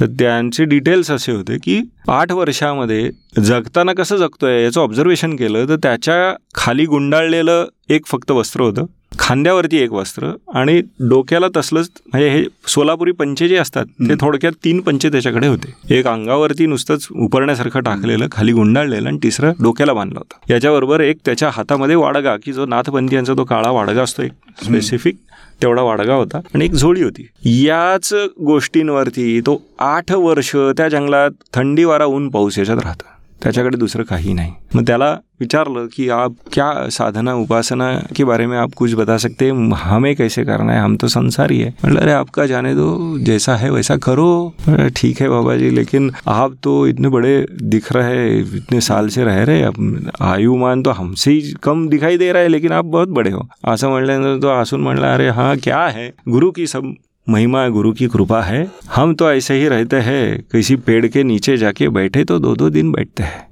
तर 0.00 0.06
त्यांचे 0.18 0.64
डिटेल्स 0.64 1.10
असे 1.10 1.32
होते 1.32 1.56
की 1.58 1.80
आठ 2.08 2.32
वर्षामध्ये 2.32 3.10
जगताना 3.44 3.92
कसं 3.92 4.16
जगतोय 4.16 4.62
याचं 4.62 4.80
ऑब्झर्वेशन 4.80 5.36
केलं 5.36 5.68
तर 5.68 5.76
त्याच्याखाली 5.82 6.84
गुंडाळलेलं 6.86 7.66
एक 7.88 8.06
फक्त 8.06 8.30
वस्त्र 8.30 8.60
होतं. 8.60 8.84
खांद्यावरती 9.18 9.76
एक 9.76 9.92
वस्त्र 9.92 10.30
आणि 10.54 10.80
डोक्याला 11.08 11.46
तसलंच 11.56 11.88
म्हणजे 12.06 12.28
हे 12.30 12.42
सोलापुरी 12.68 13.12
पंचे 13.12 13.48
जे 13.48 13.56
असतात 13.56 13.86
ते 14.08 14.14
थोडक्यात 14.20 14.52
तीन 14.64 14.80
पंचे 14.80 15.08
त्याच्याकडे 15.08 15.46
होते. 15.46 15.72
एक 15.96 16.06
अंगावरती 16.06 16.66
नुसतंच 16.66 17.06
उपरण्यासारखं 17.12 17.80
टाकलेलं 17.80 18.26
खाली 18.32 18.52
गुंडाळलेलं 18.52 19.08
आणि 19.08 19.18
तिसरं 19.22 19.52
डोक्याला 19.62 19.92
बांधलं 19.92 20.18
होतं. 20.18 20.52
याच्याबरोबर 20.52 21.00
एक 21.00 21.16
त्याच्या 21.24 21.50
हातामध्ये 21.52 21.96
वाडगा 21.96 22.36
की 22.44 22.52
जो 22.52 22.66
नाथपंथीयांचा 22.66 23.34
तो 23.36 23.44
काळा 23.44 23.70
वाडगा 23.70 24.02
असतो 24.02 24.22
एक 24.22 24.64
स्पेसिफिक 24.64 25.16
तेवढा 25.62 25.82
वाडगा 25.82 26.14
होता 26.14 26.38
आणि 26.54 26.64
एक 26.64 26.72
झोळी 26.72 27.02
होती. 27.02 27.28
याच 27.44 28.14
गोष्टींवरती 28.46 29.40
तो 29.40 29.62
आठ 29.78 30.12
वर्ष 30.12 30.56
त्या 30.76 30.88
जंगलात 30.88 31.30
थंडी 31.54 31.84
वारा 31.84 32.04
ऊन 32.04 32.28
पाऊस 32.28 32.58
याच्यात 32.58 32.78
राहतं. 32.82 33.15
त्याच्याकडे 33.42 33.76
दुसरं 33.76 34.02
काही 34.02 34.32
नाही. 34.32 34.52
मग 34.76 34.86
त्याला 34.86 35.16
विचारलं 35.40 35.86
कि 35.86 36.08
आप 36.08 36.34
क्या 36.52 36.88
साधना, 36.88 37.34
उपासना 37.34 37.92
के 38.16 38.24
बारे 38.24 38.46
में 38.46 38.56
आप 38.58 38.72
कुछ 38.76 38.94
बता 38.94 39.16
सकते 39.16 39.44
हैं? 39.44 39.72
हमें 39.72 40.14
कैसे 40.16 40.44
करना 40.44 40.72
है? 40.72 40.80
हम 40.80 40.96
तो 40.96 41.08
संसारी 41.08 41.58
है। 41.60 41.74
मतलब 41.84 42.00
अरे, 42.00 42.12
आपका 42.12 42.46
जाने 42.46 42.74
दो। 42.74 43.18
जैसा 43.18 43.56
है 43.56 43.70
वैसा 43.70 43.96
करो। 43.96 44.54
ठीक 44.96 45.20
है 45.20 45.28
बाबा 45.28 45.56
जी, 45.56 45.70
लेकिन 45.70 46.10
आप 46.28 46.56
तो 46.62 46.86
इतने 46.86 47.08
बड़े 47.08 47.46
दिख 47.62 47.92
रहे 47.92 48.16
हैं, 48.16 48.56
इतने 48.56 48.80
साल 48.80 49.08
से 49.08 49.24
रह 49.24 49.42
रहे 49.44 49.62
अब 49.62 50.10
आयुमान 50.20 50.82
तो 50.82 50.90
हमसे 50.90 51.30
ही 51.30 51.52
कम 51.62 51.88
दिखाई 51.88 52.18
दे 52.18 52.32
रहा 52.32 52.42
है, 52.42 52.48
लेकिन 52.48 52.72
आप 52.72 52.84
बहुत 52.84 53.08
बड़े 53.08 53.30
हो। 53.30 53.48
असं 53.64 53.88
म्हणल्यानंतर 53.88 54.42
तो 54.42 54.48
आसून 54.48 54.80
म्हणला 54.80 55.14
अरे 55.14 55.28
हाँ 55.28 55.56
क्या 55.56 55.86
है? 55.86 56.12
गुरु 56.28 56.50
की 56.50 56.66
सब 56.66 56.94
महिमा 57.26 57.66
गुरु 57.68 57.92
की 57.92 58.06
कृपा 58.06 58.40
है। 58.42 58.66
हम 58.86 59.14
तो 59.14 59.30
ऐसे 59.30 59.54
ही 59.54 59.68
रहते 59.68 59.96
हैं 59.96 60.40
किसी 60.52 60.76
पेड़ 60.76 61.06
के 61.06 61.22
नीचे 61.22 61.56
जाके 61.56 61.88
बैठे 61.88 62.24
तो 62.24 62.38
दो 62.38 62.54
दो 62.54 62.68
दिन 62.68 62.92
बैठते 62.92 63.22
हैं. 63.22 63.44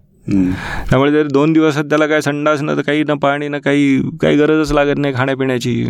त्यामुळे 0.90 1.10
जर 1.12 1.26
दोन 1.26 1.52
दिवसात 1.52 1.84
त्याला 1.84 2.06
काय 2.06 2.20
संडास 2.20 2.60
ना 2.60 2.74
तर 2.74 2.82
काही 2.82 3.04
ना 3.04 3.14
पाणी 3.14 3.48
ना 3.48 3.58
काही 3.58 4.00
काही 4.22 4.36
गरजच 4.36 4.72
लागत 4.72 4.98
नाही 4.98 5.14
खाण्यापिण्याची। 5.14 5.84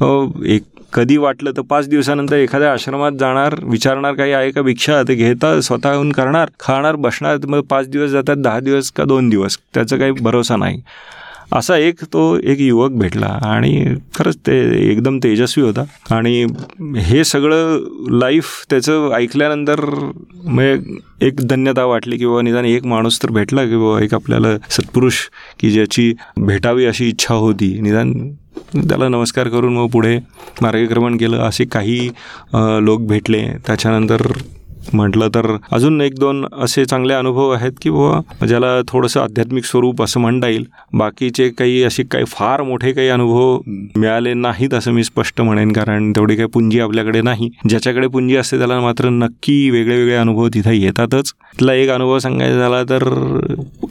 तो 0.00 0.42
एक 0.46 0.62
कधी 0.94 1.16
वाटलं 1.16 1.50
तर 1.50 1.62
पाच 1.62 1.88
दिवसानंतर 1.88 2.36
एखाद्या 2.36 2.72
आश्रमात 2.72 3.12
जाणार 3.12 3.54
विचारणार 3.62 4.14
काही 4.14 4.32
आहे 4.32 4.50
का 4.50 4.62
भिक्षा 4.62 5.02
ते 5.02 5.14
घेता 5.14 5.60
स्वतःहून 5.60 6.12
करणार 6.12 6.50
खाणार 6.60 6.96
बसणार 6.96 7.46
मग 7.46 7.60
पाच 7.60 7.88
दिवस 7.88 8.10
जातात 8.10 8.36
दहा 8.36 8.60
दिवस 8.60 8.90
का 8.90 9.04
दोन 9.04 9.28
दिवस 9.28 9.58
त्याचा 9.74 9.96
काही 9.96 10.12
भरोसा 10.12 10.56
नाही. 10.56 10.80
असा 11.52 11.76
एक 11.76 12.02
तो 12.12 12.22
एक 12.42 12.60
युवक 12.60 12.90
भेटला 12.90 13.26
आणि 13.44 13.84
खरंच 14.14 14.36
ते 14.36 14.56
एकदम 14.90 15.18
तेजस्वी 15.22 15.64
होता. 15.64 15.84
आणि 16.10 16.46
हे 16.98 17.24
सगळं 17.24 17.78
लाईफ 18.18 18.50
त्याचं 18.70 19.10
ऐकल्यानंतर 19.14 19.80
म्हणजे 19.84 21.26
एक 21.26 21.40
धन्यता 21.40 21.84
वाटली 21.84 22.16
की 22.16 22.26
बाबा 22.26 22.42
निदान 22.42 22.64
एक 22.64 22.86
माणूस 22.86 23.22
तर 23.22 23.30
भेटला 23.30 23.64
की 23.64 23.76
बाबा 23.76 24.02
एक 24.04 24.14
आपल्याला 24.14 24.56
सत्पुरुष 24.70 25.18
की 25.60 25.70
ज्याची 25.70 26.12
भेटावी 26.36 26.86
अशी 26.86 27.08
इच्छा 27.08 27.34
होती. 27.34 27.78
निदान 27.80 28.12
त्याला 28.74 29.08
नमस्कार 29.08 29.48
करून 29.48 29.74
मग 29.74 29.88
पुढे 29.90 30.18
मार्गक्रमण 30.62 31.16
केलं. 31.16 31.36
असे 31.38 31.64
काही 31.64 32.08
लोक 32.54 33.00
भेटले. 33.00 33.42
त्याच्यानंतर 33.66 34.26
म्हटलं 34.92 35.28
तर 35.28 35.56
अजून 35.72 36.00
एक 36.00 36.18
दोन 36.18 36.46
असे 36.60 36.84
चांगले 36.84 37.14
अनुभव 37.14 37.50
आहेत 37.50 37.72
की 37.82 37.90
बाबा 37.90 38.46
ज्याला 38.46 38.80
थोडंसं 38.88 39.20
आध्यात्मिक 39.20 39.64
स्वरूप 39.64 40.02
असं 40.02 40.20
म्हणता 40.20 40.48
येईल. 40.48 40.64
बाकीचे 40.92 41.48
काही 41.48 41.82
असे 41.82 42.02
काही 42.02 42.24
फार 42.26 42.62
मोठे 42.62 42.92
काही 42.92 43.08
अनुभव 43.08 43.58
मिळाले 43.96 44.34
नाहीत 44.34 44.74
असं 44.74 44.92
मी 44.92 45.04
स्पष्ट 45.04 45.40
म्हणेन 45.40 45.72
कारण 45.72 46.10
तेवढी 46.10 46.36
काही 46.36 46.48
पुंजी 46.48 46.80
आपल्याकडे 46.80 47.22
नाही. 47.22 47.50
ज्याच्याकडे 47.68 48.06
पुंजी 48.06 48.36
असते 48.36 48.58
त्याला 48.58 48.80
मात्र 48.80 49.08
नक्की 49.08 49.70
वेगळे 49.70 49.96
वेगळे 49.98 50.14
अनुभव 50.14 50.48
तिथे 50.48 50.76
येतातच. 50.76 51.32
त्याला 51.58 51.74
एक 51.74 51.90
अनुभव 51.90 52.18
सांगायचा 52.18 52.58
झाला 52.58 52.82
तर 52.82 53.08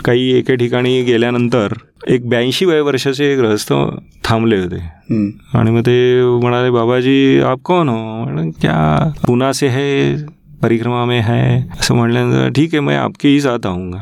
काही 0.05 0.31
एके 0.37 0.55
ठिकाणी 0.55 1.01
गेल्यानंतर 1.01 1.73
एक 2.07 2.27
ब्याऐंशी 2.29 2.65
वय 2.65 2.81
वर्षाचे 2.81 3.35
ग्रहस्थ 3.35 3.73
थांबले 4.25 4.57
होते. 4.57 4.77
आणि 5.53 5.71
मग 5.71 5.81
ते 5.81 6.23
म्हणाले 6.41 6.69
बाबाजी 6.69 7.39
आप 7.39 7.59
कौन 7.65 7.89
हो? 7.89 8.51
क्या 8.61 9.11
पुना 9.27 9.51
से 9.53 9.67
है 9.67 10.15
परिक्रमा 10.63 11.03
में 11.05 11.19
है। 11.21 11.43
असं 11.79 11.95
म्हणल्यानंतर 11.95 12.49
ठीक 12.55 12.73
आहे 12.73 12.81
मैं 12.81 12.97
आपके 12.97 13.29
ही 13.29 13.39
साथ 13.41 13.65
आऊंगा. 13.67 13.97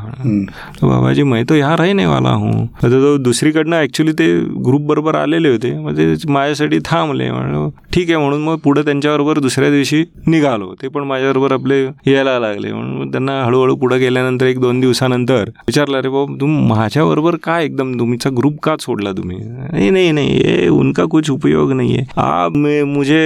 तर 0.72 0.86
बाबाजी 0.86 1.22
मैं 1.24 1.44
तो 1.48 1.54
यहाँ 1.54 1.76
रहने 1.76 2.06
वाला 2.06 2.30
हूँ। 2.32 2.66
तर 2.82 2.88
तो 2.92 3.16
दुसरीकडनं 3.20 3.76
ॲक्च्युली 3.76 4.12
ते 4.18 4.32
ग्रुप 4.64 4.82
बरोबर 4.88 5.14
आलेले 5.16 5.50
होते। 5.50 5.72
मग 5.78 5.96
ते 5.96 6.14
माझ्यासाठी 6.28 6.78
थांबले 6.84 7.30
म्हणलं 7.30 7.68
ठीक 7.92 8.10
आहे 8.10 8.18
म्हणून 8.18 8.42
मग 8.42 8.56
पुढे 8.64 8.82
त्यांच्याबरोबर 8.82 9.38
दुसऱ्या 9.38 9.70
दिवशी 9.70 10.04
निघालो 10.26 10.72
ते 10.82 10.88
पण 10.88 11.04
माझ्याबरोबर 11.06 11.52
आपले 11.52 11.82
यायला 12.06 12.38
लागले. 12.38 12.72
म्हणून 12.72 13.10
त्यांना 13.10 13.32
हळूहळू 13.44 13.76
पुढे 13.76 13.98
गेल्यानंतर 13.98 14.46
एक 14.46 14.60
दोन 14.60 14.80
दिवसानंतर 14.80 15.50
विचारलं 15.66 15.98
अरे 15.98 16.08
बाबा 16.08 16.34
तुम 16.40 16.56
माझ्याबरोबर 16.68 17.36
काय 17.42 17.64
एकदम 17.64 17.92
तुमचा 17.98 18.30
ग्रुप 18.36 18.58
का 18.62 18.76
सोडला 18.80 19.12
तुम्ही? 19.12 19.38
नहीं 19.72 19.90
नहीं 19.92 20.12
नहीं 20.14 20.30
ये 20.36 20.68
उनका 20.70 21.04
कुछ 21.06 21.30
उपयोग 21.30 21.72
नहीं 21.72 21.94
है 21.94 22.04
आप 22.18 22.56
मुझे 22.86 23.22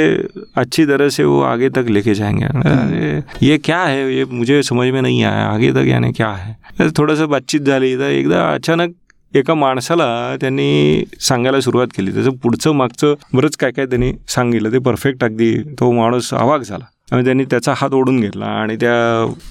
अच्छी 0.57 0.85
तरह 0.87 1.09
से 1.09 1.25
वो 1.25 1.41
आगे 1.43 1.69
तक 1.71 1.89
लेके 1.91 2.15
जाएंगे. 2.15 2.45
अरे 2.45 3.21
ये 3.43 3.59
क्या 3.59 3.83
है? 3.85 4.15
ये 4.15 4.25
मुझे 4.25 4.63
समझ 4.63 4.89
में 4.89 5.03
नहीं 5.03 5.25
आया। 5.25 5.47
आगे 5.47 5.73
तक 5.73 5.87
याने 5.87 6.13
क्या 6.13 6.31
है? 6.33 6.91
थोडंसं 6.99 7.29
बातचीत 7.29 7.61
झाली 7.61 7.97
तर 7.99 8.11
एकदा 8.11 8.53
अचानक 8.53 8.95
एका 9.35 9.55
माणसाला 9.55 10.37
त्यांनी 10.41 11.05
सांगायला 11.21 11.61
सुरुवात 11.61 11.87
केली. 11.97 12.13
त्याचं 12.13 12.31
पुढचं 12.43 12.73
मागचं 12.73 13.15
बरंच 13.33 13.57
काय 13.57 13.71
काय 13.71 13.87
त्यांनी 13.87 14.13
सांगितलं. 14.29 14.73
ते 14.73 14.79
परफेक्ट 14.79 15.25
अगदी 15.25 15.57
तो 15.81 15.93
माणूस 15.93 16.33
आवाक 16.35 16.61
झाला. 16.61 16.85
आणि 17.13 17.25
त्यांनी 17.25 17.45
त्याचा 17.45 17.73
हात 17.77 17.91
ओढून 17.95 18.21
घेतला 18.21 18.45
आणि 18.45 18.77
त्या 18.77 18.95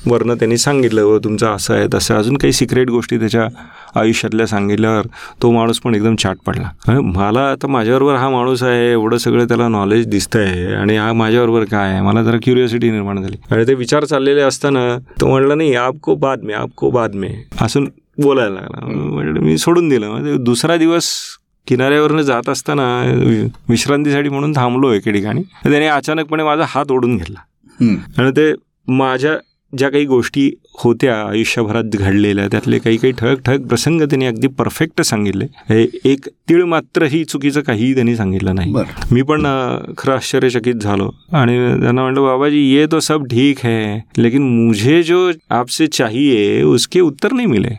वरनं 0.07 0.35
त्यांनी 0.35 0.57
सांगितलं 0.57 1.01
हो, 1.01 1.09
व 1.09 1.17
तुमचं 1.17 1.47
असं 1.47 1.73
आहे 1.73 1.87
तसं 1.93 2.15
अजून 2.15 2.37
काही 2.37 2.53
सिक्रेट 2.53 2.89
गोष्टी 2.89 3.19
त्याच्या 3.19 3.47
आयुष्यातल्या 3.99 4.47
सांगितल्यावर 4.47 5.07
तो 5.41 5.51
माणूस 5.51 5.79
पण 5.79 5.95
एकदम 5.95 6.15
छाट 6.23 6.37
पडला. 6.45 6.69
मला 7.01 7.51
आता 7.51 7.67
माझ्याबरोबर 7.67 8.15
हा 8.15 8.29
माणूस 8.29 8.63
आहे 8.63 8.91
एवढं 8.91 9.17
सगळं 9.17 9.47
त्याला 9.47 9.67
नॉलेज 9.67 10.07
दिसतं 10.07 10.39
आहे 10.39 10.73
आणि 10.73 10.97
हा 10.97 11.13
माझ्याबरोबर 11.13 11.63
काय 11.63 11.91
आहे? 11.91 12.01
मला 12.01 12.23
जरा 12.23 12.37
क्युरिओसिटी 12.43 12.91
निर्माण 12.91 13.21
झाली. 13.21 13.37
आणि 13.51 13.67
ते 13.67 13.73
विचार 13.73 14.05
चाललेले 14.05 14.41
असताना 14.41 14.97
तो 15.21 15.27
म्हणला 15.27 15.55
नाही 15.55 15.75
आपको 15.75 16.15
बाद 16.15 16.43
में 16.43 16.55
आपको 16.55 16.89
बाद 16.89 17.15
में. 17.15 17.31
असून 17.61 17.89
बोलायला 18.21 18.55
लागला. 18.55 18.85
म्हणलं 18.85 19.39
मी 19.39 19.57
सोडून 19.57 19.89
दिलं. 19.89 20.35
दुसरा 20.43 20.77
दिवस 20.77 21.11
किनाऱ्यावरनं 21.67 22.21
जात 22.21 22.49
असताना 22.49 22.85
विश्रांतीसाठी 23.69 24.29
म्हणून 24.29 24.53
थांबलो 24.55 24.91
एके 24.93 25.11
ठिकाणी. 25.11 25.41
त्याने 25.63 25.87
अचानकपणे 25.87 26.43
माझा 26.43 26.65
हात 26.67 26.91
ओढून 26.91 27.17
घेतला. 27.17 27.39
आणि 28.17 28.31
ते 28.31 28.53
माझ्या 28.87 29.35
ज्या 29.73 29.89
काही 29.89 30.05
गोष्टी 30.05 30.49
होत्या 30.79 31.15
आयुष्यभरात 31.21 31.95
घडलेल्या 31.95 32.47
त्यातले 32.47 32.77
काही 32.79 32.97
काही 32.97 33.13
ठळक 33.19 33.39
ठळक 33.45 33.61
प्रसंग 33.67 34.01
त्यांनी 34.01 34.25
अगदी 34.25 34.47
परफेक्ट 34.57 35.01
सांगितले. 35.01 35.45
हे 35.69 35.87
एक 36.05 36.27
तीळ 36.49 36.63
मात्रही 36.63 37.23
चुकीचं 37.23 37.61
काहीही 37.61 37.93
त्यांनी 37.93 38.15
सांगितलं 38.15 38.55
नाही. 38.55 38.73
मी 39.11 39.21
पण 39.21 39.45
खरं 39.97 40.13
आश्चर्यचकित 40.13 40.75
झालो. 40.75 41.09
आणि 41.31 41.57
त्यांना 41.81 42.01
म्हटलं 42.01 42.21
बाबाजी 42.21 42.61
ये 42.73 42.85
तो 42.91 42.99
सब 42.99 43.25
ठीक 43.25 43.59
है 43.63 43.97
लेकिन 44.17 44.49
मुझे 44.55 45.01
जो 45.03 45.29
आपसे 45.49 45.87
चाहिए 45.87 46.61
उसके 46.63 46.99
उत्तर 46.99 47.31
नहीं 47.31 47.47
मिले. 47.47 47.73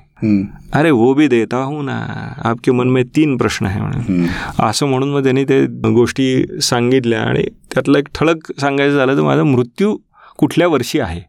अरे 0.72 0.90
वो 0.90 1.14
भी 1.14 1.28
देता 1.28 1.56
हूँ 1.56 1.84
ना। 1.84 1.96
आपके 2.44 2.72
मन 2.72 2.88
में 2.88 3.04
तीन 3.16 3.36
प्रश्न 3.36 3.66
है 3.66 3.80
म्हणे 3.80 3.98
हम्म. 3.98 4.26
असं 4.66 4.86
म्हणून 4.86 5.10
मग 5.10 5.22
त्यांनी 5.22 5.44
ते 5.44 5.66
गोष्टी 5.66 6.44
सांगितल्या 6.62 7.22
आणि 7.22 7.42
त्यातलं 7.42 7.98
एक 7.98 8.08
ठळक 8.14 8.52
सांगायचं 8.60 8.96
झालं 8.96 9.16
तर 9.16 9.22
माझा 9.22 9.42
मृत्यू 9.42 9.96
कुठल्या 10.38 10.68
वर्षी 10.68 11.00
आहे? 11.00 11.20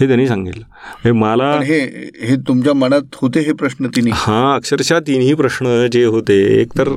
हे 0.00 0.06
त्यांनी 0.06 0.28
सांगितलं. 0.28 0.64
हे 1.04 1.12
मला 1.12 1.50
हे 1.60 1.78
हे 2.22 2.36
तुमच्या 2.48 2.72
मनात 2.74 3.16
होते 3.16 3.40
हे 3.40 3.52
प्रश्न 3.52 3.86
तिने 3.96 4.10
हा 4.14 4.54
अक्षरशः 4.54 4.98
तिन्ही 4.98 5.34
प्रश्न 5.34 5.86
जे 5.92 6.04
होते 6.04 6.34
एक 6.60 6.76
तर 6.78 6.88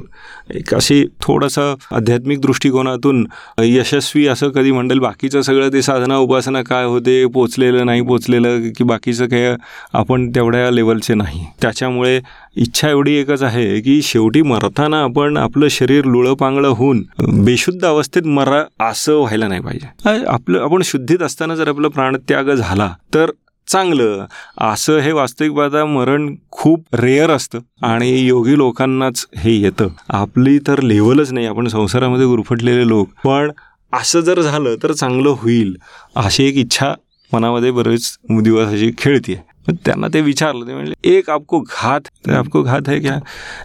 एक 0.56 0.74
अशी 0.76 1.04
थोडंसं 1.22 1.74
आध्यात्मिक 1.96 2.40
दृष्टिकोनातून 2.42 3.26
यशस्वी 3.60 4.26
असं 4.28 4.50
कधी 4.50 4.72
म्हणेल 4.72 5.00
बाकीचं 5.00 5.42
सगळं 5.42 5.70
ते 5.74 5.82
साधना 5.82 6.18
उपासना 6.18 6.62
काय 6.62 6.86
होते 6.86 7.26
पोचलेलं 7.26 7.86
नाही 7.86 8.02
पोचलेलं 8.02 8.70
की 8.78 8.84
बाकीचं 8.84 9.28
काय 9.28 9.56
आपण 9.94 10.30
तेवढ्या 10.36 10.70
लेवलचे 10.72 11.14
नाही. 11.14 11.46
त्याच्यामुळे 11.62 12.20
इच्छा 12.56 12.90
एवढी 12.90 13.14
एकच 13.16 13.44
आहे 13.44 13.80
की 13.82 14.02
शेवटी 14.02 14.42
मरताना 14.42 15.02
आपण 15.04 15.38
आपलं 15.38 15.68
शरीर 15.68 16.06
लुळं 16.06 16.34
पांगळं 16.34 16.68
होऊन 16.68 17.04
बेशुद्ध 17.46 17.84
अवस्थेत 17.86 18.24
मरा 18.28 18.64
असं 18.86 19.18
व्हायला 19.18 19.48
नाही 19.48 19.62
पाहिजे. 19.62 20.26
आपलं 20.26 20.62
आपण 20.62 20.82
शुद्धीत 20.86 21.22
असताना 21.22 21.56
जर 21.56 21.68
आपलं 21.70 21.88
प्राणत्याग 21.88 22.54
झाला 22.54 22.94
तर 23.14 23.32
चांगलं. 23.72 24.26
असं 24.58 24.98
हे 25.00 25.12
वास्तविकवादा 25.12 25.86
मरण 25.86 26.36
खूप 26.52 26.86
रेअर 26.94 27.30
असतं 27.30 27.60
आणि 27.82 28.20
योगी 28.20 28.58
लोकांनाच 28.58 29.26
हे 29.38 29.52
येतं. 29.52 29.88
आपली 30.10 30.58
तर 30.60 30.82
लेवलच 30.82 31.32
नाही 31.32 31.46
आपण 31.46 31.68
संसारामध्ये 31.68 32.26
गुरफटलेले 32.26 32.88
लोक. 32.88 33.10
पण 33.26 33.52
असं 33.94 34.20
जर 34.20 34.42
झालं 34.42 34.76
तर 34.84 34.92
चांगलं 34.92 35.30
होईल 35.30 35.76
अशी 36.16 36.44
एक 36.44 36.56
इच्छा 36.56 36.94
मनामध्ये 37.34 37.72
बरेच 37.72 38.18
दिवस 38.42 38.68
अशी 38.68 38.92
खेळते 38.98 39.44
मग 39.68 39.76
त्यांना 39.86 40.08
ते 40.14 40.22
विचारलं 40.22 40.68
ते 40.68 40.74
म्हणले 40.74 40.94
एक 41.04 41.30
आपको 41.30 41.60
घात 41.60 42.02
तर 42.28 42.34
आपको 42.34 42.62
घात 42.62 42.90
है 42.90 43.00
क्या? 43.00 43.20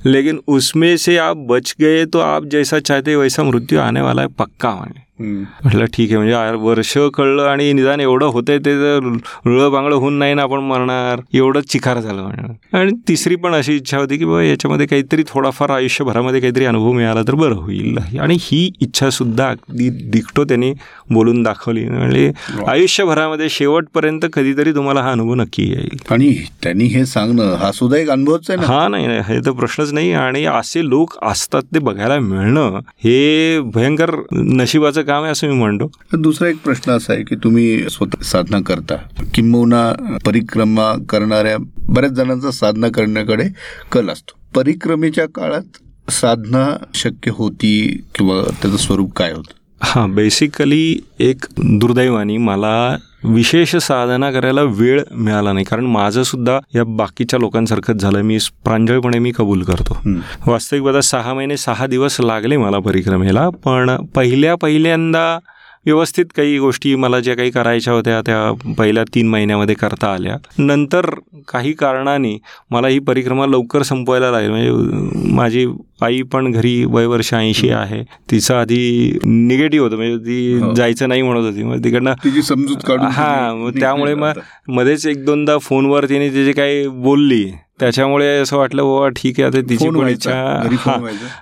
लेकिन 0.05 0.39
उसमें 0.47 0.97
से 0.97 1.19
आप 1.19 1.37
बच 1.37 1.75
गए 1.81 2.05
तो 2.05 2.19
आप 2.19 2.45
जैसा 2.45 2.79
चाहते 2.79 3.15
वैसा 3.15 3.43
मृत्यू 3.43 3.79
आने 3.79 4.01
वाला 4.01 4.23
है 4.23 4.27
पक्का. 4.27 4.71
म्हणले. 4.71 5.06
म्हटलं 5.19 5.85
ठीक 5.93 6.09
आहे 6.11 6.17
म्हणजे 6.17 6.33
यार 6.33 6.55
वर्ष 6.61 6.93
कळलं 7.15 7.43
आणि 7.43 7.73
निदान 7.73 8.01
एवढं 8.01 8.27
होतंय 8.33 8.59
ते 8.65 8.75
जर 8.79 8.99
रुळं 9.47 9.71
बांगडं 9.73 9.95
होऊन 9.95 10.19
नाही 10.19 10.35
ना 10.35 10.43
आपण 10.43 10.61
मरणार. 10.63 11.21
एवढंच 11.35 11.71
चिकार 11.73 12.01
झालं 12.01 12.23
म्हणलं 12.23 12.77
आणि 12.79 12.93
तिसरी 13.09 13.37
पण 13.37 13.55
अशी 13.55 13.75
इच्छा 13.77 13.99
होती 13.99 14.17
की 14.19 14.25
बाबा 14.25 14.43
याच्यामध्ये 14.43 14.87
काहीतरी 14.87 15.23
थोडाफार 15.29 15.71
आयुष्यभरामध्ये 15.71 16.41
काहीतरी 16.41 16.65
अनुभव 16.65 16.93
मिळाला 16.93 17.23
तर 17.29 17.35
बरं 17.35 17.55
होईल. 17.55 17.99
आणि 18.21 18.37
ही 18.41 18.71
इच्छा 18.81 19.11
सुद्धा 19.11 19.49
अगदी 19.49 19.89
दिखतो 20.11 20.45
त्यांनी 20.45 20.73
बोलून 21.11 21.43
दाखवली. 21.43 21.85
म्हणजे 21.89 22.31
आयुष्यभरामध्ये 22.69 23.49
शेवटपर्यंत 23.51 24.27
कधीतरी 24.33 24.75
तुम्हाला 24.75 25.03
हा 25.03 25.13
अनुभव 25.13 25.35
नक्की 25.35 25.69
येईल. 25.71 25.99
आणि 26.11 26.33
त्यांनी 26.63 26.85
हे 26.95 27.05
सांगणं 27.07 27.55
हा 27.61 27.73
सुद्धा 27.73 27.99
एक 27.99 28.11
अनुभवच 28.11 28.51
आहे 28.51 28.67
हा 28.67 28.87
नाही 28.89 29.07
नाही 29.07 29.21
हे 29.29 29.39
तर 29.47 29.51
प्रश्नच 29.53 29.93
नाही. 29.93 30.13
आणि 30.17 30.45
असे 30.45 30.85
लोक 30.89 31.17
असतात 31.25 31.63
ते 31.75 31.79
बघायला 31.79 32.19
मिळणं 32.21 32.79
हे 33.05 33.61
भयंकर 33.75 34.15
नशिबाचं 34.33 35.03
काम 35.07 35.23
आहे 35.23 35.33
असं 35.33 35.49
मी 35.49 35.55
म्हणतो. 35.55 35.91
दुसरा 36.19 36.49
एक 36.49 36.57
प्रश्न 36.65 36.93
असा 36.93 37.13
आहे 37.13 37.23
की 37.23 37.37
तुम्ही 37.37 37.91
स्वतः 37.91 38.23
साधना 38.23 38.61
करता. 38.61 38.97
किंबहुना 39.35 39.93
परिक्रमा 40.27 41.05
करणाऱ्या 41.09 41.57
बऱ्याच 41.89 42.13
जणांचा 42.13 42.51
साधना 42.51 42.89
करण्याकडे 42.89 43.45
कल 43.93 44.09
असतो. 44.09 44.33
परिक्रमेच्या 44.55 45.27
काळात 45.27 46.11
साधना 46.11 46.85
शक्य 46.95 47.31
होती 47.35 48.03
किंवा 48.15 48.51
त्याचं 48.63 48.77
स्वरूप 48.77 49.13
काय 49.13 49.33
होतं? 49.33 49.53
हां 49.83 50.15
बेसिकली 50.15 50.99
एक 51.19 51.45
दुर्दैवानी 51.59 52.37
मला 52.37 52.97
विशेष 53.27 53.77
साधना 53.77 54.31
करायला 54.31 54.63
वेळ 54.63 55.03
मिळाला 55.15 55.53
नाही. 55.53 55.65
कारण 55.65 55.85
माझं 55.85 56.23
सुद्धा 56.23 56.59
या 56.75 56.85
बाकीच्या 56.85 57.39
लोकांसारखंच 57.39 57.97
झालं. 57.97 58.23
मी 58.23 58.39
प्रांजळपणे 58.65 59.19
मी 59.19 59.33
कबूल 59.39 59.63
करतो. 59.63 59.99
वास्तविक 60.47 60.83
बघा 60.83 61.01
सहा 61.01 61.35
महिने 61.35 61.57
सहा 61.57 61.87
दिवस 61.87 62.17
लागले 62.21 62.57
मला 62.57 62.79
परिक्रमेला. 62.79 63.49
पण 63.51 64.05
पहिल्या 64.15 64.55
पहिल्यांदा 64.55 65.39
व्यवस्थित 65.87 66.25
काही 66.37 66.59
गोष्टी 66.59 66.95
मला 66.95 67.21
ज्या 67.21 67.37
काही 67.37 67.51
करायच्या 67.51 67.95
होत्या 67.95 68.21
त्या 68.21 68.73
पहिल्या 68.79 69.05
तीन 69.15 69.29
महिन्यामध्ये 69.29 69.75
करता 69.75 70.13
आल्या. 70.13 70.37
नंतर 70.59 71.11
काही 71.49 71.73
कारणाने 71.73 72.37
मला 72.71 72.89
ही 72.89 72.99
परिक्रमा 72.99 73.47
लवकर 73.47 73.83
संपवायला 73.83 74.31
लागली. 74.31 74.71
म्हणजे 74.71 75.31
माझी 75.35 75.67
आई 76.03 76.23
पण 76.23 76.51
घरी 76.53 76.85
वयवर्ष 76.85 77.35
ऐंशी 77.35 77.71
आहे. 77.71 78.03
तिचं 78.31 78.55
आधी 78.55 79.19
निगेटिव्ह 79.25 79.87
होतं. 79.87 79.97
म्हणजे 79.97 80.17
ती 80.19 80.59
हो. 80.59 80.73
जायचं 80.75 81.09
नाही 81.09 81.23
म्हणत 81.23 81.45
होती. 81.47 81.63
मग 81.63 81.85
तिकडनं 81.85 82.41
समजूत 82.43 82.91
हा 82.91 83.55
मग 83.55 83.79
त्यामुळे 83.81 84.15
मग 84.15 84.39
मध्येच 84.69 85.07
एक 85.07 85.25
दोनदा 85.25 85.59
फोनवर 85.59 86.05
तिने 86.09 86.31
जे 86.31 86.45
जे 86.45 86.53
काही 86.53 86.87
बोलली 86.89 87.45
त्याच्यामुळे 87.81 88.27
असं 88.39 88.57
वाटलं 88.57 88.83
बाबा 88.83 89.09
ठीक 89.09 89.41
आहे 89.41 89.49
आता 89.49 89.61
तिची 89.61 89.89
पण 89.91 90.09
इच्छा 90.09 90.35
हा. 90.79 90.97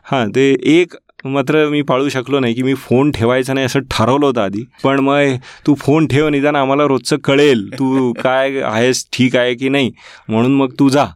हां 0.04 0.28
ते 0.28 0.50
एक 0.62 0.94
मात्र 1.24 1.68
मी 1.68 1.80
पाळू 1.82 2.08
शकलो 2.08 2.40
नाही 2.40 2.54
की 2.54 2.62
मी 2.62 2.74
फोन 2.74 3.10
ठेवायचा 3.10 3.52
नाही 3.52 3.66
असं 3.66 3.80
ठरवलं 3.90 4.26
होतं 4.26 4.40
आधी. 4.40 4.64
पण 4.84 5.00
मग 5.00 5.34
तू 5.66 5.74
फोन 5.74 6.06
ठेव 6.06 6.28
निदान 6.28 6.56
आम्हाला 6.56 6.84
रोजचं 6.84 7.16
कळेल 7.24 7.68
तू 7.78 8.12
काय 8.12 8.60
आहेस 8.60 9.04
ठीक 9.12 9.36
आहे 9.36 9.54
की 9.54 9.68
नाही? 9.68 9.90
म्हणून 10.28 10.54
मग 10.54 10.72
तू 10.78 10.88
जा. 10.88 11.06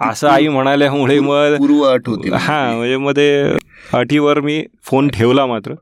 असं 0.00 0.28
आई 0.28 0.48
म्हणाल्यामुळे 0.48 1.18
मग 1.20 1.56
हां 2.34 2.76
म्हणजे 2.76 2.96
मग 2.96 3.12
ते 3.16 3.28
अटीवर 3.98 4.40
मी 4.40 4.62
फोन 4.84 5.08
ठेवला 5.08 5.46
मात्र. 5.46 5.74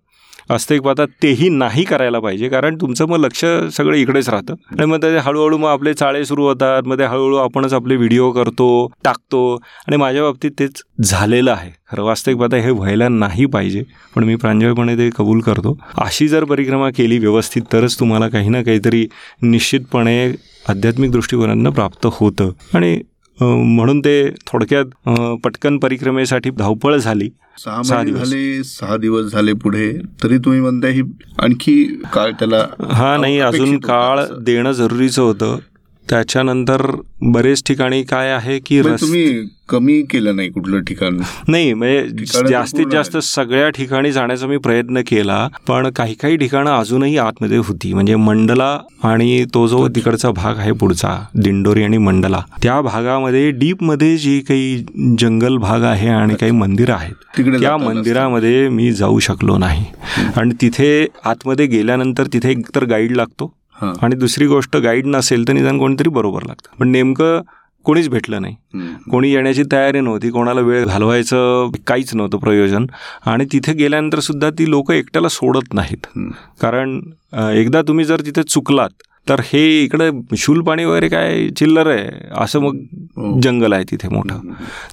वास्तविक 0.51 1.01
तेही 1.01 1.49
नाही 1.49 1.85
करायला 1.85 2.19
पाहिजे. 2.19 2.49
कारण 2.49 2.77
तुमचं 2.81 3.07
मग 3.09 3.17
लक्ष 3.17 3.45
सगळं 3.73 3.97
इकडेच 3.97 4.29
राहतं. 4.29 4.53
आणि 4.53 4.87
मग 4.87 5.03
ते 5.03 5.17
हळूहळू 5.17 5.59
मग 5.59 5.69
आपले 5.69 5.95
चाळे 5.95 6.25
सुरू 6.25 6.47
होतात. 6.47 6.83
मग 6.87 6.99
ते 6.99 7.05
हळूहळू 7.05 7.37
आपणच 7.37 7.73
आपले 7.73 7.97
व्हिडिओ 7.97 8.31
करतो 8.31 8.93
टाकतो. 9.05 9.55
आणि 9.55 9.97
माझ्या 9.97 10.23
बाबतीत 10.23 10.51
तेच 10.59 10.83
झालेलं 11.03 11.53
आहे. 11.53 11.71
खरं 11.93 12.03
वास्तविक 12.03 12.55
हे 12.55 12.71
व्हायला 12.71 13.09
नाही 13.09 13.47
पाहिजे. 13.47 13.83
पण 14.17 14.25
मी 14.25 14.37
प्रांजळपणे 14.37 14.97
ते 14.97 15.11
कबूल 15.19 15.41
करतो. 15.41 15.79
अशी 15.99 16.29
जर 16.29 16.45
परिक्रमा 16.45 16.91
केली 16.91 17.19
व्यवस्थित 17.19 17.63
तरच 17.73 18.01
तुम्हाला 18.01 18.29
काही 18.29 18.49
ना 18.49 18.63
काहीतरी 18.63 19.09
निश्चितपणे 19.43 20.35
आध्यात्मिक 20.69 21.11
दृष्टिकोनानं 21.11 21.71
प्राप्त 21.71 22.07
होतं. 22.13 22.51
आणि 22.75 23.01
म्हणून 23.41 24.01
ते 24.01 24.15
थोडक्यात 24.47 25.09
पटकन 25.45 25.79
परिक्रमेसाठी 25.79 26.51
धावपळ 26.51 26.97
झाली 26.97 27.29
सहा. 27.59 28.03
झाले 28.05 28.63
सहा 28.65 28.97
दिवस 28.97 29.33
झाले 29.33 29.53
पुढे 29.53 29.91
तरी 30.23 30.39
तुम्ही 30.39 30.61
म्हणताय 30.61 30.93
ही 30.93 31.03
आणखी 31.39 31.85
काळ 32.13 32.31
त्याला 32.33 32.65
हा 32.93 33.17
नाही 33.17 33.39
अजून 33.41 33.79
काळ. 33.79 34.21
देणं 34.41 34.73
जरुरीचं 34.73 35.23
होतं 35.23 35.59
त्याच्यानंतर 36.11 36.91
बरेच 37.33 37.63
ठिकाणी 37.67 38.03
काय 38.03 38.31
आहे 38.33 38.59
की 38.67 38.81
म्हणजे 38.81 39.01
तुम्ही 39.01 39.47
कमी 39.69 40.01
केलं 40.11 40.37
नाही 40.37 40.49
कुठलं 40.51 40.81
ठिकाण? 40.81 41.19
नाही 41.49 41.73
म्हणजे 41.75 42.45
जास्तीत 42.49 42.87
जास्त 42.93 43.17
सगळ्या 43.23 43.69
ठिकाणी 43.69 44.13
जाण्याचा 44.13 44.47
मी 44.47 44.57
प्रयत्न 44.57 45.01
केला 45.07 45.47
पण 45.67 45.89
काही 45.97 46.15
काही 46.15 46.37
ठिकाणं 46.37 46.71
अजूनही 46.71 47.17
आतमध्ये 47.19 47.59
होती. 47.59 47.93
म्हणजे 47.93 48.15
मंडला 48.17 48.79
आणि 49.05 49.45
तो 49.55 49.67
जो 49.69 49.87
तिकडचा 49.89 50.31
भाग 50.31 50.59
आहे 50.59 50.73
पुढचा 50.73 51.17
दिंडोरी 51.35 51.83
आणि 51.85 51.99
मंडला 51.99 52.43
त्या 52.63 52.81
भागामध्ये 52.81 53.51
डीपमध्ये 53.51 54.17
जी 54.17 54.39
काही 54.41 54.77
जंगल 55.21 55.57
भाग 55.57 55.83
आहे 55.83 56.09
आणि 56.09 56.35
काही 56.35 56.53
मंदिरं 56.53 56.95
आहेत 56.95 57.41
त्या. 57.61 57.77
मंदिरामध्ये 57.77 58.69
मी 58.69 58.91
जाऊ 58.93 59.19
शकलो 59.19 59.59
नाही. 59.59 59.85
आणि 60.37 60.55
तिथे 60.63 61.07
आतमध्ये 61.25 61.67
गेल्यानंतर 61.67 62.27
तिथे 62.33 62.51
एकतर 62.51 62.85
गाईड 62.85 63.17
लागतो. 63.17 63.53
आणि 63.83 64.17
दुसरी 64.17 64.47
गोष्ट 64.47 64.77
गाईड 64.77 65.07
नसेल 65.07 65.49
तर 65.49 65.53
निदान 65.53 65.79
कोणतरी 65.79 66.09
बरोबर 66.09 66.43
लागतं. 66.43 66.77
पण 66.77 66.89
नेमकं 66.89 67.41
कोणीच 67.85 68.09
भेटलं 68.09 68.43
नाही. 68.43 68.55
कोणी 69.11 69.31
येण्याची 69.33 69.63
तयारी 69.73 70.01
नव्हती 70.01 70.31
कोणाला 70.31 70.61
वेळ 70.61 70.85
घालवायचं 70.85 71.71
काहीच 71.87 72.15
नव्हतं 72.15 72.39
प्रयोजन. 72.39 72.87
आणि 73.27 73.45
तिथे 73.45 73.73
गेल्यानंतर 73.73 74.21
सुद्धा 74.21 74.51
ती 74.51 74.71
लोक 74.71 74.91
एकट्याला 74.91 75.29
सोडत 75.29 75.75
नाहीत. 75.75 76.07
कारण 76.63 77.01
एकदा 77.55 77.83
तुम्ही 77.83 78.05
जर 78.05 78.21
तिथे 78.21 78.43
चुकलात 78.43 79.03
तर 79.29 79.41
हे 79.41 79.85
इकडे 79.85 80.11
शूल 80.37 80.61
पाणी 80.61 80.85
वगैरे 80.85 81.09
काय 81.09 81.49
चिल्लर 81.49 81.87
आहे. 81.87 82.09
असं 82.37 82.59
हो. 82.59 82.73
मग 82.73 83.41
जंगल 83.41 83.73
आहे 83.73 83.85
तिथे 83.85 84.09
मोठं. 84.09 84.39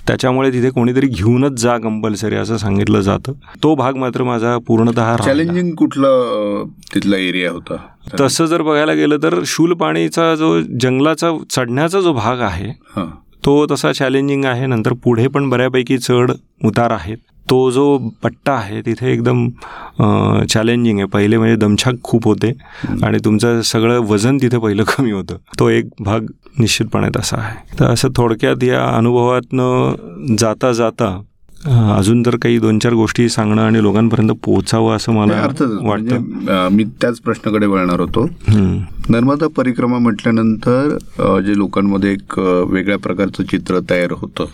त्याच्यामुळे 0.07 0.51
तिथे 0.51 0.69
कोणीतरी 0.69 1.07
घेऊनच 1.07 1.51
जा 1.51 1.77
कंपल्सरी 1.77 2.35
असं 2.35 2.57
सांगितलं 2.57 3.01
जातं. 3.01 3.33
तो 3.63 3.75
भाग 3.75 3.95
मात्र 3.95 4.23
माझा 4.23 4.57
पूर्णतः. 4.67 5.15
चॅलेंजिंग 5.15 5.75
कुठला 5.75 6.63
तिथला 6.95 7.17
एरिया 7.17 7.51
होता? 7.51 7.75
तसं 8.19 8.45
जर 8.45 8.61
बघायला 8.61 8.93
गेलं 8.93 9.17
तर 9.23 9.41
शूल 9.45 9.73
पाणीचा 9.73 10.35
जो 10.35 10.61
जंगलाचा 10.61 11.31
चढण्याचा 11.49 12.01
जो 12.01 12.13
भाग 12.13 12.39
आहे 12.39 12.69
हा. 12.69 13.05
तो 13.45 13.65
तसा 13.71 13.93
चॅलेंजिंग 13.93 14.45
आहे. 14.45 14.65
नंतर 14.65 14.93
पुढे 14.93 15.27
पण 15.27 15.49
बऱ्यापैकी 15.49 15.97
चढ 15.97 16.31
उतार 16.65 16.91
आहेत. 16.91 17.17
तो 17.49 17.69
जो 17.71 17.97
पट्टा 18.23 18.53
आहे 18.53 18.81
तिथे 18.81 19.11
एकदम 19.13 19.47
चॅलेंजिंग 20.49 20.97
आहे. 20.99 21.07
पहिले 21.07 21.37
म्हणजे 21.37 21.55
दमछाक 21.55 21.95
खूप 22.03 22.25
होते 22.25 22.51
आणि 23.03 23.17
तुमचं 23.25 23.61
सगळं 23.61 23.99
वजन 23.99 24.37
तिथे 24.37 24.57
पहिलं 24.57 24.83
कमी 24.97 25.11
होतं. 25.11 25.37
तो 25.59 25.69
एक 25.69 25.89
भाग 25.99 26.25
निश्चितपणे 26.59 27.09
तसा 27.15 27.37
आहे. 27.37 27.57
तर 27.79 27.85
असं 27.85 28.09
थोडक्यात 28.17 28.63
या 28.63 28.83
अनुभवातनं 28.97 30.35
जाता 30.39 30.71
जाता 30.71 31.17
अजून 31.67 32.25
तर 32.25 32.35
काही 32.35 32.59
दोन 32.59 32.79
चार 32.79 32.93
गोष्टी 32.93 33.29
सांगणं 33.29 33.61
आणि 33.61 33.81
लोकांपर्यंत 33.81 34.29
पोहोचावं 34.43 34.95
असं 34.95 35.11
मला 35.11 35.33
वाटतं 35.41 35.83
म्हणजे, 35.83 36.15
अं, 36.15 36.67
मी 36.71 36.83
त्याच 36.83 37.19
प्रश्नाकडे 37.19 37.65
वळणार 37.65 37.99
होतो. 37.99 38.29
नर्मदा 39.09 39.47
परिक्रमा 39.47 39.97
म्हटल्यानंतर 39.97 40.97
जे 41.45 41.57
लोकांमध्ये 41.57 42.11
एक 42.11 42.39
वेगळ्या 42.67 42.97
प्रकारचं 42.97 43.43
चित्र 43.43 43.79
तयार 43.89 44.11
होतं. 44.11 44.45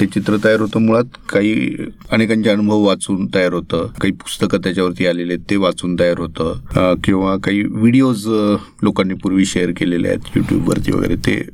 ते 0.00 0.06
चित्र 0.06 0.36
तयार 0.44 0.60
होतं 0.60 0.80
मुळात 0.82 1.04
काही 1.28 1.76
अनेकांचे 2.10 2.50
अनुभव 2.50 2.78
वाचून 2.78 3.26
तयार 3.34 3.52
होतं. 3.52 3.86
काही 4.00 4.12
पुस्तकं 4.12 4.58
त्याच्यावरती 4.58 5.06
आलेले 5.06 5.32
आहेत 5.32 5.50
ते 5.50 5.56
वाचून 5.56 5.96
तयार 6.00 6.18
होतं. 6.18 6.54
किंवा 7.04 7.36
काही 7.36 7.62
व्हिडिओज 7.62 8.26
लोकांनी 8.82 9.14
पूर्वी 9.14 9.44
शेअर 9.44 9.70
केलेले 9.76 10.08
आहेत 10.08 10.36
युट्यूबवरती 10.36 10.92
वगैरे 10.92 11.16
ते 11.16 11.48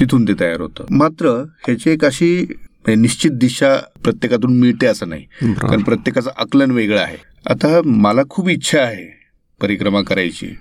तिथून 0.00 0.28
ते 0.28 0.32
तयार 0.40 0.60
होतं. 0.60 0.84
मात्र 0.90 1.28
ह्याची 1.66 1.90
एक 1.90 2.04
अशी 2.04 2.52
निश्चित 2.88 3.30
दिशा 3.30 3.76
प्रत्येकातून 4.04 4.60
मिळते 4.60 4.86
असं 4.86 5.08
नाही. 5.08 5.22
कारण 5.52 5.82
प्रत्येकाचं 5.82 6.30
आकलन 6.36 6.70
वेगळं 6.70 7.00
आहे. 7.00 7.16
आता 7.50 7.80
मला 7.84 8.20
खूप 8.30 8.48
इच्छा 8.48 8.80
आहे 8.80 9.26
परिक्रमा 9.60 10.02
करायची. 10.02 10.56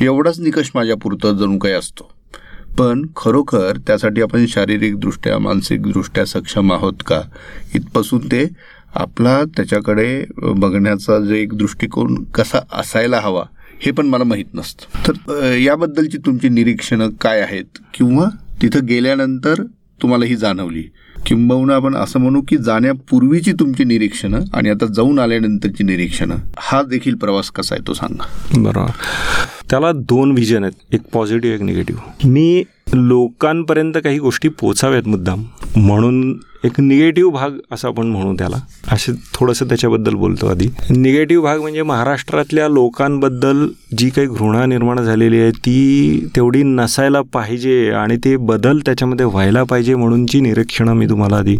एवढाच 0.00 0.40
निकष 0.40 0.70
माझ्या 0.74 0.96
पुरतं 0.96 1.36
जणू 1.36 1.58
काही 1.58 1.74
असतो. 1.74 2.14
पण 2.78 3.06
खरोखर 3.16 3.76
त्यासाठी 3.86 4.22
आपण 4.22 4.46
शारीरिकदृष्ट्या 4.46 5.38
मानसिकदृष्ट्या 5.38 6.24
सक्षम 6.24 6.72
आहोत 6.72 6.92
का? 7.06 7.22
इथपासून 7.74 8.26
ते 8.26 8.48
आपला 8.94 9.44
त्याच्याकडे 9.44 10.24
बघण्याचा 10.36 11.18
जो 11.18 11.34
एक 11.34 11.54
दृष्टिकोन 11.54 12.24
कसा 12.24 12.58
असायला 12.72 13.20
हवा 13.20 13.44
हे 13.80 13.90
पण 13.90 14.06
मला 14.06 14.24
माहीत 14.24 14.54
नसतं. 14.54 15.08
तर 15.08 15.52
याबद्दलची 15.52 16.18
तुमची 16.18 16.48
निरीक्षणं 16.48 17.08
काय 17.10 17.40
आहेत? 17.40 17.78
किंवा 17.94 18.26
तिथं 18.62 18.86
गेल्यानंतर 18.86 19.54
तुम्हाला 20.02 20.24
ही 20.24 20.36
जाणवली. 20.36 20.84
किंबहुना 21.26 21.74
आपण 21.74 21.94
असं 21.94 22.20
म्हणू 22.20 22.40
की 22.48 22.56
जाण्यापूर्वीची 22.56 23.52
तुमची 23.52 23.84
निरीक्षणं 23.84 24.40
आणि 24.54 24.68
आता 24.68 24.86
जाऊन 24.86 25.18
आल्यानंतरची 25.18 25.84
निरीक्षणं 25.84 26.36
हा 26.58 26.82
देखील 26.82 27.14
प्रवास 27.14 27.50
कसा 27.50 27.74
आहे 27.74 27.86
तो 27.86 27.92
सांगा. 27.92 28.24
बरोबर. 28.56 28.90
त्याला 29.70 29.92
दोन 29.92 30.32
विजन 30.32 30.64
आहेत 30.64 30.94
एक 30.94 31.00
पॉझिटिव्ह 31.12 31.56
एक 31.56 31.62
निगेटिव्ह 31.62 32.28
मी 32.28 32.64
लोकांपर्यंत 32.94 33.94
काही 34.04 34.18
गोष्टी 34.18 34.48
पोचाव्यात 34.48 35.08
मुद्दाम. 35.08 35.44
म्हणून 35.76 36.40
एक 36.64 36.78
निगेटिव्ह 36.80 37.30
भाग 37.32 37.56
असं 37.72 37.88
आपण 37.88 38.06
म्हणू 38.06 38.34
त्याला. 38.38 38.56
असे 38.92 39.12
थोडंसं 39.34 39.68
त्याच्याबद्दल 39.68 40.14
बोलतो 40.14 40.46
आधी. 40.46 40.68
निगेटिव्ह 40.90 41.44
भाग 41.44 41.60
म्हणजे 41.60 41.82
महाराष्ट्रातल्या 41.82 42.68
लोकांबद्दल 42.68 43.66
जी 43.98 44.08
काही 44.10 44.26
घृणा 44.26 44.64
निर्माण 44.66 45.00
झालेली 45.02 45.40
आहे 45.40 45.50
ती 45.56 46.28
तेवढी 46.36 46.62
नसायला 46.62 47.20
पाहिजे 47.32 47.90
आणि 47.94 48.16
ते 48.24 48.36
बदल 48.36 48.78
त्याच्यामध्ये 48.86 49.26
व्हायला 49.26 49.62
पाहिजे 49.64 49.94
म्हणूनची 49.94 50.40
निरीक्षणं 50.40 50.94
मी 50.94 51.08
तुम्हाला 51.08 51.36
आधी 51.36 51.56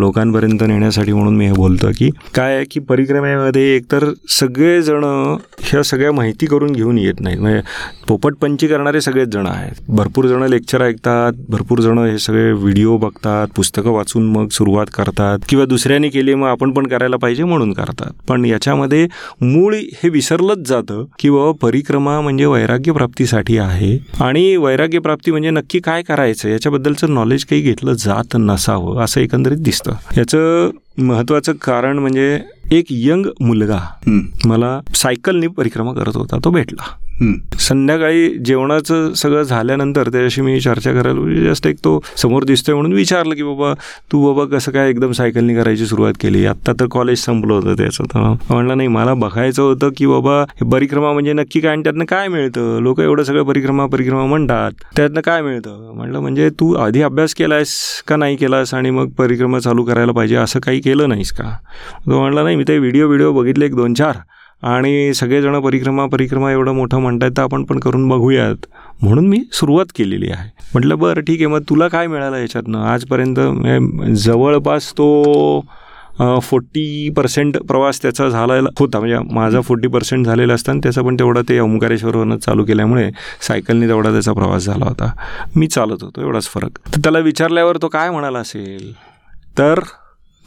लोकांपर्यंत 0.00 0.62
नेण्यासाठी 0.62 1.12
म्हणून 1.12 1.36
मी 1.36 1.46
हे 1.46 1.52
बोलतो 1.52 1.90
की 1.98 2.10
काय 2.34 2.54
आहे 2.56 2.64
की 2.70 2.80
परिक्रमेमध्ये 2.88 3.62
एकतर 3.76 4.08
सगळेजण 4.30 5.04
ह्या 5.04 5.82
सगळ्या 5.82 6.12
माहिती 6.12 6.46
करून 6.46 6.72
घेऊन 6.72 6.98
येत 6.98 7.20
नाहीत. 7.20 7.38
म्हणजे 7.38 7.60
पोपटपंची 8.08 8.66
करणारे 8.68 9.00
सगळेच 9.00 9.28
जण 9.28 9.46
आहेत. 9.46 9.80
भरपूर 9.88 10.26
जण 10.26 10.42
लेक्चर 10.50 10.82
ऐकतात 10.82 11.32
भरपूर 11.48 11.80
जण 11.80 11.98
हे 11.98 12.18
सगळे 12.18 12.50
व्हिडिओ 12.52 12.96
बघतात 12.98 13.48
पुस्तकं 13.56 13.91
वाचून 13.92 14.30
मग 14.32 14.48
सुरुवात 14.48 14.86
करतात 14.94 15.38
किंवा 15.48 15.64
दुसऱ्याने 15.64 16.08
केली 16.08 16.34
मग 16.34 16.48
आपण 16.48 16.70
पण 16.72 16.86
करायला 16.86 17.16
पाहिजे 17.16 17.44
म्हणून 17.44 17.72
करतात. 17.72 18.12
पण 18.28 18.44
याच्यामध्ये 18.44 19.06
मूळ 19.42 19.74
हे 19.74 20.08
विसरलंच 20.08 20.68
जातं 20.68 21.04
की 21.18 21.30
बाबा 21.30 21.50
परिक्रमा 21.62 22.20
म्हणजे 22.20 22.44
वैराग्य 22.44 22.92
प्राप्तीसाठी 22.92 23.58
आहे. 23.58 23.96
आणि 24.20 24.56
वैराग्य 24.56 24.98
प्राप्ती 24.98 25.30
म्हणजे 25.30 25.50
नक्की 25.50 25.80
काय 25.80 26.02
करायचं? 26.02 26.48
याच्याबद्दलचं 26.48 27.14
नॉलेज 27.14 27.44
काही 27.44 27.60
घेतलं 27.62 27.92
जात 27.92 28.36
नसावं 28.38 29.02
असं 29.04 29.20
एकंदरीत 29.20 29.58
दिसतं. 29.58 29.92
याचं 30.16 30.70
महत्त्वाचं 30.98 31.52
कारण 31.62 31.98
म्हणजे 31.98 32.38
एक 32.72 32.86
यंग 32.90 33.26
मुलगा 33.40 33.78
मला 34.44 34.80
सायकलनी 34.94 35.46
परिक्रमा 35.46 35.92
करत 35.92 36.16
होता 36.16 36.38
तो 36.44 36.50
भेटला. 36.50 36.82
संध्याकाळी 37.58 38.28
जेवणाचं 38.28 39.12
सगळं 39.14 39.42
झाल्यानंतर 39.42 40.02
त्याच्याशी 40.02 40.40
मी 40.42 40.60
चर्चा 40.60 40.92
करायला 40.92 41.20
म्हणजे 41.20 41.42
जस्ट 41.44 41.66
एक 41.66 41.76
तो 41.84 41.98
समोर 42.16 42.44
दिसतोय 42.44 42.74
म्हणून 42.74 42.92
विचारलं 42.92 43.34
की 43.34 43.42
बाबा 43.42 43.72
तू 44.12 44.32
बाबा 44.32 44.56
कसं 44.56 44.72
काय 44.72 44.90
एकदम 44.90 45.12
सायकलनी 45.12 45.54
करायची 45.54 45.86
सुरुवात 45.86 46.12
केली? 46.20 46.44
आत्ता 46.46 46.72
तर 46.80 46.86
कॉलेज 46.90 47.18
संपलं 47.18 47.54
होतं 47.54 47.74
त्याचं. 47.74 48.04
तर 48.04 48.18
म्हणलं 48.50 48.76
नाही 48.76 48.88
मला 48.88 49.14
बघायचं 49.14 49.62
होतं 49.62 49.90
की 49.96 50.06
बाबा 50.06 50.40
हे 50.42 50.70
परिक्रमा 50.70 51.12
म्हणजे 51.12 51.32
नक्की 51.32 51.60
काय 51.60 51.72
आणि 51.72 51.82
त्यातनं 51.82 52.04
काय 52.04 52.28
मिळतं? 52.28 52.78
लोक 52.80 53.00
एवढं 53.00 53.22
सगळं 53.22 53.42
परिक्रमा 53.42 53.86
परिक्रमा 53.86 54.26
म्हणतात. 54.26 54.72
त्यातनं 54.96 55.20
काय 55.20 55.42
मिळतं? 55.42 55.92
म्हणलं 55.94 56.20
म्हणजे 56.20 56.50
तू 56.50 56.74
आधी 56.74 57.02
अभ्यास 57.02 57.34
केलायस 57.34 58.02
का 58.08 58.16
नाही 58.16 58.36
केलास 58.36 58.74
आणि 58.74 58.90
मग 58.90 59.08
परिक्रमा 59.08 59.58
चालू 59.58 59.84
करायला 59.84 60.12
पाहिजे? 60.12 60.36
असं 60.36 60.60
काही 60.60 60.80
केलं 60.80 61.08
नाहीस 61.08 61.32
का? 61.32 61.50
तो 62.06 62.20
म्हणला 62.20 62.42
नाही 62.42 62.56
मी 62.56 62.64
ते 62.68 62.78
व्हिडिओ 62.78 63.06
व्हिडिओ 63.06 63.32
बघितले 63.32 63.66
एक 63.66 63.74
दोन 63.74 63.94
चार. 63.94 64.16
आणि 64.62 65.14
सगळेजण 65.14 65.58
परिक्रमा 65.60 66.06
परिक्रमा 66.06 66.50
एवढं 66.52 66.72
मोठं 66.72 67.00
म्हणतायत 67.00 67.32
तर 67.36 67.42
आपण 67.42 67.64
पण 67.64 67.78
करून 67.78 68.08
बघूयात. 68.08 68.66
म्हणून 69.02 69.26
मी 69.28 69.42
सुरुवात 69.52 69.86
केलेली 69.96 70.30
आहे. 70.30 70.48
म्हटलं 70.74 70.98
बरं 70.98 71.20
ठीक 71.20 71.38
आहे 71.38 71.46
मग 71.46 71.62
तुला 71.68 71.88
काय 71.88 72.06
मिळालं 72.06 72.36
याच्यातनं? 72.36 72.78
आजपर्यंत 72.84 73.38
म्हणजे 73.38 74.14
जवळपास 74.22 74.92
तो 74.92 75.64
फोर्टी 76.42 77.08
पर्सेंट 77.16 77.56
प्रवास 77.68 78.00
त्याचा 78.02 78.28
झालेला 78.28 78.68
होता. 78.78 78.98
म्हणजे 78.98 79.18
माझा 79.34 79.60
फोर्टी 79.60 79.88
पर्सेंट 79.88 80.26
झालेला 80.26 80.54
असताना 80.54 80.80
त्याचा 80.82 81.02
पण 81.02 81.16
तेवढा 81.18 81.40
ते 81.48 81.58
ओंकारेश्वरवरनं 81.60 82.36
चालू 82.36 82.64
केल्यामुळे 82.64 83.10
सायकलने 83.48 83.88
तेवढा 83.88 84.12
त्याचा 84.12 84.32
प्रवास 84.32 84.64
झाला 84.64 84.84
होता. 84.84 85.10
मी 85.56 85.66
चालत 85.66 86.02
होतो 86.02 86.20
एवढाच 86.20 86.48
फरक. 86.48 86.78
तर 86.94 87.00
त्याला 87.04 87.18
विचारल्यावर 87.18 87.76
तो 87.82 87.88
काय 87.88 88.10
म्हणाला 88.10 88.38
असेल? 88.38 88.92
तर 89.58 89.80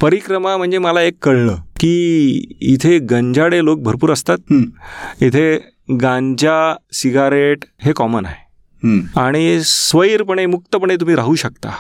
परिक्रमा 0.02 0.58
म्हणजे 0.58 0.78
मला 0.78 1.02
एक 1.02 1.14
कळलं 1.22 1.56
की 1.80 2.56
इथे 2.62 2.98
गंजाडे 3.00 3.64
लोक 3.66 3.80
भरपूर 3.80 4.12
असतात. 4.12 4.38
इथे 5.22 5.58
गांजा 6.02 6.76
सिगारेट 6.94 7.66
हे 7.82 7.92
कॉमन 7.94 8.26
आहे. 8.26 8.44
आणि 9.18 9.60
स्वैरपणे 9.64 10.46
मुक्तपणे 10.46 10.96
तुम्ही 10.96 11.16
राहू 11.16 11.36
शकता. 11.36 11.72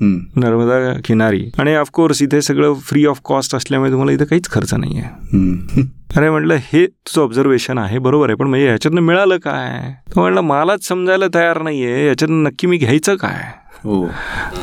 नर्मदा 0.00 0.92
किनारी. 1.04 1.44
आणि 1.58 1.74
ऑफकोर्स 1.76 2.22
इथे 2.22 2.42
सगळं 2.42 2.74
फ्री 2.74 3.04
ऑफ 3.06 3.20
कॉस्ट 3.24 3.54
असल्यामुळे 3.54 3.90
तुम्हाला 3.90 4.12
इथे 4.12 4.24
काहीच 4.24 4.50
खर्च 4.50 4.74
नाही 4.74 4.98
आहे. 4.98 5.82
अरे 6.16 6.30
म्हटलं 6.30 6.54
हे 6.54 6.86
तुझं 6.86 7.22
ऑब्झर्वेशन 7.22 7.78
आहे 7.78 7.98
बरोबर 7.98 8.28
आहे 8.28 8.36
पण 8.36 8.46
म्हणजे 8.46 8.66
ह्याच्यातनं 8.66 9.00
मिळालं 9.00 9.36
काय? 9.36 9.92
तो 10.14 10.20
म्हटलं 10.20 10.40
मलाच 10.40 10.86
समजायला 10.88 11.26
तयार 11.34 11.62
नाही 11.62 11.84
आहे 11.84 12.06
याच्यातनं 12.06 12.42
नक्की 12.42 12.66
मी 12.66 12.76
घ्यायचं 12.76 13.16
काय? 13.16 13.42
हो. 13.84 14.06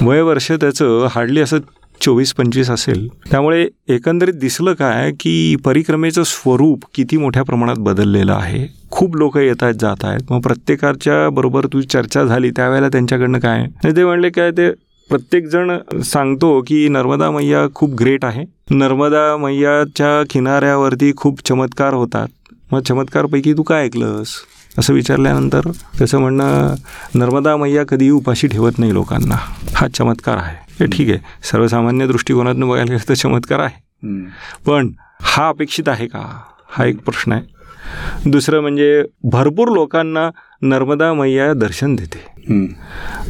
वय 0.02 0.22
वर्ष 0.22 0.52
त्याचं 0.52 1.08
हार्डली 1.12 1.40
असं 1.40 1.58
चोवीस 2.02 2.34
पंचवीस 2.34 2.70
असेल. 2.70 3.08
त्यामुळे 3.32 3.68
एकंदरीत 3.88 4.34
दिसलं 4.34 4.74
काय 4.74 5.12
की 5.12 5.56
परिक्रमेचं 5.56 6.24
स्वरूप 6.24 6.84
किती 6.94 7.18
मोठ्या 7.18 7.44
प्रमाणात 7.44 7.76
बदललेलं 7.78 8.34
आहे? 8.34 8.68
खूप 8.92 9.16
लोक 9.16 9.38
येत 9.38 9.64
आहेत 9.64 9.76
जात 9.76 9.96
आहेत. 10.04 10.20
मग 10.30 10.42
प्रत्येकाच्या 10.42 11.30
बरोबर 11.30 11.66
तुझी 11.66 11.88
चर्चा 11.88 12.24
झाली 12.24 12.50
त्यावेळेला 12.50 12.88
त्यांच्याकडनं 12.88 13.40
काय? 13.40 13.66
ते 13.86 14.06
म्हणले 14.06 14.30
काय 14.30 14.52
ते 14.52 14.72
प्रत्येक 15.10 15.48
जण 15.48 15.78
सांगतो 16.02 16.62
की 16.62 16.88
नर्मदा 16.88 17.32
मैया 17.32 17.68
खूप 17.76 17.90
ग्रेट 17.90 18.26
आहे. 18.26 18.46
नर्मदा 18.72 19.38
मैयाच्या 19.38 20.24
किनाऱ्यावरती 20.30 21.14
खूप 21.18 21.48
चमत्कार 21.48 21.94
होतात. 21.94 22.28
मग 22.72 22.82
चमत्कारपैकी 22.82 23.54
तू 23.54 23.64
काय 23.64 23.86
ऐकलंस? 23.86 24.28
असं 24.80 24.94
विचारल्यानंतर 24.94 25.62
त्याचं 25.98 26.20
म्हणणं 26.20 26.76
नर्मदा 27.16 27.58
मैया 27.58 27.84
कधीही 27.86 28.12
उपाशी 28.12 28.48
ठेवत 28.48 28.80
नाही 28.80 28.94
लोकांना. 28.94 29.36
हा 29.76 29.88
चमत्कार 29.88 30.38
आहे. 30.38 30.56
हे 30.80 30.86
ठीक 30.86 31.10
आहे. 31.10 31.20
सर्वसामान्य 31.44 32.08
दृष्टिकोनातून 32.08 32.70
बघायला 32.70 32.94
गेलं 32.94 33.10
तर 33.10 33.14
चमत्कार 33.14 33.60
आहे. 33.60 33.84
पण 34.66 34.92
हा 35.22 35.48
अपेक्षित 35.50 35.90
आहे 35.90 36.08
का? 36.08 36.42
हा 36.70 36.86
एक 36.86 37.00
प्रश्न 37.00 37.32
आहे. 37.32 37.56
दुसरं 38.32 38.62
म्हणजे 38.62 39.04
भरपूर 39.24 39.68
लोकांना 39.68 40.30
नर्मदा 40.62 41.14
मैया 41.14 41.54
दर्शन 41.54 41.96
देते. 41.96 42.36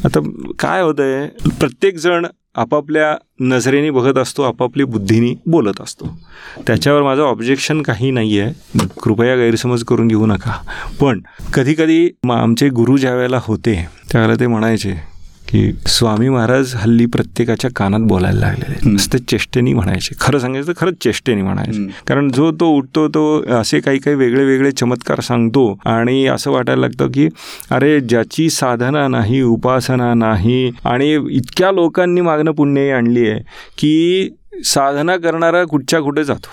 आता 0.06 0.20
काय 0.60 0.82
होतंय 0.82 1.28
प्रत्येक 1.60 1.98
जण 1.98 2.26
आपापल्या 2.56 3.16
नजरेने 3.40 3.92
बघत 3.92 4.18
असतो 4.18 4.42
आपापली 4.42 4.84
बुद्धीने 4.84 5.42
बोलत 5.46 5.82
असतो. 5.82 6.20
त्याच्यावर 6.68 7.04
माझं 7.04 7.22
ऑब्जेक्शन 7.22 7.82
काही 7.82 8.12
नाही 8.12 8.40
आहे 8.40 8.80
कृपया 9.02 9.36
गैरसमज 9.36 9.84
करून 9.84 10.08
घेऊ 10.08 10.26
नका. 10.26 10.54
पण 11.02 11.20
कधीकधी 11.54 12.10
म- 12.24 12.32
आमचे 12.32 12.70
गुरु 12.70 12.98
ज्या 12.98 13.16
वेळेला 13.16 13.40
होते 13.42 13.88
त्यावेळेला 14.12 14.40
ते 14.40 14.48
म्हणायचे 14.48 15.15
की 15.48 15.72
स्वामी 15.88 16.30
महाराज 16.30 16.74
हल्ली 16.76 17.06
प्रत्येकाच्या 17.06 17.70
कानात 17.76 18.08
बोलायला 18.08 18.40
लागलेले. 18.40 18.90
नुसते 18.92 19.18
चेष्टेनी 19.20 19.74
म्हणायचे 19.74 20.16
खरं 20.20 20.40
सांगायचं 20.40 20.68
तर 20.68 20.74
खरंच 20.78 20.96
चेष्टेनी 21.04 21.42
म्हणायचे. 21.42 21.86
कारण 22.08 22.30
जो 22.32 22.52
तो 22.52 22.70
उठतो 22.76 23.08
तो 23.08 23.24
असे 23.60 23.80
काही 23.80 24.00
काही 24.00 24.16
वेगळे 24.16 24.44
वेगळे 24.46 24.72
चमत्कार 24.72 25.20
सांगतो 25.20 25.68
आणि 25.86 26.26
असं 26.28 26.52
वाटायला 26.52 26.82
लागतं 26.82 27.12
की 27.12 27.28
अरे 27.72 28.00
ज्याची 28.00 28.50
साधना 28.50 29.08
नाही 29.08 29.42
उपासना 29.42 30.14
नाही 30.14 30.72
आणि 30.86 31.14
इतक्या 31.32 31.72
लोकांनी 31.72 32.22
मागणं 32.22 32.52
पुण्य 32.52 32.92
आणली 32.92 33.30
आहे 33.30 33.40
की 33.78 34.30
साधना 34.66 35.18
करणारा 35.18 35.64
कुठच्या 35.64 36.00
कुठे 36.02 36.24
जातो. 36.24 36.50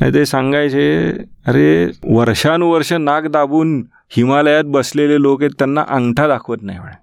आणि 0.00 0.12
ते 0.14 0.24
सांगायचे 0.26 0.88
अरे 1.46 1.86
वर्षानुवर्ष 2.04 2.92
नाक 2.92 3.26
दाबून 3.26 3.82
हिमालयात 4.16 4.64
बसलेले 4.64 5.20
लोक 5.22 5.42
आहेत 5.42 5.52
त्यांना 5.58 5.84
अंगठा 5.88 6.26
दाखवत 6.28 6.62
नाही 6.62 6.78
म्हणे 6.78 6.96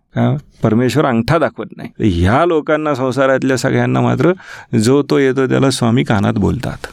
परमेश्वर 0.64 1.06
अंगठा 1.06 1.38
दाखवत 1.38 1.78
नाही. 1.78 1.90
तर 1.90 2.04
ह्या 2.04 2.46
लोकांना 2.46 2.96
संसारातल्या 2.96 3.58
सगळ्यांना 3.58 4.02
मात्र 4.02 4.32
जो 4.78 5.02
तो 5.10 5.18
येतो 5.18 5.48
त्याला 5.48 5.70
स्वामी 5.70 6.04
कानात 6.04 6.34
बोलतात. 6.34 6.88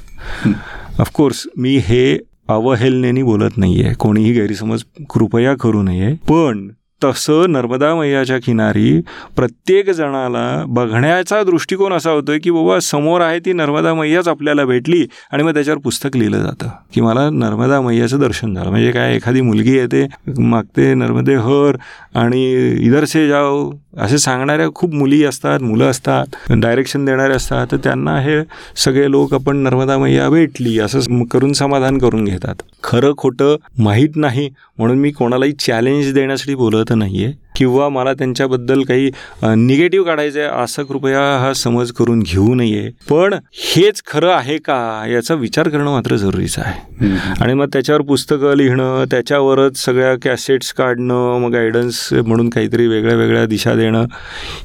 ऑफकोर्स 0.98 1.46
मी 1.56 1.76
हे 1.76 2.18
अवहेलनेनी 2.48 3.22
बोलत 3.22 3.56
नाही 3.56 3.84
आहे 3.84 3.94
कोणीही 3.94 4.32
गैरसमज 4.32 4.82
कृपया 5.10 5.54
करू 5.54 5.82
नये. 5.82 6.14
पण 6.14 6.68
तसं 7.02 7.52
नर्मदा 7.52 7.94
मैयाच्या 7.94 8.38
किनारी 8.38 9.00
प्रत्येक 9.36 9.90
जणाला 9.90 10.64
बघण्याचा 10.68 11.42
दृष्टिकोन 11.42 11.92
असा 11.92 12.10
होतोय 12.10 12.38
की 12.38 12.50
बाबा 12.50 12.78
समोर 12.80 13.20
आहे 13.20 13.38
ती 13.38 13.52
नर्मदा 13.52 13.94
मैयाच 13.94 14.28
आपल्याला 14.28 14.64
भेटली 14.64 15.06
आणि 15.32 15.42
मग 15.42 15.54
त्याच्यावर 15.54 15.80
पुस्तक 15.80 16.16
लिहिलं 16.16 16.42
जातं. 16.42 16.68
की 16.94 17.00
मला 17.00 17.28
नर्मदा 17.30 17.80
मैयाचं 17.80 18.20
दर्शन 18.20 18.54
झालं. 18.54 18.70
म्हणजे 18.70 18.90
काय 18.92 19.14
एखादी 19.16 19.40
मुलगी 19.40 19.76
येते 19.76 20.06
मागते 20.38 20.92
नर्मदे 20.94 21.34
हर 21.36 21.76
आणि 22.14 22.42
इधरसे 22.86 23.26
जाओ 23.28 23.70
असे 23.98 24.18
सांगणाऱ्या 24.18 24.68
खूप 24.74 24.94
मुली 24.94 25.22
असतात 25.24 25.62
मुलं 25.62 25.90
असतात 25.90 26.52
डायरेक्शन 26.52 27.04
देणारे 27.04 27.34
असतात. 27.34 27.66
तर 27.72 27.76
त्यांना 27.84 28.18
हे 28.20 28.40
सगळे 28.84 29.10
लोक 29.10 29.34
आपण 29.34 29.56
नर्मदा 29.56 29.98
मैया 29.98 30.28
भेटली 30.30 30.78
असं 30.80 31.22
करून 31.32 31.52
समाधान 31.52 31.98
करून 31.98 32.24
घेतात. 32.24 32.62
खरं 32.84 33.12
खोटं 33.18 33.56
माहीत 33.78 34.16
नाही 34.16 34.48
म्हणून 34.78 34.98
मी 34.98 35.10
कोणालाही 35.10 35.52
चॅलेंज 35.52 36.12
देण्यासाठी 36.14 36.54
बोलत 36.54 36.91
नाही 36.94 37.24
आहे 37.24 37.40
किंवा 37.56 37.88
मला 37.88 38.12
त्यांच्याबद्दल 38.12 38.82
काही 38.82 39.10
निगेटिव्ह 39.42 40.06
काढायचं 40.06 40.40
आहे 40.40 40.62
असं 40.62 40.82
कृपया 40.84 41.20
हा 41.40 41.52
समज 41.54 41.90
करून 41.92 42.20
घेऊ 42.20 42.54
नये. 42.54 42.88
पण 43.10 43.34
हेच 43.54 44.00
खरं 44.06 44.30
आहे 44.32 44.56
का 44.58 45.04
याचा 45.08 45.34
विचार 45.34 45.68
करणं 45.68 45.90
मात्र 45.90 46.16
जरुरीचं 46.16 46.62
आहे. 46.62 47.10
आणि 47.40 47.54
मग 47.54 47.66
त्याच्यावर 47.72 48.02
पुस्तकं 48.02 48.54
लिहिणं 48.56 49.04
त्याच्यावरच 49.10 49.76
सगळ्या 49.84 50.14
कॅसेट्स 50.22 50.72
काढणं 50.72 51.38
मग 51.40 51.52
गायडन्स 51.52 52.08
म्हणून 52.12 52.48
काहीतरी 52.50 52.86
वेगळ्या 52.86 53.16
वेगळ्या 53.16 53.44
दिशा 53.46 53.74
देणं 53.74 54.06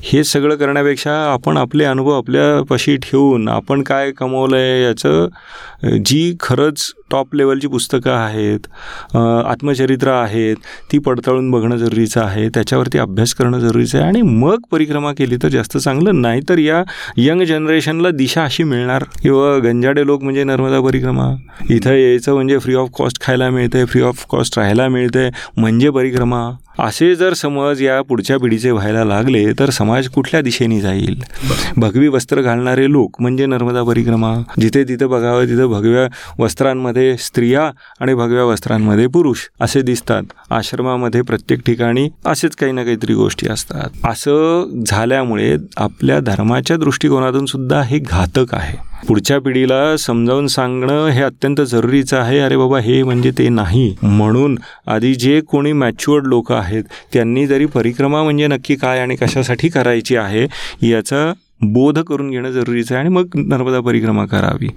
हे 0.03 0.23
सगळं 0.23 0.55
करण्यापेक्षा 0.55 1.15
आपण 1.33 1.57
आपले 1.57 1.85
अनुभव 1.85 2.17
आपल्यापाशी 2.17 2.95
ठेवून 3.03 3.47
आपण 3.49 3.83
काय 3.83 4.11
कमवलं 4.11 4.55
आहे 4.57 4.81
याचं 4.83 5.27
जी 6.05 6.35
खरंच 6.39 6.91
टॉप 7.11 7.35
लेवलची 7.35 7.67
पुस्तकं 7.67 8.11
आहेत 8.11 8.67
आत्मचरित्र 9.15 10.11
आहेत 10.11 10.55
ती 10.91 10.97
पडताळून 10.97 11.51
बघणं 11.51 11.77
जरुरीचं 11.77 12.16
आहे 12.17 12.49
त्याच्यावरती 12.49 12.97
अभ्यास 12.97 13.33
करणं 13.33 13.59
जरुरीचं 13.59 13.97
आहे 13.97 14.07
आणि 14.07 14.21
मग 14.21 14.57
परिक्रमा 14.71 15.11
केली 15.11 15.37
तर 15.43 15.47
जास्त 15.47 15.77
चांगलं. 15.77 16.21
नाही 16.21 16.41
तर 16.49 16.57
या 16.57 16.83
यंग 17.17 17.41
जनरेशनला 17.41 18.09
दिशा 18.09 18.43
अशी 18.43 18.63
मिळणार. 18.63 19.03
किंवा 19.21 19.57
गंजाडे 19.57 20.05
लोक 20.05 20.23
म्हणजे 20.23 20.43
नर्मदा 20.43 20.79
परिक्रमा. 20.79 21.35
इथं 21.69 21.93
यायचं 21.93 22.33
म्हणजे 22.33 22.57
फ्री 22.57 22.73
ऑफ 22.73 22.89
कॉस्ट 22.97 23.21
खायला 23.21 23.49
मिळते 23.49 23.85
फ्री 23.85 24.01
ऑफ 24.01 24.25
कॉस्ट 24.29 24.59
राहायला 24.59 24.87
मिळते 24.87 25.29
म्हणजे 25.57 25.89
परिक्रमा. 25.89 26.51
असे 26.79 27.15
जर 27.15 27.33
समज 27.33 27.81
या 27.81 28.01
पुढच्या 28.01 28.37
पिढीचे 28.37 28.71
व्हायला 28.71 29.03
लागले 29.03 29.53
तर 29.59 29.69
समाज 29.69 30.07
कुठल्या 30.09 30.41
दिशेने 30.41 30.81
जाईल? 30.81 31.23
भगवी 31.77 32.07
वस्त्र 32.07 32.41
घालणारे 32.41 32.91
लोक 32.91 33.15
म्हणजे 33.19 33.45
नर्मदा 33.45 33.83
परिक्रमा. 33.83 34.35
जिथे 34.59 34.83
तिथं 34.83 35.09
बघावं 35.09 35.45
तिथं 35.45 35.67
भगव्या 35.67 36.07
वस्त्रांमध्ये 36.39 37.17
स्त्रिया 37.17 37.71
आणि 37.99 38.13
भगव्या 38.13 38.43
वस्त्रांमध्ये 38.43 39.07
पुरुष 39.07 39.37
असे 39.59 39.81
दिसतात. 39.81 40.23
आश्रमामध्ये 40.49 41.21
प्रत्येक 41.21 41.59
ठिकाणी 41.65 42.09
असेच 42.25 42.55
काही 42.55 42.71
ना 42.71 42.83
काहीतरी 42.83 43.13
गोष्टी 43.13 43.47
असतात. 43.49 43.89
असं 44.03 44.65
झाल्यामुळे 44.87 45.55
आपल्या 45.77 46.19
धर्माच्या 46.19 46.77
दृष्टिकोनातून 46.77 47.45
सुद्धा 47.45 47.81
हे 47.81 47.99
घातक 47.99 48.55
आहे. 48.55 48.96
पुढच्या 49.07 49.39
पिढीला 49.41 49.95
समजावून 49.97 50.47
सांगणं 50.47 51.07
हे 51.07 51.21
अत्यंत 51.21 51.61
जरुरीचं 51.61 52.17
आहे. 52.17 52.39
अरे 52.39 52.57
बाबा 52.57 52.79
हे 52.79 53.01
म्हणजे 53.03 53.31
ते 53.37 53.47
नाही. 53.49 53.93
म्हणून 54.01 54.57
आधी 54.87 55.13
जे 55.15 55.39
कोणी 55.41 55.71
मॅच्युअर्ड 55.73 56.27
लोक 56.27 56.51
आहेत 56.51 56.83
त्यांनी 57.13 57.45
जरी 57.47 57.65
परिक्रमा 57.65 58.23
म्हणजे 58.23 58.47
नक्की 58.47 58.75
काय 58.75 58.99
आणि 58.99 59.15
कशासाठी 59.15 59.69
करायची 59.69 60.15
आहे 60.15 60.45
याचा 60.81 61.31
बोध 61.61 61.99
करून 61.99 62.29
घेणं 62.31 62.51
जरुरीचं 62.51 62.95
आहे 62.95 63.03
आणि 63.03 63.13
मग 63.13 63.35
नर्मदा 63.47 63.79
परिक्रमा 63.79 64.25
करावी 64.25 64.67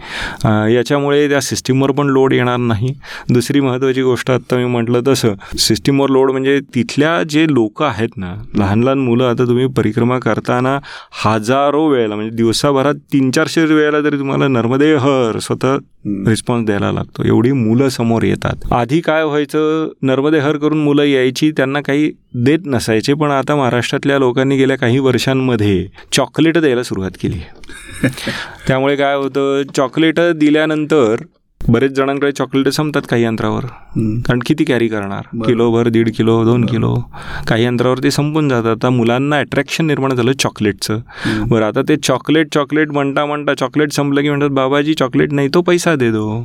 याच्यामुळे 0.74 1.28
त्या 1.28 1.40
सिस्टीमवर 1.40 1.90
पण 1.90 2.08
लोड 2.08 2.32
येणार 2.32 2.56
नाही. 2.58 2.92
दुसरी 3.30 3.60
महत्त्वाची 3.60 4.02
गोष्ट 4.02 4.30
आत्ता 4.30 4.56
मी 4.56 4.64
म्हटलं 4.64 5.00
तसं 5.06 5.34
सिस्टीमवर 5.58 6.10
लोड 6.10 6.30
म्हणजे 6.30 6.58
तिथल्या 6.74 7.22
जे 7.22 7.46
लोक 7.48 7.82
आहेत 7.82 8.16
ना 8.16 8.34
लहान 8.56 8.82
लहान 8.84 8.98
मुलं 8.98 9.28
आता 9.28 9.44
तुम्ही 9.44 9.66
परिक्रमा 9.76 10.18
करताना 10.18 10.78
हजारो 11.24 11.86
वेळेला 11.88 12.14
म्हणजे 12.14 12.36
दिवसाभरात 12.36 12.94
तीन 13.12 13.30
चारशे 13.30 13.64
वेळेला 13.64 14.00
तरी 14.00 14.18
तुम्हाला 14.18 14.48
नर्मदे 14.48 14.94
हर 14.96 15.38
स्वतः 15.42 15.76
रिस्पॉन्स 16.05 16.66
द्यायला 16.66 16.90
लागतो. 16.92 17.22
एवढी 17.26 17.53
मुलं 17.53 17.88
समोर 17.88 18.22
येतात. 18.22 18.72
आधी 18.72 19.01
काय 19.01 19.24
व्हायचं 19.24 19.88
नर्मदे 20.03 20.38
हर 20.38 20.57
करून 20.57 20.82
मुलं 20.84 21.03
यायची 21.03 21.51
त्यांना 21.51 21.80
काही 21.80 22.11
देत 22.34 22.66
नसायचे 22.66 23.14
पण 23.14 23.30
आता 23.30 23.57
महाराष्ट्रातल्या 23.57 24.18
लोकांनी 24.18 24.57
गेल्या 24.57 24.76
काही 24.78 24.98
वर्षांमध्ये 24.98 25.86
चॉकलेट 26.12 26.59
द्यायला 26.59 26.82
सुरुवात 26.82 27.11
केली 27.22 27.40
त्यामुळे 28.68 28.96
काय 28.96 29.14
होतं 29.14 29.62
चॉकलेट 29.76 30.20
दिल्यानंतर 30.34 31.22
बरेच 31.68 31.92
जणांकडे 31.92 32.30
चॉकलेट 32.32 32.68
संपतात 32.68 33.02
काही 33.08 33.24
अंतरावर 33.24 33.64
हम्म. 33.64 34.18
कारण 34.20 34.38
किती 34.46 34.64
कॅरी 34.64 34.88
करणार. 34.88 35.26
किलोभर 35.46 35.88
दीड 35.88 36.08
किलो 36.16 36.42
दोन 36.44 36.64
किलो. 36.66 36.94
काही 37.48 37.64
अंतरावर 37.64 37.98
ते 38.02 38.11
संपून 38.11 38.48
जातात. 38.48 38.70
आता 38.70 38.90
मुलांना 38.90 39.38
अट्रॅक्शन 39.38 39.86
निर्माण 39.86 40.14
झालं 40.14 40.32
चॉकलेटचं 40.32 41.00
बरं 41.48 41.66
आता 41.66 41.82
ते 41.88 41.96
चॉकलेट 41.96 42.54
चॉकलेट 42.54 42.90
म्हणता 42.90 43.24
म्हणता 43.26 43.54
चॉकलेट 43.54 43.92
संपलं 43.92 44.22
की 44.22 44.28
म्हणतात 44.28 44.50
बाबाजी 44.50 44.94
चॉकलेट 44.94 45.32
नाही 45.32 45.48
तो 45.54 45.62
पैसा 45.62 45.94
दे 45.96 46.11
दो. 46.11 46.42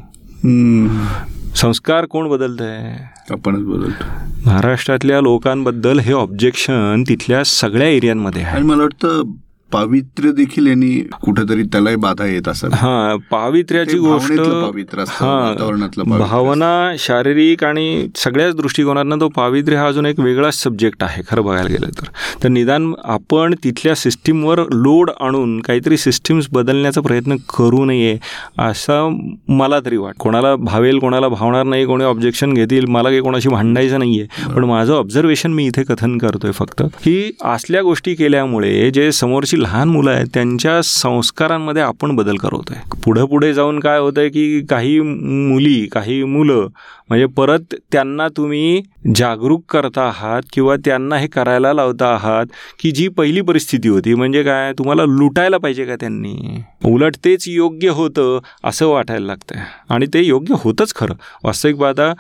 संस्कार 1.55 2.05
कोण 2.05 2.27
बदलत 2.29 2.61
आहे 2.61 2.93
आपणच 3.31 3.63
बोलतो 3.63 4.03
महाराष्ट्रातल्या 4.45 5.21
लोकांबद्दल 5.21 5.99
हे 5.99 6.13
ऑब्जेक्शन 6.13 7.03
तिथल्या 7.09 7.43
सगळ्या 7.43 7.87
एरियांमध्ये 7.87 8.41
आहे. 8.43 8.55
आणि 8.55 8.65
मला 8.65 8.81
वाटतं 8.83 9.31
पावित्र्य 9.71 10.31
देखील 10.31 10.67
यांनी 10.67 10.89
कुठेतरी 11.21 11.63
त्यालाही 11.63 11.95
बाधा 11.95 12.25
येत 12.25 12.47
असत 12.47 12.73
हा 12.73 13.15
पावित्र्याची 13.31 13.97
गोष्ट 13.97 14.39
पावित्र्य 14.39 15.03
भावना 16.19 16.91
शारीरिक 16.99 17.63
आणि 17.63 18.07
सगळ्याच 18.15 18.55
दृष्टिकोनातनं 18.55 19.19
तो 19.19 19.27
पावित्र्य 19.29 19.77
हा 19.77 19.87
अजून 19.87 20.05
एक 20.05 20.19
वेगळाच 20.19 20.55
सब्जेक्ट 20.55 21.03
आहे 21.03 21.21
खरं 21.27 21.43
बघायला 21.43 21.69
गेलं 21.69 21.89
तर. 21.91 22.07
तर 22.43 22.49
निदान 22.49 22.91
आपण 23.05 23.53
तिथल्या 23.63 23.95
सिस्टीमवर 23.95 24.59
लोड 24.73 25.11
आणून 25.19 25.59
काहीतरी 25.59 25.97
सिस्टीम्स 25.97 26.47
बदलण्याचा 26.51 27.01
प्रयत्न 27.01 27.35
करू 27.49 27.83
नये 27.85 28.17
असं 28.59 29.17
मला 29.47 29.79
तरी 29.79 29.97
वाट 29.97 30.15
कोणाला 30.19 30.55
भावेल 30.55 30.99
कोणाला 30.99 31.27
भावणार 31.27 31.63
नाही 31.63 31.85
कोणी 31.85 32.03
ऑब्जेक्शन 32.03 32.53
घेतील 32.53 32.85
मला 32.85 33.09
काही 33.09 33.21
कोणाशी 33.21 33.49
भांडायचं 33.49 33.99
नाही 33.99 34.19
आहे 34.21 34.53
पण 34.53 34.63
माझं 34.63 34.93
ऑब्झर्वेशन 34.93 35.51
मी 35.51 35.65
इथे 35.65 35.83
कथन 35.83 36.17
करतोय 36.17 36.51
फक्त. 36.51 36.81
की 37.03 37.31
असल्या 37.45 37.81
गोष्टी 37.81 38.15
केल्यामुळे 38.15 38.89
जे 38.91 39.11
समोरची 39.11 39.54
लहान 39.55 39.89
मुलं 39.89 40.11
आहेत 40.11 40.27
त्यांच्या 40.33 40.81
संस्कारांमध्ये 40.83 41.81
आपण 41.81 42.15
बदल 42.15 42.35
करत 42.35 42.71
आहे 42.71 43.01
पुढं 43.05 43.25
पुढे 43.25 43.53
जाऊन 43.53 43.79
काय 43.79 43.99
होतंय 43.99 44.29
की 44.29 44.61
काही 44.69 44.99
मुली 45.01 45.87
काही 45.91 46.23
मुलं 46.23 46.67
म्हणजे 47.09 47.25
परत 47.25 47.75
त्यांना 47.91 48.27
तुम्ही 48.27 48.81
जागरूक 49.15 49.63
करता 49.69 50.01
आहात 50.01 50.41
किंवा 50.53 50.75
त्यांना 50.75 51.17
हे 51.17 51.27
करायला 51.27 51.73
लावता 51.73 52.07
आहात 52.07 52.45
की 52.79 52.91
जी 52.91 53.07
पहिली 53.07 53.41
परिस्थिती 53.41 53.89
होती 53.89 54.13
म्हणजे 54.13 54.43
काय? 54.43 54.73
तुम्हाला 54.73 55.05
लुटायला 55.05 55.57
पाहिजे 55.57 55.85
का 55.85 55.95
त्यांनी? 55.95 56.61
उलट 56.85 57.15
तेच 57.25 57.43
योग्य 57.47 57.89
होतं 57.89 58.39
असं 58.63 58.87
वाटायला 58.87 59.25
लागतंय. 59.25 59.61
आणि 59.89 60.05
ते 60.13 60.21
योग्य 60.21 60.55
होतंच 60.59 60.93
खरं. 60.95 61.13
वास्तविक 61.43 61.75
पाहता 61.75 62.13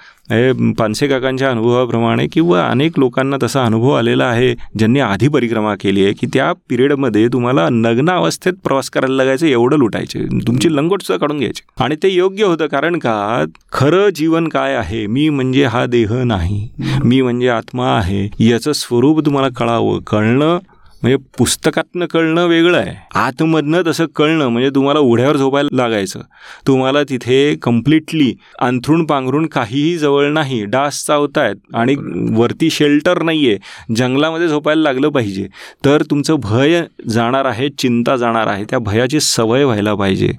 पानसे 0.77 1.07
काकांच्या 1.07 1.49
अनुभवाप्रमाणे 1.51 2.27
किंवा 2.27 2.67
अनेक 2.67 2.99
लोकांना 2.99 3.37
तसा 3.43 3.65
अनुभव 3.65 3.91
आलेला 3.91 4.25
आहे 4.25 4.55
ज्यांनी 4.77 4.99
आधी 4.99 5.27
परिक्रमा 5.27 5.75
केली 5.75 6.03
आहे 6.03 6.13
की 6.13 6.27
त्या 6.33 6.53
पिरियडमध्ये 6.69 7.27
तुम्हाला 7.27 7.69
नग्न 7.71 8.09
अवस्थेत 8.09 8.53
प्रवास 8.63 8.89
करायला 8.89 9.15
लागायचं 9.15 9.47
एवढं 9.47 9.77
लुटायचे. 9.77 10.19
तुमची 10.47 10.75
लंगोट 10.75 11.01
सुद्धा 11.01 11.19
काढून 11.19 11.37
घ्यायची. 11.37 11.83
आणि 11.83 11.95
ते 12.03 12.09
योग्य 12.09 12.43
होतं 12.43 12.67
कारण 12.67 12.97
का? 12.97 13.45
खरं 13.71 14.09
जीवन 14.15 14.47
काय 14.47 14.75
आहे? 14.75 15.07
मी 15.07 15.29
म्हणजे 15.29 15.63
हा 15.63 15.85
देह 15.85 16.23
नाही. 16.23 16.69
मी 17.03 17.21
म्हणजे 17.21 17.49
आत्मा 17.49 17.97
आहे. 17.97 18.45
याचं 18.45 18.71
स्वरूप 18.71 19.25
तुम्हाला 19.25 19.47
कळावं. 19.55 19.99
कळणं 19.99 20.57
म्हणजे 21.05 21.17
पुस्तकातनं 21.37 22.05
कळणं 22.05 22.45
वेगळं 22.47 22.77
आहे. 22.77 22.95
आतमधनं 23.15 23.81
तसं 23.87 24.05
कळणं 24.15 24.47
म्हणजे 24.47 24.69
तुम्हाला 24.69 24.99
उढ्यावर 24.99 25.37
झोपायला 25.37 25.75
लागायचं. 25.75 26.19
तुम्हाला 26.67 27.03
तिथे 27.03 27.55
कम्प्लिटली 27.55 28.33
अंथरूण 28.59 29.05
पांघरून 29.05 29.45
काहीही 29.45 29.97
जवळ 29.97 30.31
नाही 30.31 30.63
डास 30.65 31.05
चावतायत 31.05 31.55
आणि 31.73 31.95
वरती 32.35 32.69
शेल्टर 32.69 33.21
नाही 33.23 33.49
आहे 33.49 33.95
जंगलामध्ये 33.95 34.47
झोपायला 34.47 34.81
लागलं 34.81 35.09
पाहिजे. 35.09 35.47
तर 35.85 36.01
तुमचं 36.01 36.35
भय 36.43 36.81
जाणार 37.09 37.45
आहे 37.45 37.69
चिंता 37.69 38.15
जाणार 38.15 38.47
आहे 38.47 38.63
त्या 38.63 38.79
भयाची 38.79 39.19
सवय 39.19 39.63
व्हायला 39.63 39.93
पाहिजे. 39.95 40.31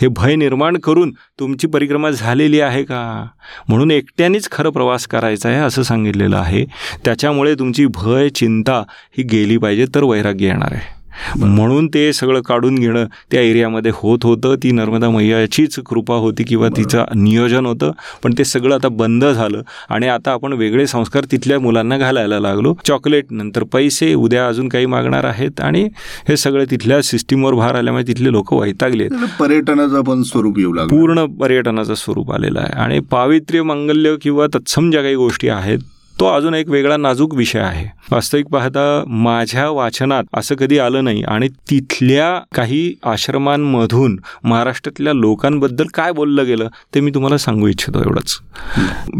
हे 0.00 0.08
भय 0.08 0.36
निर्माण 0.36 0.76
करून 0.76 1.12
तुमची 1.40 1.66
परिक्रमा 1.66 2.10
झालेली 2.10 2.60
आहे 2.60 2.82
का? 2.82 3.26
म्हणून 3.68 3.90
एकट्यानेच 3.90 4.50
खरं 4.50 4.70
प्रवास 4.70 5.06
करायचा 5.06 5.48
आहे 5.48 5.58
असं 5.58 5.82
सांगितलेलं 5.82 6.36
आहे. 6.36 6.64
त्याच्यामुळे 7.04 7.54
तुमची 7.54 7.86
भय 7.86 8.28
चिंता 8.28 8.82
ही 9.18 9.22
गेली 9.22 9.56
पाहिजे. 9.56 9.86
तर 9.94 10.02
वैराग्य 10.08 10.46
येणार 10.46 10.72
आहे. 10.72 10.96
म्हणून 11.36 11.86
ते 11.86 12.12
सगळं 12.12 12.40
काढून 12.40 12.74
घेणं 12.74 13.04
त्या 13.30 13.40
एरियामध्ये 13.40 13.92
होत 13.94 14.18
होतं. 14.24 14.54
ती 14.62 14.70
नर्मदा 14.70 15.08
मैयाचीच 15.10 15.78
कृपा 15.86 16.14
होती 16.14 16.44
किंवा 16.44 16.68
तिचं 16.76 17.04
नियोजन 17.14 17.66
होतं. 17.66 17.90
पण 18.22 18.34
ते 18.38 18.44
सगळं 18.44 18.74
आता 18.74 18.88
बंद 18.88 19.24
झालं 19.24 19.62
आणि 19.90 20.08
आता 20.08 20.32
आपण 20.32 20.52
वेगळे 20.52 20.86
संस्कार 20.86 21.24
तिथल्या 21.24 21.58
मुलांना 21.60 21.98
घालायला 21.98 22.38
लागलो. 22.40 22.74
चॉकलेट 22.84 23.24
नंतर 23.30 23.62
पैसे 23.62 24.14
उद्या 24.14 24.46
अजून 24.48 24.68
काही 24.68 24.86
मागणार 24.86 25.24
आहेत 25.24 25.60
आणि 25.60 25.88
हे 26.28 26.36
सगळं 26.36 26.64
तिथल्या 26.70 27.02
सिस्टीमवर 27.02 27.54
भार 27.54 27.74
आल्यामुळे 27.74 28.06
तिथले 28.06 28.32
लोक 28.32 28.52
वैतागले 28.52 29.04
आहेत. 29.04 29.28
पर्यटनाचं 29.40 30.02
पण 30.02 30.22
स्वरूप 30.22 30.58
येऊ 30.58 30.72
लागलं. 30.72 30.96
पूर्ण 30.96 31.26
पर्यटनाचं 31.26 31.94
स्वरूप 31.94 32.32
आलेलं 32.32 32.60
आहे. 32.60 32.72
आणि 32.72 33.00
पावित्र्य 33.00 33.62
मंगल्य 33.62 34.16
किंवा 34.22 34.46
तत्सम 34.46 34.90
ज्या 34.90 35.02
काही 35.02 35.14
गोष्टी 35.14 35.48
आहेत 35.48 35.78
तो 36.20 36.26
अजून 36.26 36.54
एक 36.54 36.68
वेगळा 36.70 36.96
नाजूक 36.96 37.34
विषय 37.34 37.58
आहे. 37.58 37.84
वास्तविक 38.12 38.46
पाहता 38.52 39.02
माझ्या 39.06 39.68
वाचनात 39.70 40.24
असं 40.36 40.54
कधी 40.58 40.78
आलं 40.78 41.04
नाही 41.04 41.22
आणि 41.22 41.48
तिथल्या 41.70 42.38
काही 42.54 42.92
आश्रमांमधून 43.06 44.16
महाराष्ट्रातल्या 44.44 45.12
लोकांबद्दल 45.12 45.86
काय 45.94 46.12
बोललं 46.12 46.46
गेलं 46.46 46.68
ते 46.94 47.00
मी 47.00 47.10
तुम्हाला 47.14 47.38
सांगू 47.38 47.68
इच्छितो 47.68 48.00
एवढंच. 48.00 48.38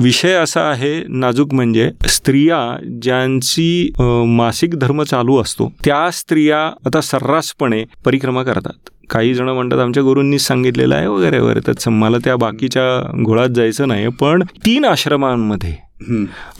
विषय 0.02 0.34
असा 0.34 0.68
आहे 0.70 1.02
नाजूक 1.08 1.54
म्हणजे 1.54 1.90
स्त्रिया 2.08 2.60
ज्यांची 3.02 3.90
मासिक 4.36 4.78
धर्म 4.78 5.02
चालू 5.02 5.40
असतो 5.42 5.72
त्या 5.84 6.10
स्त्रिया 6.12 6.66
आता 6.86 7.00
सर्रासपणे 7.00 7.84
परिक्रमा 8.04 8.42
करतात. 8.42 8.90
काही 9.10 9.34
जण 9.34 9.48
म्हणतात 9.48 9.78
आमच्या 9.78 10.02
गुरूंनीच 10.02 10.46
सांगितलेलं 10.46 10.94
आहे 10.94 11.06
वगैरे 11.06 11.38
वगैरे. 11.38 11.60
तर 11.66 11.88
मला 11.90 12.18
त्या 12.24 12.36
बाकीच्या 12.36 13.22
घोळात 13.22 13.48
जायचं 13.48 13.88
नाही 13.88 14.08
पण 14.20 14.42
तीन 14.66 14.84
आश्रमांमध्ये 14.84 15.76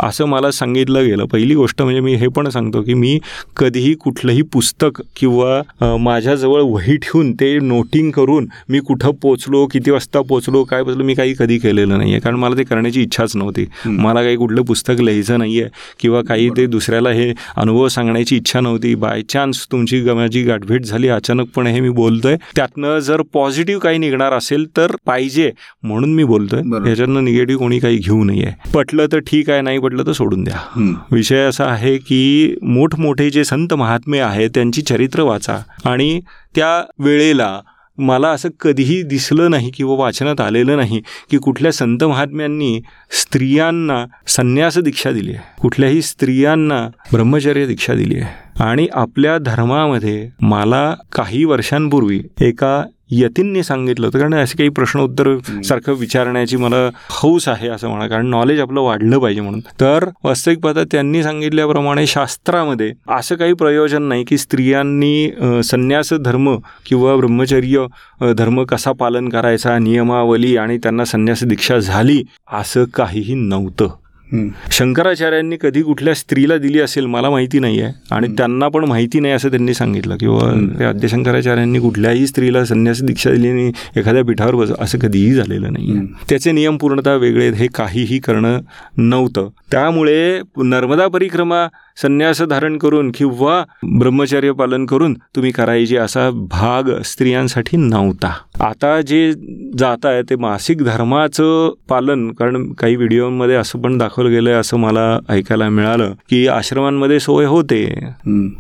असं 0.00 0.24
मला 0.26 0.50
सांगितलं 0.50 1.04
गेलं. 1.06 1.24
पहिली 1.32 1.54
गोष्ट 1.54 1.82
म्हणजे 1.82 2.00
मी 2.00 2.14
हे 2.16 2.28
पण 2.36 2.48
सांगतो 2.48 2.82
की 2.82 2.94
मी 2.94 3.18
कधीही 3.56 3.94
कुठलंही 4.00 4.42
पुस्तक 4.52 5.00
किंवा 5.16 5.96
माझ्याजवळ 6.00 6.62
वही 6.62 6.96
ठेवून 6.96 7.32
ते 7.40 7.58
नोटिंग 7.58 8.10
करून 8.10 8.46
मी 8.68 8.80
कुठं 8.86 9.10
पोचलो 9.22 9.66
किती 9.72 9.90
वाजता 9.90 10.20
पोचलो 10.28 10.62
काय 10.64 10.82
पोचलो 10.82 11.04
मी 11.04 11.14
काही 11.14 11.34
कधी 11.38 11.58
केलेलं 11.58 11.98
नाही 11.98 12.12
आहे 12.12 12.20
कारण 12.20 12.36
मला 12.36 12.56
ते 12.58 12.64
करण्याची 12.64 13.02
इच्छाच 13.02 13.36
नव्हती. 13.36 13.66
मला 13.86 14.22
काही 14.22 14.36
कुठलं 14.36 14.62
पुस्तक 14.62 15.00
लिहायचं 15.00 15.38
नाही 15.38 15.60
आहे 15.60 15.70
किंवा 16.00 16.22
काही 16.28 16.48
ते 16.56 16.66
दुसऱ्याला 16.66 17.10
हे 17.10 17.32
अनुभव 17.56 17.88
सांगण्याची 17.88 18.36
इच्छा 18.36 18.60
नव्हती. 18.60 18.94
बाय 18.94 19.22
चान्स 19.28 19.66
तुमची 19.72 20.00
माझी 20.08 20.42
गाठभेट 20.42 20.84
झाली. 20.84 21.08
अचानकपणे 21.08 21.72
हे 21.72 21.80
मी 21.80 21.88
बोलतोय. 21.90 22.36
त्यातनं 22.56 22.98
जर 22.98 23.22
पॉझिटिव्ह 23.34 23.80
काही 23.80 23.98
निघणार 23.98 24.32
असेल 24.32 24.66
तर 24.76 24.94
पाहिजे 25.06 25.50
म्हणून 25.82 26.14
मी 26.14 26.24
बोलतोय. 26.24 26.60
ह्याच्यातनं 26.84 27.24
निगेटिव्ह 27.24 27.60
कोणी 27.60 27.78
काही 27.78 27.96
घेऊ 27.96 28.22
नये. 28.24 28.52
पटलं 28.74 29.06
तर 29.12 29.20
ठीक 29.28 29.50
आहे 29.50 29.60
नाही 29.60 29.78
पटलं 29.78 30.06
तर 30.06 30.12
सोडून 30.12 30.44
द्या. 30.44 30.56
विषय 31.12 31.38
असा 31.38 31.64
आहे 31.64 31.96
की 31.98 32.54
मोठमोठे 32.62 33.30
जे 33.30 33.44
संत 33.44 33.74
महात्मे 33.74 34.18
आहेत 34.18 34.50
त्यांची 34.54 34.82
चरित्र 34.82 35.22
वाचा. 35.22 35.58
आणि 35.84 36.20
त्या 36.54 36.84
वेळेला 36.98 37.60
मला 37.98 38.28
असं 38.28 38.48
कधीही 38.60 39.02
दिसलं 39.02 39.50
नाही 39.50 39.70
किंवा 39.70 39.96
वाचनात 39.96 40.40
आलेलं 40.40 40.76
नाही 40.76 41.02
की 41.30 41.38
कुठल्या 41.38 41.72
संत 41.72 42.04
महात्म्यांनी 42.04 42.80
स्त्रियांना 43.10 44.04
संन्यास 44.26 44.78
दीक्षा 44.78 45.10
दिली 45.10 45.30
आहे. 45.30 45.62
कुठल्याही 45.62 46.02
स्त्रियांना 46.02 46.88
ब्रह्मचर्य 47.12 47.66
दीक्षा 47.66 47.94
दिली 47.94 48.20
आहे. 48.20 48.48
आणि 48.64 48.88
आपल्या 48.92 49.38
धर्मामध्ये 49.38 50.28
मला 50.40 50.94
काही 51.12 51.44
वर्षांपूर्वी 51.44 52.22
एका 52.40 52.84
यतींनी 53.10 53.62
सांगितलं 53.62 54.06
होतं. 54.06 54.18
कारण 54.18 54.34
असे 54.34 54.56
काही 54.58 54.68
प्रश्न 54.68 55.00
उत्तर 55.00 55.36
सारखं 55.64 55.92
विचारण्याची 55.98 56.56
मला 56.56 56.88
हौस 57.10 57.48
आहे 57.48 57.68
असं 57.68 57.88
म्हणा. 57.88 58.06
कारण 58.08 58.26
नॉलेज 58.26 58.60
आपलं 58.60 58.80
वाढलं 58.80 59.18
पाहिजे 59.18 59.40
म्हणून. 59.40 59.60
तर 59.80 60.04
वास्तविक 60.24 60.58
पाहता 60.58 60.84
त्यांनी 60.92 61.22
सांगितल्याप्रमाणे 61.22 62.06
शास्त्रामध्ये 62.06 62.92
असं 63.08 63.36
काही 63.36 63.52
प्रयोजन 63.52 64.02
नाही 64.02 64.24
की 64.24 64.38
स्त्रियांनी 64.38 65.62
संन्यास 65.64 66.12
धर्म 66.20 66.54
किंवा 66.86 67.16
ब्रह्मचर्य 67.16 67.86
धर्म 68.38 68.62
कसा 68.64 68.92
पालन 68.92 69.28
करायचा 69.28 69.78
नियमावली 69.78 70.56
आणि 70.56 70.78
त्यांना 70.78 71.04
संन्यास 71.04 71.44
दीक्षा 71.44 71.78
झाली 71.78 72.22
असं 72.52 72.84
काहीही 72.84 73.34
नव्हतं. 73.34 73.88
शंकराचार्यांनी 74.72 75.56
कधी 75.60 75.82
कुठल्या 75.82 76.14
स्त्रीला 76.14 76.56
दिली 76.56 76.80
असेल 76.80 77.06
मला 77.06 77.30
माहिती 77.30 77.58
नाही 77.58 77.80
आहे 77.80 77.92
आणि 78.10 78.28
त्यांना 78.28 78.68
पण 78.68 78.84
माहिती 78.84 79.20
नाही 79.20 79.34
असं 79.34 79.50
त्यांनी 79.50 79.74
सांगितलं. 79.74 80.16
किंवा 80.16 80.88
आद्यशंकराचार्यांनी 80.88 81.78
कुठल्याही 81.78 82.26
स्त्रीला 82.26 82.64
संन्यासी 82.64 83.04
दीक्षा 83.06 83.30
दिली 83.30 83.52
नाही 83.52 83.72
एखाद्या 83.96 84.24
पिठावर 84.24 84.54
बस 84.54 84.72
असं 84.78 84.98
कधीही 84.98 85.32
झालेलं 85.34 85.72
नाही 85.72 85.96
त्याचे 86.28 86.52
नियम 86.52 86.76
पूर्णतः 86.76 87.14
वेगळे 87.14 87.50
हे 87.50 87.66
काहीही 87.74 88.18
करणं 88.18 88.58
नव्हतं. 88.96 89.48
त्यामुळे 89.70 90.40
नर्मदा 90.56 91.06
परिक्रमा 91.08 91.66
संन्यास 92.02 92.42
धारण 92.42 92.76
करून 92.78 93.10
किंवा 93.14 93.62
ब्रह्मचर्य 93.98 94.52
पालन 94.52 94.84
करून 94.86 95.14
तुम्ही 95.36 95.50
करायचे 95.52 95.96
असा 95.96 96.28
भाग 96.50 96.90
स्त्रियांसाठी 97.04 97.76
नव्हता. 97.76 98.32
आता 98.60 99.00
जे 99.00 99.32
जात 99.78 100.06
आहे 100.06 100.22
ते 100.30 100.36
मासिक 100.36 100.82
धर्माचं 100.84 101.70
पालन 101.88 102.30
कारण 102.30 102.72
काही 102.72 102.96
व्हिडिओमध्ये 102.96 103.56
असं 103.56 103.80
पण 103.82 103.98
दाखवलं 103.98 104.30
गेलंय 104.30 104.54
असं 104.54 104.76
मला 104.76 105.18
ऐकायला 105.28 105.68
मिळालं 105.68 106.12
की 106.30 106.46
आश्रमांमध्ये 106.48 107.20
सोय 107.20 107.46
होते. 107.46 107.84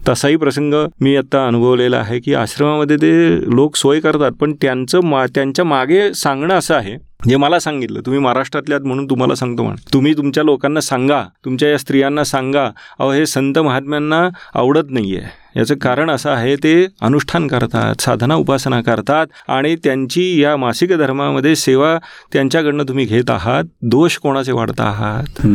तसाही 0.08 0.36
प्रसंग 0.36 0.74
मी 1.00 1.16
आता 1.16 1.46
अनुभवलेला 1.46 1.96
आहे 1.96 2.18
की 2.20 2.34
आश्रमामध्ये 2.34 2.96
ते 2.96 3.10
लोक 3.56 3.76
सोय 3.76 4.00
करतात 4.00 4.32
पण 4.40 4.52
त्यांचं 4.62 5.04
मा 5.04 5.24
त्यांच्या 5.34 5.64
मागे 5.64 6.12
सांगणं 6.14 6.54
असं 6.54 6.74
आहे 6.74 6.96
जे 7.20 7.36
मला 7.36 7.58
सांगितलं 7.58 8.00
तुम्ही 8.00 8.20
महाराष्ट्रातल्यात 8.20 8.80
म्हणून 8.80 9.06
तुम्हाला 9.10 9.34
सांगतो 9.34 9.62
म्हण. 9.62 9.76
तुम्ही 9.92 10.12
तुमच्या 10.16 10.42
लोकांना 10.44 10.80
सांगा 10.80 11.22
तुमच्या 11.44 11.70
या 11.70 11.78
स्त्रियांना 11.78 12.24
सांगा 12.24 12.64
अहो 12.98 13.10
हे 13.12 13.24
संत 13.26 13.58
महात्म्यांना 13.58 14.28
आवडत 14.54 14.90
नाही 14.90 15.16
आहे 15.16 15.47
याचं 15.58 15.74
कारण 15.74 16.10
असं 16.10 16.30
आहे 16.30 16.54
ते 16.56 16.74
अनुष्ठान 17.02 17.46
करतात 17.48 18.02
साधना 18.02 18.34
उपासना 18.34 18.80
करतात 18.80 19.26
आणि 19.48 19.74
त्यांची 19.84 20.24
या 20.40 20.56
मासिक 20.56 20.92
धर्मामध्ये 20.98 21.54
सेवा 21.56 21.96
त्यांच्याकडनं 22.32 22.84
तुम्ही 22.88 23.04
घेत 23.04 23.30
आहात. 23.30 23.64
दोष 23.82 24.16
कोणाचे 24.18 24.52
वाढत 24.52 24.80
आहात? 24.80 25.46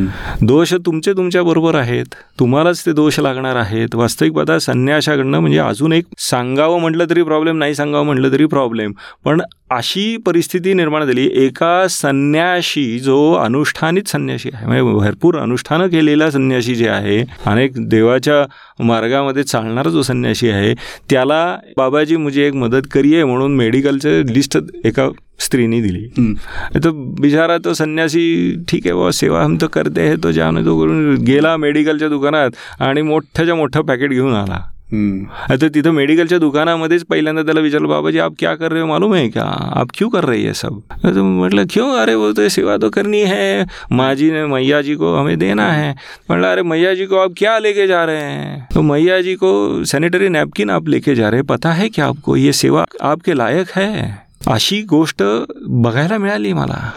दोष 0.41 0.73
तुमचे 0.85 1.13
तुमच्या 1.13 1.43
बरोबर 1.43 1.75
आहेत. 1.75 2.15
तुम्हालाच 2.39 2.85
ते 2.85 2.91
दोष 2.93 3.19
लागणार 3.19 3.55
आहेत. 3.55 3.95
वास्तविक 3.95 4.33
पाहता 4.33 4.59
संन्याशाकडनं 4.59 5.39
म्हणजे 5.39 5.59
अजून 5.59 5.93
एक 5.93 6.05
सांगावं 6.19 6.79
म्हटलं 6.81 7.09
तरी 7.09 7.23
प्रॉब्लेम 7.23 7.57
नाही 7.57 7.75
सांगावं 7.75 8.05
म्हटलं 8.05 8.31
तरी 8.31 8.45
प्रॉब्लेम 8.45 8.91
पण 9.25 9.41
अशी 9.71 10.15
परिस्थिती 10.25 10.73
निर्माण 10.73 11.03
झाली 11.05 11.27
एका 11.43 11.87
संन्याशी 11.89 12.99
जो 12.99 13.17
अनुष्ठानित 13.35 14.07
संन्याशी 14.07 14.49
आहे 14.53 14.65
म्हणजे 14.65 14.91
भरपूर 14.99 15.37
अनुष्ठानं 15.37 15.87
केलेला 15.87 16.29
संन्याशी 16.31 16.75
जे 16.75 16.87
आहे 16.87 17.19
अनेक 17.45 17.77
देवाच्या 17.89 18.43
मार्गामध्ये 18.83 19.43
चालणारा 19.43 19.89
जो 19.93 20.01
संन्याशी 20.01 20.49
आहे 20.49 20.73
त्याला 21.09 21.45
बाबाजी 21.77 22.15
मुझे 22.17 22.47
एक 22.47 22.53
मदत 22.55 22.87
करिये 22.91 23.23
म्हणून 23.23 23.55
मेडिकलचं 23.55 24.21
लिस्ट 24.29 24.57
एका 24.85 25.09
स्त्रीने 25.39 25.79
दिली. 25.81 26.33
तो 26.75 26.91
बिचारा 27.21 27.57
तो 27.65 27.73
संन्यासी 27.73 28.55
ठीक 28.69 28.85
आहे 28.85 28.93
बाबा 28.93 29.11
सेवा 29.11 29.43
हम 29.43 29.57
तो 29.61 29.67
करते 29.67 30.07
है 30.07 30.15
तो 30.23 30.31
जाने 30.31 30.65
तो 30.65 30.79
करून. 30.79 31.15
गेला 31.17 31.55
मेडिकलच्या 31.57 32.09
दुकानात 32.09 32.81
आणि 32.81 33.01
मोठ्याच्या 33.01 33.55
मोठं 33.55 33.81
पॅकेट 33.81 34.11
घेऊन 34.11 34.33
आला. 34.33 34.59
आता 34.93 35.67
तिथं 35.67 35.91
मेडिकलच्या 35.91 36.37
दुकानामध्येच 36.37 37.03
पहिल्यांदा 37.05 37.41
त्याला 37.41 37.59
विचारलं 37.59 37.87
बाबाजी 37.87 38.19
आप 38.19 38.33
क्या 38.39 38.55
कर 38.55 38.71
रहे 38.71 38.81
हो? 38.81 38.87
मालूम 38.87 39.13
है 39.13 39.27
क्या? 39.27 39.43
आप 39.75 39.87
क्यों 39.93 40.09
कर 40.09 40.23
रही 40.23 40.43
है 40.43 40.53
सब? 40.53 40.81
तो 41.05 41.23
म्हटलं 41.23 41.65
क्यों? 41.69 41.97
अरे 41.97 42.15
वो 42.15 42.31
तो 42.31 42.49
सेवा 42.49 42.77
तो 42.77 42.89
करनी 42.89 43.21
है। 43.21 43.65
माँ 43.91 44.15
जी 44.15 44.31
ने 44.31 44.45
मैया 44.45 44.81
जी 44.81 44.95
को 44.95 45.15
हमें 45.15 45.39
देना 45.39 45.67
है। 45.71 45.95
म्हटलं 46.29 46.47
अरे 46.47 46.63
मैया 46.63 46.93
जी 46.93 47.05
को 47.05 47.17
आप 47.17 47.31
क्या 47.37 47.59
लेके 47.59 47.87
जा 47.87 48.03
रहे 48.05 48.21
हैं? 48.21 48.67
तो 48.73 48.81
मैया 48.81 49.21
जी 49.21 49.35
को 49.35 49.83
सॅनिटरी 49.83 50.29
नॅपकिन 50.29 50.69
आप 50.69 50.87
लेके 50.87 51.15
जा 51.15 51.29
रहे 51.29 51.39
हैं। 51.39 51.45
पता 51.45 51.71
है 51.71 51.89
क्या 51.89 52.05
आपको? 52.05 52.37
ये 52.37 52.53
सेवा 52.53 52.85
आपके 53.01 53.33
लायक 53.33 53.69
है? 53.75 54.17
अशी 54.47 54.81
गोष्ट 54.81 55.23
बघायला 55.67 56.17
मिळाली 56.17 56.53
मला. 56.53 56.93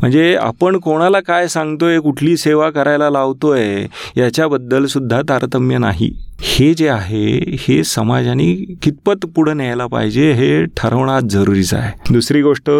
म्हणजे 0.00 0.36
आपण 0.36 0.76
कोणाला 0.76 1.20
काय 1.20 1.48
सांगतोय 1.48 1.98
कुठली 1.98 2.36
सेवा 2.36 2.70
करायला 2.70 3.10
लावतोय 3.10 3.86
याच्याबद्दल 4.16 4.86
सुद्धा 4.86 5.22
तारतम्य 5.28 5.78
नाही. 5.78 6.12
हे 6.40 6.74
जे 6.74 6.88
आहे 6.88 7.56
हे 7.58 7.84
समाजाने 7.84 8.74
कितपत 8.82 9.26
पुढं 9.26 9.56
न्यायला 9.56 9.86
पाहिजे 9.86 10.32
हे 10.32 10.64
ठरवणं 10.64 11.28
जरुरीचं 11.28 11.76
आहे. 11.76 12.12
दुसरी 12.12 12.42
गोष्ट 12.42 12.70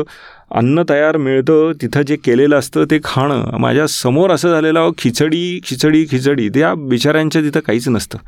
अन्न 0.50 0.82
तयार 0.88 1.16
मिळतं 1.16 1.72
तिथं 1.82 2.02
जे 2.02 2.16
केलेलं 2.16 2.58
असतं 2.58 2.84
ते 2.90 2.98
खाणं. 3.04 3.56
माझ्यासमोर 3.60 4.30
असं 4.30 4.50
झालेलं 4.50 4.90
खिचडी 4.98 5.58
खिचडी 5.64 6.04
खिचडी. 6.10 6.48
त्या 6.48 6.72
बिचाऱ्यांच्या 6.88 7.42
तिथं 7.42 7.60
काहीच 7.66 7.88
नसतं. 7.88 8.18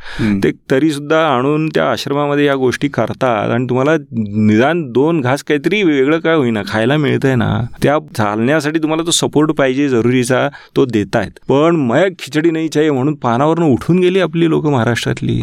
ते 0.44 0.50
तरीसुद्धा 0.70 1.20
आणून 1.26 1.68
त्या 1.74 1.90
आश्रमामध्ये 1.90 2.44
या 2.44 2.54
गोष्टी 2.54 2.88
करतात 2.88 3.50
आणि 3.50 3.66
तुम्हाला 3.68 3.96
निदान 4.10 4.82
दोन 4.92 5.20
घास 5.20 5.42
काहीतरी 5.44 5.82
वेगळं 5.82 6.18
काय 6.18 6.34
होईना 6.36 6.62
खायला 6.68 6.96
मिळतंय 6.96 7.34
ना. 7.34 7.50
त्या 7.82 7.98
चालण्यासाठी 8.16 8.78
तुम्हाला 8.78 9.06
तो 9.06 9.10
सपोर्ट 9.10 9.50
पाहिजे 9.58 9.88
जरुरीचा 9.88 10.48
तो 10.76 10.84
देतायत. 10.86 11.38
पण 11.48 11.76
मग 11.76 12.12
खिचडी 12.18 12.50
नाही 12.50 12.68
चाहिए 12.68 12.90
म्हणून 12.90 13.14
पानावरनं 13.22 13.66
उठून 13.66 13.98
गेली 14.00 14.20
आपली 14.20 14.48
लोक 14.50 14.66
महाराष्ट्रातली. 14.66 15.40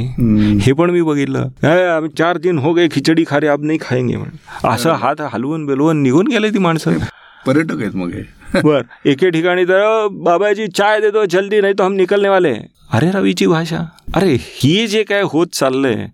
हे 0.61 0.73
पण 0.73 0.89
मी 0.89 1.01
बघितलं. 1.01 2.07
चार 2.17 2.37
दिन 2.37 2.57
हो 2.59 2.73
गए 2.73 2.87
खिचडी 2.91 3.23
खा 3.27 3.39
रे 3.39 3.47
अब 3.47 3.63
नाही 3.63 3.79
खाएंगे. 3.81 4.15
म्हणून 4.15 4.69
असं 4.69 4.91
हात 4.93 5.21
हलवून 5.33 5.65
बेलवून 5.65 6.01
निघून 6.03 6.27
गेले 6.27 6.49
ती 6.49 6.59
माणसं. 6.67 6.97
पर्यटक 7.45 7.81
आहेत 7.81 7.95
मग 7.95 8.11
बर 8.63 8.81
एके 9.05 9.29
ठिकाणी 9.31 9.63
तर 9.65 10.07
बाबाजी 10.23 10.67
चाय 10.67 10.99
देतो 11.01 11.25
जल्दी 11.25 11.61
नाही 11.61 11.73
तो 11.73 11.83
हम 11.83 11.93
निकलने 11.93 12.29
वाले 12.29 12.53
अरे 12.93 13.09
रवीची 13.11 13.47
भाषा. 13.47 13.77
अरे 14.15 14.35
ही 14.41 14.87
जे 14.87 15.03
काय 15.03 15.21
होत 15.31 15.47
चाललंय 15.53 16.05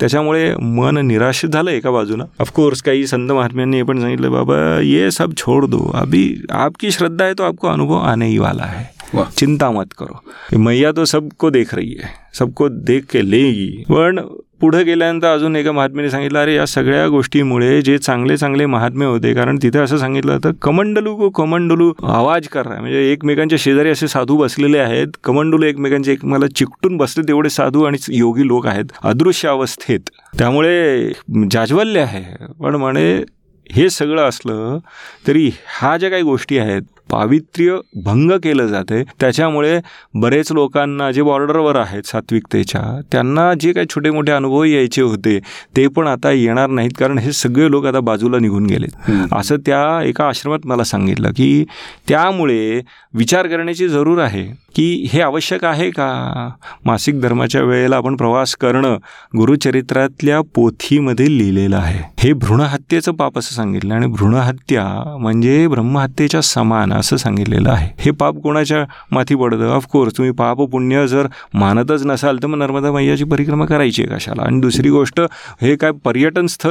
त्याच्यामुळे 0.00 0.54
मन 0.56 0.98
निराश 1.06 1.44
झालं 1.46 1.70
एका 1.70 1.90
बाजूला 1.90 2.24
ऑफकोर्स 2.40 2.82
काही 2.82 3.06
संत 3.06 3.30
महात्म्यांनी 3.30 3.76
हे 3.76 3.82
पण 3.82 4.00
सांगितलं 4.00 4.32
बाबा 4.32 4.56
ये 4.82 5.10
सब 5.10 5.36
छोड़ 5.36 5.64
दो. 5.66 5.90
अभी 5.94 6.24
आपकी 6.50 6.90
श्रद्धा 6.90 7.24
है 7.24 7.34
तो 7.34 7.42
आपको 7.42 7.68
अनुभव 7.68 7.98
आने 8.00 8.26
ही 8.26 8.38
वाला 8.38 8.64
है. 8.64 8.90
चिंता 9.36 9.70
मत 9.70 9.92
करो. 9.98 10.22
मैया 10.58 10.92
तो 10.92 11.04
सबको 11.04 11.50
देख 11.50 11.74
रही 11.74 11.92
है 11.92 12.10
सबको 12.34 12.68
देख 12.68 13.04
के 13.06 13.22
लेगी. 13.22 13.68
पण 13.90 14.20
पुढं 14.62 14.84
गेल्यानंतर 14.84 15.26
अजून 15.34 15.56
एका 15.56 15.72
महात्म्याने 15.72 16.10
सांगितलं 16.10 16.38
अरे 16.38 16.54
या 16.54 16.66
सगळ्या 16.66 17.08
गोष्टीमुळे 17.08 17.82
जे 17.82 17.98
चांगले 17.98 18.36
चांगले 18.36 18.66
महात्मे 18.66 19.04
होते 19.04 19.34
कारण 19.34 19.58
तिथे 19.62 19.78
असं 19.78 19.96
सांगितलं 19.96 20.32
होतं 20.32 20.52
कमंडलू 20.62 21.16
को 21.16 21.30
कमंडलू 21.30 21.92
आवाज 22.02 22.48
कर 22.48 22.66
रहा 22.66 22.80
म्हणजे 22.80 23.12
एकमेकांच्या 23.12 23.58
शेजारी 23.60 23.88
असे 23.88 24.08
साधू 24.08 24.36
बसलेले 24.36 24.78
आहेत 24.78 25.06
कमंडलू 25.24 25.62
एकमेकांचे 25.62 26.12
एकमेकाला 26.12 26.46
चिकटून 26.46 26.96
बसले 26.96 27.28
तेवढे 27.28 27.48
साधू 27.48 27.82
आणि 27.82 27.98
योगी 28.08 28.46
लोक 28.46 28.66
आहेत 28.66 28.84
अदृश्य 29.04 29.48
अवस्थेत. 29.48 30.00
त्यामुळे 30.38 31.08
जाज्वल्य 31.50 32.00
आहे. 32.00 32.44
पण 32.60 32.74
म्हणे 32.74 33.22
हे 33.70 33.90
सगळं 33.90 34.22
असलं 34.22 34.78
तरी 35.26 35.50
ह्या 35.80 35.96
ज्या 35.96 36.10
काही 36.10 36.22
गोष्टी 36.22 36.58
आहेत 36.58 36.82
पावित्र्य 37.12 37.76
भंग 38.04 38.30
केलं 38.32 38.66
जाते 38.66 39.02
त्याच्यामुळे 39.20 39.78
बरेच 40.14 40.52
लोकांना 40.52 41.10
जे 41.10 41.22
बॉर्डरवर 41.22 41.76
आहेत 41.76 42.02
सात्विकतेच्या 42.02 42.82
त्यांना 43.12 43.52
जे 43.60 43.72
काही 43.72 43.86
छोटे 43.90 44.10
मोठे 44.10 44.32
अनुभव 44.32 44.64
यायचे 44.64 45.02
होते 45.02 45.38
ते 45.76 45.86
पण 45.86 46.06
आता 46.06 46.30
येणार 46.30 46.68
नाहीत 46.68 46.90
कारण 46.98 47.18
हे 47.18 47.32
सगळे 47.32 47.70
लोक 47.70 47.86
आता 47.86 48.00
बाजूला 48.00 48.38
निघून 48.38 48.66
गेलेत. 48.66 49.10
असं 49.32 49.56
त्या 49.56 50.02
एका 50.02 50.28
आश्रमात 50.28 50.66
मला 50.66 50.84
सांगितलं 50.84 51.30
की 51.30 51.64
त्यामुळे 52.08 52.80
विचार 53.14 53.46
करण्याची 53.46 53.88
जरूर 53.88 54.18
आहे. 54.18 54.42
की 54.74 55.08
हे 55.12 55.20
आवश्यक 55.20 55.64
आहे 55.64 55.90
का? 55.90 56.48
मासिक 56.84 57.20
धर्माच्या 57.20 57.62
वेळेला 57.62 57.96
आपण 57.96 58.16
प्रवास 58.16 58.54
करणं 58.56 58.96
गुरुचरित्रातल्या 59.36 60.40
पोथीमध्ये 60.54 61.38
लिहिलेलं 61.38 61.76
आहे. 61.76 62.00
हे 62.18 62.32
भ्रूणहत्येचं 62.32 63.12
पाप 63.12 63.38
असं 63.38 63.54
सांगितलं 63.54 63.94
आणि 63.94 64.06
भ्रूणहत्या 64.06 65.18
म्हणजे 65.20 65.66
ब्रह्महत्येच्या 65.68 66.40
समान 66.40 66.92
असं 66.92 67.16
सांगितलेलं 67.16 67.70
आहे. 67.70 67.90
हे 67.98 68.10
पाप 68.10 68.34
कोणाच्या 68.34 68.84
माथी 69.10 69.34
पडतं? 69.34 69.68
ऑफकोर्स 69.68 70.16
तुम्ही 70.16 70.32
पाप 70.32 70.62
पुण्य 70.62 71.06
जर 71.06 71.26
मानतच 71.54 72.06
नसाल 72.06 72.38
तर 72.42 72.46
मग 72.46 72.58
नर्मदा 72.58 72.92
मैयाची 72.92 73.24
परिक्रमा 73.24 73.64
करायची 73.64 74.02
आहे 74.02 74.16
कशाला? 74.16 74.42
आणि 74.42 74.60
दुसरी 74.60 74.90
गोष्ट 74.90 75.20
हे 75.62 75.76
काय 75.76 75.90
पर्यटन 76.04 76.46
स्थळ 76.46 76.70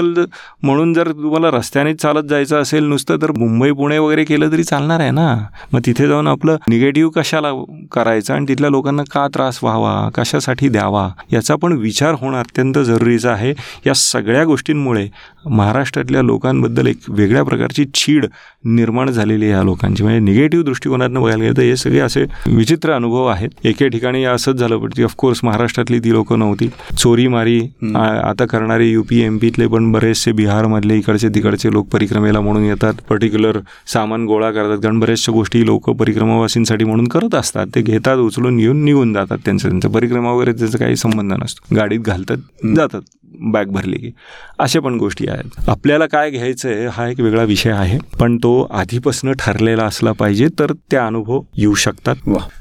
म्हणून 0.64 0.94
जर 0.94 1.12
तुम्हाला 1.12 1.50
रस्त्याने 1.52 1.94
चालत 1.94 2.24
जायचं 2.24 2.62
असेल 2.62 2.84
नुसतं 2.84 3.18
तर 3.22 3.32
मुंबई 3.32 3.72
पुणे 3.72 3.98
वगैरे 3.98 4.24
केलं 4.24 4.52
तरी 4.52 4.64
चालणार 4.64 5.00
आहे 5.00 5.12
ना? 5.12 5.38
मग 5.74 5.80
तिथे 5.86 6.08
जाऊन 6.08 6.28
आपलं 6.28 6.58
निगेटिव्ह 6.68 7.12
कशाला 7.16 7.52
करायचं 7.92 8.34
आणि 8.34 8.46
तिथल्या 8.48 8.70
लोकांना 8.70 9.04
का 9.12 9.28
त्रास 9.34 9.60
व्हावा 9.64 10.10
कशासाठी 10.16 10.70
द्यावा 10.70 11.08
याचा 11.32 11.56
पण 11.62 11.74
विचार 11.80 12.16
होणं 12.20 12.40
अत्यंत 12.40 12.78
जरुरीचं 12.78 13.30
आहे. 13.30 13.54
या 13.86 13.94
सगळ्या 13.96 14.44
गोष्टींमुळे 14.46 15.08
महाराष्ट्रातल्या 15.50 16.22
लोकांबद्दल 16.22 16.88
एक 16.88 16.98
वेगळ्या 17.10 17.44
प्रकारची 17.44 17.86
चीड 17.94 18.26
निर्माण 18.66 19.10
झालेली 19.10 19.46
आहे 19.46 19.54
या 19.54 19.62
लोकांची. 19.64 20.04
म्हणजे 20.04 20.20
निगेटिव्ह 20.20 20.66
दृष्टिकोनातनं 20.66 21.22
बघायला 21.22 21.44
गेलं 21.44 21.58
तर 21.58 21.62
हे 21.62 21.76
सगळे 21.78 22.00
असे 22.00 22.24
विचित्र 22.48 22.94
अनुभव 22.94 23.26
आहेत. 23.28 23.50
एके 23.66 23.88
ठिकाणी 23.90 24.24
असंच 24.26 24.56
झालं 24.56 24.78
पण 24.78 25.04
ऑफकोर्स 25.04 25.44
महाराष्ट्रातली 25.44 26.00
ती 26.00 26.12
लोकं 26.14 26.40
नव्हती. 26.40 26.70
चोरी 27.00 27.28
मारी 27.28 27.60
आता 27.96 28.46
करणारे 28.50 28.90
युपी 28.90 29.22
एम 29.22 29.38
पीतले 29.38 29.68
पण 29.68 29.92
बरेचसे 29.92 30.32
बिहारमधले 30.32 30.98
इकडचे 30.98 31.30
तिकडचे 31.36 31.72
लोक 31.74 31.88
परिक्रमेला 31.92 32.40
म्हणून 32.40 32.64
येतात. 32.64 32.94
पर्टिक्युलर 33.10 33.60
सामान 33.94 34.26
गोळा 34.26 34.52
करतात 34.52 34.78
कारण 34.84 35.00
बऱ्याचशा 35.00 35.32
गोष्टी 35.32 35.66
लोक 35.66 35.90
परिक्रमावासींसाठी 35.90 36.86
म्हणून 36.86 37.08
करत 37.08 37.36
असतात. 37.36 37.68
ते 37.76 37.81
घेतात 37.82 38.18
उचलून 38.18 38.58
घेऊन 38.58 38.84
निघून 38.84 39.14
जातात 39.14 39.38
त्यांचं 39.46 39.70
त्यांचं 39.70 39.92
परिक्रमा 39.92 40.32
वगैरे 40.32 40.54
त्याचा 40.54 40.78
काही 40.78 40.96
संबंध 40.96 41.34
नसतो. 41.34 41.76
गाडीत 41.76 42.00
घालतात 42.00 42.38
जातात. 42.76 43.02
बॅग 43.40 43.66
भरली 43.66 43.98
की. 43.98 44.12
अशा 44.60 44.80
पण 44.80 44.98
गोष्टी 44.98 45.28
आहेत. 45.28 45.70
आपल्याला 45.70 46.06
काय 46.06 46.30
घ्यायचं 46.32 46.70
आहे 46.70 46.88
हा 46.88 47.08
एक 47.10 47.20
वेगळा 47.20 47.44
विषय 47.44 47.72
आहे. 47.72 47.98
पण 48.20 48.38
तो 48.38 48.62
आधीपासून 48.72 49.32
ठरलेला 49.40 49.84
असला 49.84 50.12
पाहिजे 50.12 50.48
तर 50.60 50.74
ते 50.92 50.98
अनुभव 50.98 51.42
येऊ 51.58 51.74
शकतात. 51.74 52.16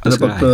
फक्त 0.08 0.44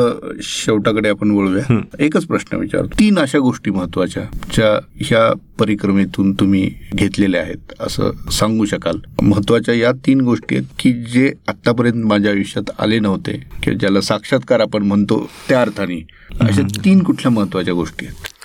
शेवटाकडे 0.42 1.08
आपण 1.08 1.30
वळूया. 1.30 1.80
एकच 1.98 2.24
प्रश्न 2.26 2.56
विचारतो. 2.56 2.98
तीन 2.98 3.18
अशा 3.18 3.38
गोष्टी 3.38 3.70
महत्त्वाच्या 3.70 4.22
ज्या 4.54 4.72
ह्या 5.00 5.32
परिक्रमेतून 5.58 6.32
तुम्ही 6.32 6.70
घेतलेल्या 6.94 7.40
आहेत 7.42 7.72
असं 7.80 8.30
सांगू 8.30 8.64
शकाल. 8.64 8.98
महत्त्वाच्या 9.22 9.74
या 9.74 9.92
तीन 10.06 10.20
गोष्टी 10.20 10.56
आहेत 10.56 10.66
की 10.78 10.92
जे 10.92 11.32
आतापर्यंत 11.48 12.04
माझ्या 12.04 12.32
आयुष्यात 12.32 12.70
आले 12.78 12.98
नव्हते 12.98 13.32
किंवा 13.32 13.78
ज्याला 13.78 14.00
साक्षात्कार 14.00 14.60
आपण 14.60 14.82
म्हणतो 14.82 15.26
त्या 15.48 15.60
अर्थाने 15.60 16.00
अशा 16.40 16.62
तीन 16.84 17.02
कुठल्या 17.02 17.32
महत्त्वाच्या 17.32 17.74
गोष्टी 17.74 18.06
आहेत? 18.06 18.35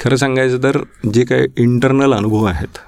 खरं 0.00 0.16
सांगायचं 0.16 0.62
तर 0.62 0.78
जे 1.14 1.24
काही 1.24 1.46
इंटरनल 1.56 2.14
अनुभव 2.14 2.44
आहेत 2.44 2.78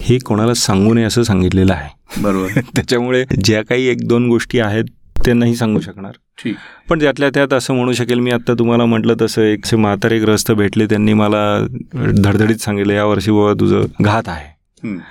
हे 0.00 0.18
कोणाला 0.18 0.54
सांगू 0.54 0.94
नये 0.94 1.04
असं 1.04 1.22
सांगितलेलं 1.22 1.72
आहे. 1.72 2.22
बरोबर. 2.22 2.46
त्याच्यामुळे 2.76 3.24
ज्या 3.44 3.62
काही 3.62 3.86
एक 3.86 4.06
दोन 4.08 4.28
गोष्टी 4.28 4.58
आहेत 4.58 4.84
ते 5.26 5.32
नाही 5.32 5.56
सांगू 5.56 5.80
शकणार. 5.80 6.12
ठीक. 6.44 6.56
पण 6.88 7.00
त्यातल्या 7.00 7.30
त्यात 7.30 7.52
असं 7.52 7.74
म्हणू 7.74 7.92
शकेल 7.92 8.18
मी 8.18 8.30
आत्ता 8.30 8.54
तुम्हाला 8.54 8.84
म्हटलं 8.84 9.14
तसं 9.20 9.42
एक 9.42 9.74
म्हातारे 9.74 10.18
ग्रस्त 10.18 10.52
भेटले 10.52 10.86
त्यांनी 10.86 11.12
मला 11.12 11.66
धडधडीत 11.94 12.56
सांगितलं 12.56 12.92
या 12.92 13.04
वर्षी 13.04 13.30
बाबा 13.30 13.52
तुझं 13.60 13.82
घात 14.02 14.22
आहे. 14.26 14.55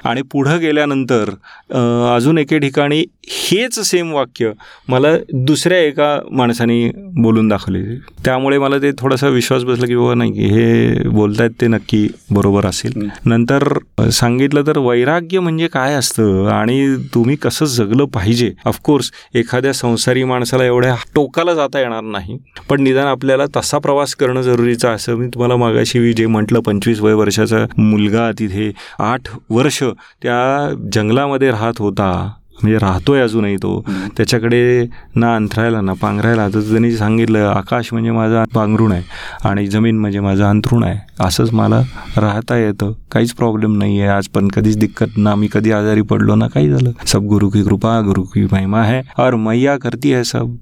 आणि 0.05 0.22
पुढं 0.32 0.59
गेल्यानंतर 0.59 1.30
अजून 2.16 2.38
एके 2.38 2.57
ठिकाणी 2.59 3.03
हेच 3.28 3.80
सेम 3.86 4.11
वाक्य 4.13 4.51
मला 4.89 5.16
दुसऱ्या 5.45 5.78
एका 5.80 6.20
माणसाने 6.32 6.89
बोलून 7.22 7.47
दाखवले. 7.47 7.84
त्यामुळे 8.26 8.57
मला 8.59 8.78
ते 8.82 8.91
थोडासा 8.99 9.28
विश्वास 9.28 9.63
बसला 9.63 9.86
की 9.88 9.95
बाबा 9.95 10.13
नाही 10.13 10.47
हे 10.49 11.07
बोलतायत 11.09 11.51
ते 11.61 11.68
नक्की 11.68 12.07
बरोबर 12.32 12.66
असेल. 12.66 13.09
नंतर 13.26 13.78
सांगितलं 14.11 14.68
तर 14.68 14.78
वैराग्य 14.78 15.39
म्हणजे 15.39 15.68
काय 15.74 15.93
असतं 15.95 16.47
आणि 16.51 16.95
तुम्ही 17.13 17.36
कसं 17.43 17.66
जगलं 17.66 18.05
पाहिजे? 18.13 18.51
ऑफकोर्स 18.66 19.11
एखाद्या 19.36 19.74
संसारी 19.74 20.24
माणसाला 20.24 20.66
एवढ्या 20.66 20.95
टोकाला 21.16 21.53
जाता 21.53 21.80
येणार 21.80 22.03
नाही 22.03 22.38
पण 22.70 22.82
निदान 22.84 23.07
आपल्याला 23.07 23.45
तसा 23.55 23.78
प्रवास 23.78 24.16
करणं 24.16 24.41
जरुरीचं. 24.41 24.88
असं 24.88 25.16
मी 25.16 25.28
तुम्हाला 25.34 25.55
मागाशी 25.55 26.13
जे 26.13 26.26
म्हटलं 26.28 26.59
पंचवीस 26.59 27.01
वय 27.01 27.13
वर्षाचा 27.13 27.66
मुलगा 27.78 28.32
तिथे 28.39 28.72
आठ 28.99 29.30
वर्ष 29.56 29.84
त्या 30.24 30.74
जंगलामध्ये 30.93 31.51
राहत 31.51 31.74
होता. 31.80 32.32
म्हणजे 32.64 32.78
राहतोय 32.78 33.22
अजूनही 33.22 33.56
तो. 33.56 33.86
त्याच्याकडे 34.18 34.86
ना 35.16 35.36
अंथरायला 35.36 35.82
ना 35.82 35.93
पांघरायला. 35.93 36.47
तर 36.47 36.60
त्यांनी 36.60 36.91
सांगितलं 36.91 37.39
आकाश 37.39 37.89
म्हणजे 37.91 38.12
माझं 38.12 38.43
पांघरुण 38.53 38.91
आहे 38.91 39.03
आणि 39.43 39.68
जमीन 39.68 39.99
म्हणजे 39.99 40.20
माझं 40.20 40.43
अंथरुण 40.45 40.84
आहे. 40.84 40.99
असंच 41.20 41.53
मला 41.53 41.82
राहता 42.18 42.58
येतं. 42.58 42.93
काहीच 43.12 43.34
प्रॉब्लेम 43.34 43.78
नाही 43.78 43.99
आहे 43.99 44.10
आज 44.10 44.28
पण 44.28 44.47
कधीच 44.47 44.78
दिक्कत 44.78 45.18
ना. 45.18 45.36
मी 45.36 45.47
कधी 45.53 45.72
आजारी 45.72 46.01
पडलो 46.01 46.36
ना 46.36 46.47
काही 46.47 46.70
झालं. 46.70 46.91
सब 47.08 47.24
गुरु 47.24 47.49
की 47.49 47.64
कृपा 47.64 48.01
गुरु 48.01 48.24
की 48.24 48.47
महिमा 48.51 48.84
है. 48.84 49.01
और 49.20 49.36
मैया 49.36 49.78
करती 49.78 50.10
है 50.10 50.24
सब. 50.24 50.56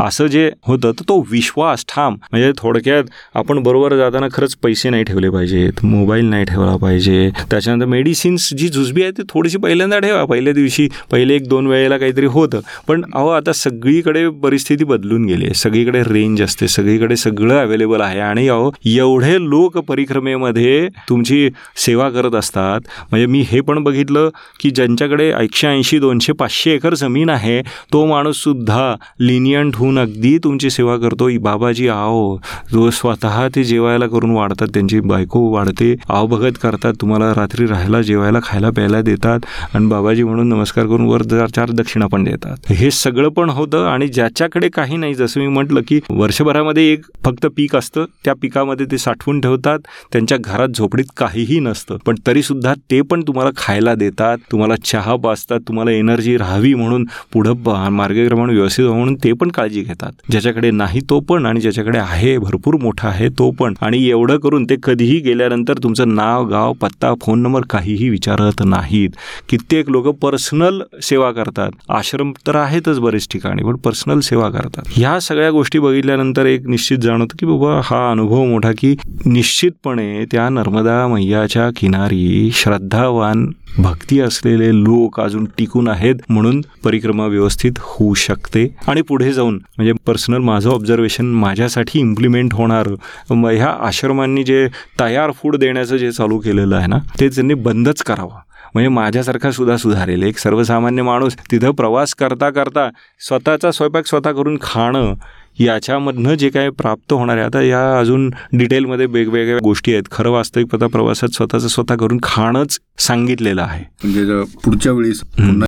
असं 0.00 0.26
जे 0.26 0.50
होतं 0.66 0.92
तर 0.92 1.02
तो 1.08 1.18
विश्वास 1.30 1.84
ठाम. 1.88 2.14
म्हणजे 2.30 2.52
थोडक्यात 2.58 3.04
आपण 3.34 3.62
बरोबर 3.62 3.96
जाताना 3.96 4.26
खरंच 4.32 4.56
पैसे 4.56 4.90
नाही 4.90 5.04
ठेवले 5.04 5.30
पाहिजेत 5.30 5.84
मोबाईल 5.84 6.24
नाही 6.24 6.44
ठेवला 6.44 6.76
पाहिजे. 6.76 7.30
त्याच्यानंतर 7.50 7.86
मेडिसिन्स 7.86 8.48
जी 8.58 8.68
जुजबी 8.68 9.02
आहे 9.02 9.10
ती 9.10 9.22
थोडीशी 9.28 9.58
पहिल्यांदा 9.58 9.98
ठेवा. 9.98 10.24
पहिल्या 10.24 10.52
दिवशी 10.52 10.88
पहिले 11.10 11.34
एक 11.34 11.48
दोन 11.48 11.66
वेळेला 11.66 11.98
काहीतरी 11.98 12.26
होतं. 12.26 12.60
पण 12.88 13.02
अहो 13.14 13.28
आता 13.28 13.52
सगळीकडे 13.52 14.28
परिस्थिती 14.28 14.84
बदलून 14.84 15.24
गेली 15.26 15.44
आहे. 15.44 15.54
सगळीकडे 15.54 16.02
रेंज 16.02 16.42
असते 16.42 16.68
सगळीकडे 16.68 17.16
सगळं 17.16 17.58
अवेलेबल 17.60 18.00
आहे. 18.00 18.20
आणि 18.20 18.48
अहो 18.48 18.70
एवढे 18.86 19.34
लोक 19.40 19.78
परिक्रमेमध्ये 19.78 20.88
तुमची 21.08 21.48
सेवा 21.76 22.08
करत 22.10 22.34
असतात. 22.34 22.80
म्हणजे 23.10 23.26
मी 23.26 23.44
हे 23.48 23.60
पण 23.60 23.82
बघितलं 23.82 24.28
की 24.60 24.70
ज्यांच्याकडे 24.70 25.32
एकशे 25.40 25.68
ऐंशी 25.68 25.98
दोनशे 25.98 26.32
पाचशे 26.32 26.72
एकर 26.72 26.94
जमीन 26.94 27.30
आहे 27.30 27.60
तो 27.92 28.04
माणूससुद्धा 28.06 28.94
लिनियंट 29.20 29.76
होऊन 29.76 29.89
अगदी 29.98 30.38
तुमची 30.38 30.70
सेवा 30.70 30.96
करतो. 30.96 31.28
बाबाजी 31.40 31.88
आओ. 31.88 32.36
जो 32.72 32.90
स्वतः 32.90 33.48
ते 33.48 33.64
जेवायला 33.64 34.06
करून 34.06 34.30
वाढतात 34.30 34.66
त्यांची 34.74 35.00
बायको 35.00 35.40
वाढते. 35.50 35.94
आवभगत 36.08 36.52
करतात. 36.62 36.92
तुम्हाला 37.00 37.30
रात्री 37.30 37.66
राहायला 37.66 38.02
जेवायला 38.02 38.38
खायला 38.42 38.70
प्यायला 38.70 39.00
देतात. 39.02 39.40
आणि 39.74 39.86
बाबाजी 39.86 40.24
म्हणून 40.24 40.48
नमस्कार 40.48 40.86
करून 40.86 41.06
वर 41.06 41.22
चार 41.22 41.46
चार 41.46 41.70
दक्षिणा 41.70 42.06
पण 42.06 42.24
देतात. 42.24 42.72
हे 42.72 42.90
सगळं 42.90 43.28
पण 43.28 43.50
होतं 43.50 43.86
आणि 43.86 44.08
ज्याच्याकडे 44.08 44.68
काही 44.68 44.96
नाही 44.96 45.14
जसं 45.14 45.40
मी 45.40 45.46
म्हटलं 45.46 45.80
की 45.88 46.00
वर्षभरामध्ये 46.10 46.92
एक 46.92 47.04
फक्त 47.24 47.46
पीक 47.46 47.76
असतं. 47.76 48.04
त्या 48.24 48.34
पिकामध्ये 48.42 48.86
ते 48.90 48.98
साठवून 48.98 49.40
ठेवतात. 49.40 49.78
त्यांच्या 50.12 50.38
घरात 50.40 50.68
झोपडीत 50.68 51.04
काहीही 51.16 51.60
नसतं. 51.60 51.96
पण 52.06 52.14
तरी 52.26 52.42
सुद्धा 52.42 52.74
ते 52.90 53.00
पण 53.00 53.22
तुम्हाला 53.22 53.50
खायला 53.56 53.94
देतात. 53.94 54.38
तुम्हाला 54.52 54.74
चहा 54.84 55.16
पाचतात 55.16 55.60
तुम्हाला 55.68 55.90
एनर्जी 55.90 56.36
राहावी 56.36 56.74
म्हणून 56.74 57.04
पुढं 57.32 57.88
मार्गक्रमण 57.90 58.50
व्यवस्थित 58.50 58.84
म्हणून 58.84 59.14
ते 59.14 59.32
पण 59.32 59.50
काळजी 59.50 59.69
घेतात. 59.70 60.12
ज्याच्याकडे 60.30 60.70
नाही 60.70 61.00
तो 61.10 61.20
पण 61.20 61.46
आणि 61.46 61.60
ज्याच्याकडे 61.60 61.98
आहे 61.98 62.38
भरपूर 62.38 62.74
मोठा 62.74 63.08
आहे 63.08 63.28
तो 63.28 63.50
पण. 63.50 63.74
आणि 63.80 64.08
एवढं 64.08 64.38
करून 64.38 64.64
ते 64.64 64.76
कधीही 64.82 65.18
गेल्यानंतर 65.20 65.78
तुमचं 65.82 66.14
नाव 66.14 66.48
गाव 66.48 66.72
पत्ता 66.72 67.14
फोन 67.22 67.42
नंबर 67.42 67.60
काहीही 67.70 68.08
विचारत 68.08 68.62
नाहीत. 68.64 69.10
कित्येक 69.48 69.90
लोक 69.90 70.06
पर्सनल 70.08 70.82
सेवा 71.02 71.32
करतात. 71.32 71.70
आश्रम 71.88 72.32
तर 72.46 72.56
आहेतच 72.56 72.98
बरेच 72.98 73.28
ठिकाणी 73.30 73.62
पण 73.62 73.76
पर्सनल 73.76 74.20
सेवा 74.20 74.50
करतात. 74.50 74.82
ह्या 74.88 75.20
सगळ्या 75.20 75.50
गोष्टी 75.50 75.78
बघितल्यानंतर 75.78 76.46
एक 76.46 76.66
निश्चित 76.66 76.98
जाणवतं 76.98 77.36
की 77.38 77.46
बाबा 77.46 77.80
हा 77.84 78.10
अनुभव 78.10 78.44
मोठा 78.44 78.72
की 78.78 78.96
निश्चितपणे 79.26 80.24
त्या 80.24 80.48
नर्मदा 80.48 81.06
मैयाच्या 81.06 81.70
किनारी 81.76 82.50
श्रद्धावान 82.54 83.50
भक्ती 83.78 84.20
असलेले 84.20 84.74
लोक 84.74 85.20
अजून 85.20 85.44
टिकून 85.44 85.88
आहेत 85.88 86.14
म्हणून 86.28 86.60
परिक्रमा 86.84 87.26
व्यवस्थित 87.26 87.72
होऊ 87.78 88.14
शकते. 88.14 88.76
आणि 88.88 89.02
पुढे 89.02 89.32
जाऊन 89.32 89.59
म्हणजे 89.78 89.92
पर्सनल 90.06 90.38
माझं 90.38 90.70
ऑब्झर्वेशन 90.70 91.26
माझ्यासाठी 91.26 92.00
इम्प्लिमेंट 92.00 92.54
होणार. 92.54 92.88
मग 93.30 93.50
ह्या 93.50 93.70
आश्रमांनी 93.80 94.44
जे 94.44 94.68
तयार 95.00 95.30
फूड 95.30 95.56
देण्याचं 95.56 95.96
जे 95.96 96.12
चालू 96.12 96.38
केलेलं 96.38 96.76
आहे 96.76 96.86
ना 96.86 96.98
ते 97.20 97.28
त्यांनी 97.28 97.54
बंदच 97.54 98.02
करावं. 98.02 98.38
म्हणजे 98.74 98.88
माझ्यासारखा 98.88 99.50
सुद्धा 99.50 99.76
सुधारेल. 99.76 100.22
एक 100.22 100.38
सर्वसामान्य 100.38 101.02
माणूस 101.02 101.36
तिथं 101.50 101.70
प्रवास 101.70 102.14
करता 102.14 102.50
करता 102.50 102.88
स्वतःचा 103.20 103.70
स्वयंपाक 103.70 104.06
स्वतः 104.06 104.32
करून 104.32 104.58
खाणं 104.62 105.14
याच्यामधनं 105.60 106.34
जे 106.34 106.48
काय 106.50 106.68
प्राप्त 106.70 107.12
होणार 107.12 107.36
आहे 107.36 107.44
आता 107.46 107.60
या 107.62 107.80
अजून 107.98 108.28
डिटेलमध्ये 108.52 109.06
वेगवेगळ्या 109.06 109.58
गोष्टी 109.62 109.92
आहेत. 109.92 110.02
खरं 110.12 110.30
वास्तविक 110.30 110.66
पता 110.66 110.86
प्रवासात 110.86 111.34
स्वतःचं 111.34 111.68
स्वतः 111.68 111.96
करून 111.96 112.18
खाणंच 112.22 112.78
सांगितलेलं 112.98 113.62
आहे. 113.62 113.82
म्हणजे 114.02 114.24
जर 114.26 114.42
पुढच्या 114.64 114.92
वेळेस 114.92 115.20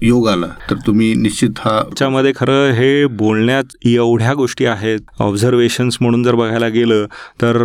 योग 0.02 0.28
आला 0.28 0.46
तर 0.70 0.76
तुम्ही 0.86 1.12
निश्चित 1.14 1.58
हा 1.58 1.78
त्याच्यामध्ये 1.82 2.32
खरं 2.36 2.70
हे 2.74 3.04
बोलण्यात 3.16 3.76
एवढ्या 3.86 4.32
गोष्टी 4.34 4.64
आहेत 4.66 5.00
ऑब्झर्वेशन्स 5.20 5.96
म्हणून 6.00 6.22
जर 6.22 6.34
बघायला 6.34 6.68
गेलं 6.68 7.04
तर 7.42 7.58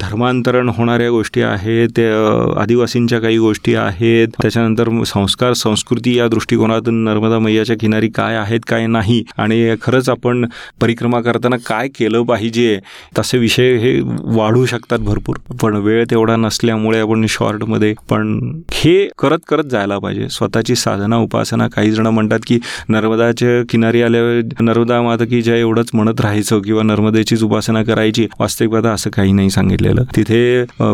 धर्मांतरण 0.00 0.68
होणाऱ्या 0.68 1.10
गोष्टी 1.10 1.42
आहेत 1.42 1.98
आदिवासींच्या 2.56 3.20
काही 3.20 3.38
गोष्टी 3.38 3.74
आहेत 3.74 4.28
त्याच्यानंतर 4.42 4.88
संस्कार 5.06 5.52
संस्कृती 5.54 6.16
या 6.18 6.28
दृष्टिकोनातून 6.28 7.02
नर्मदा 7.04 7.38
मैयाच्या 7.38 7.76
किनारी 7.80 8.08
काय 8.14 8.36
आहेत 8.36 8.60
काय 8.68 8.86
नाही 8.86 9.22
आणि 9.36 9.74
खरंच 9.82 10.08
आपण 10.08 10.44
परिक्रमा 10.80 11.20
करताना 11.20 11.49
काय 11.66 11.88
केलं 11.98 12.22
पाहिजे? 12.24 12.78
तसे 13.18 13.38
विषय 13.38 13.76
हे 13.78 13.98
वाढू 14.36 14.64
शकतात 14.66 14.98
भरपूर. 14.98 15.36
पण 15.62 15.76
वेळ 15.84 16.04
तेवढा 16.10 16.36
नसल्यामुळे 16.36 16.98
आपण 17.00 17.26
शॉर्टमध्ये 17.28 17.94
पण 18.10 18.38
हे 18.72 19.08
करत 19.18 19.38
करत 19.48 19.64
जायला 19.70 19.98
पाहिजे. 19.98 20.28
स्वतःची 20.30 20.74
साधना 20.76 21.16
उपासना 21.16 21.68
काही 21.74 21.90
जण 21.92 22.06
म्हणतात 22.06 22.40
की 22.46 22.58
नर्मदाच्या 22.88 23.62
किनारी 23.70 24.02
आल्यावर 24.02 24.40
नर्मदा 24.60 25.00
माता 25.02 25.24
की 25.24 25.42
जय 25.42 25.58
एवढंच 25.60 25.90
म्हणत 25.94 26.20
राहायचं 26.20 26.60
किंवा 26.62 26.82
नर्मदेचीच 26.82 27.42
उपासना 27.42 27.82
करायची. 27.84 28.26
वास्तविकता 28.40 28.92
असं 28.92 29.10
काही 29.10 29.32
नाही 29.32 29.50
सांगितलेलं. 29.50 30.04
तिथे 30.16 30.40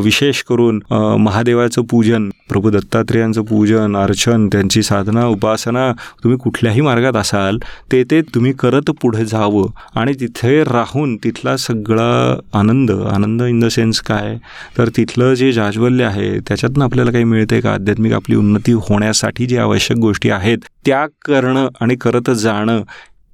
विशेष 0.05 0.43
करून 0.49 0.81
महादेवाचं 1.21 1.83
पूजन 1.91 2.29
प्रभू 2.49 2.71
दत्तात्रेयांचं 2.71 3.43
पूजन 3.45 3.97
अर्चन 3.97 4.47
त्यांची 4.53 4.83
साधना 4.83 5.27
उपासना 5.27 5.91
तुम्ही 6.25 6.39
कुठल्याही 6.39 6.81
मार्गात 6.81 7.17
असाल 7.17 7.59
ते 7.93 8.03
ते 8.11 8.21
तुम्ही 8.35 8.53
करत 8.53 8.91
पुढे 9.03 9.25
जावं 9.25 9.69
आणि 9.95 10.13
तिथे 10.21 10.36
तिथे 10.37 10.65
राहून 10.65 11.17
तिथला 11.17 11.57
सगळा 11.57 12.41
आनंद 12.55 12.91
आनंद 12.91 13.43
इन 13.43 13.61
द 13.61 13.69
सेन्स 13.69 14.01
काय? 14.01 14.37
तर 14.79 14.89
तिथलं 14.97 15.35
जे 15.35 15.53
जाज्वल्य 15.53 16.05
आहे 16.05 16.39
त्याच्यातनं 16.39 16.85
आपल्याला 16.85 17.11
काही 17.11 17.25
मिळते 17.25 17.61
का? 17.61 17.73
आध्यात्मिक 17.73 18.13
आपली 18.13 18.37
उन्नती 18.37 18.73
होण्यासाठी 18.73 19.47
जे 19.47 19.59
आवश्यक 19.59 19.97
गोष्टी 19.97 20.31
आहेत 20.31 20.59
त्या 20.87 21.07
करणं 21.07 21.69
आणि 21.81 21.97
करत 21.97 22.31
जाणं 22.31 22.83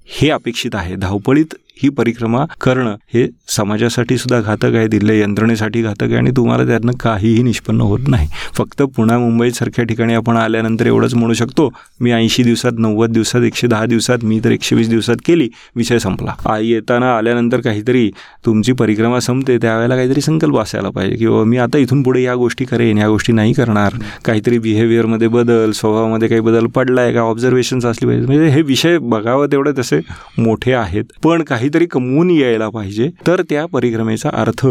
हे 0.06 0.30
अपेक्षित 0.30 0.74
आहे. 0.74 0.96
धावपळीत 0.96 1.54
ही 1.82 1.88
परिक्रमा 1.88 2.44
करणं 2.60 2.96
हे 3.14 3.26
समाजासाठी 3.48 4.18
सुद्धा 4.18 4.40
घातक 4.40 4.74
आहे 4.74 4.86
दिल्ल्या 4.88 5.16
यंत्रणेसाठी 5.16 5.82
घातक 5.82 6.02
आहे 6.02 6.16
आणि 6.16 6.30
तुम्हाला 6.30 6.64
त्यातनं 6.66 6.92
काहीही 7.00 7.42
निष्पन्न 7.42 7.80
होत 7.80 8.08
नाही. 8.08 8.28
फक्त 8.54 8.82
पुणे 8.96 9.16
मुंबईसारख्या 9.16 9.84
ठिकाणी 9.84 10.14
आपण 10.14 10.36
आल्यानंतर 10.36 10.86
एवढंच 10.86 11.14
म्हणू 11.14 11.34
शकतो 11.34 11.68
मी 12.00 12.12
ऐंशी 12.12 12.42
दिवसात 12.42 12.78
नव्वद 12.78 13.10
दिवसात 13.10 13.42
एकशे 13.42 13.66
दहा 13.66 13.86
दिवसात 13.86 14.24
मी 14.24 14.40
तर 14.44 14.50
एकशे 14.50 14.76
वीस 14.76 14.88
दिवसात 14.88 15.16
केली 15.26 15.48
विषय 15.76 15.98
संपला. 15.98 16.34
आई 16.46 16.68
येताना 16.68 17.16
आल्यानंतर 17.16 17.60
काहीतरी 17.60 18.10
तुमची 18.46 18.72
परिक्रमा 18.72 19.20
संपते 19.20 19.56
त्यावेळेला 19.58 19.96
काहीतरी 19.96 20.20
संकल्प 20.20 20.58
असायला 20.58 20.90
पाहिजे 20.90 21.16
की 21.16 21.26
मी 21.26 21.56
आता 21.56 21.78
इथून 21.78 22.02
पुढे 22.02 22.22
या 22.22 22.34
गोष्टी 22.34 22.64
करेन 22.64 22.98
या 22.98 23.08
गोष्टी 23.08 23.32
नाही 23.32 23.52
करणार. 23.52 23.94
काहीतरी 24.24 24.58
बिहेवियरमध्ये 24.58 25.28
बदल 25.28 25.70
स्वभावामध्ये 25.70 26.28
काही 26.28 26.40
बदल 26.40 26.66
पडलाय 26.66 27.12
का? 27.12 27.20
ऑब्झर्वेशन्स 27.20 27.84
असली 27.86 28.08
पाहिजे 28.08 28.26
म्हणजे 28.26 28.48
हे 28.48 28.62
विषय 28.62 28.98
बघावं 28.98 29.46
तेवढे 29.52 29.70
तसे 29.78 30.00
मोठे 30.38 30.72
आहेत. 30.72 31.04
पण 31.24 31.42
काहीतरी 31.72 31.88
कमवून 31.88 32.30
यायला 32.30 32.68
पाहिजे. 32.68 33.10
तर 33.26 33.42
त्या 33.42 33.66
परिक्रमेचा 33.66 34.30
अर्थ. 34.32 34.66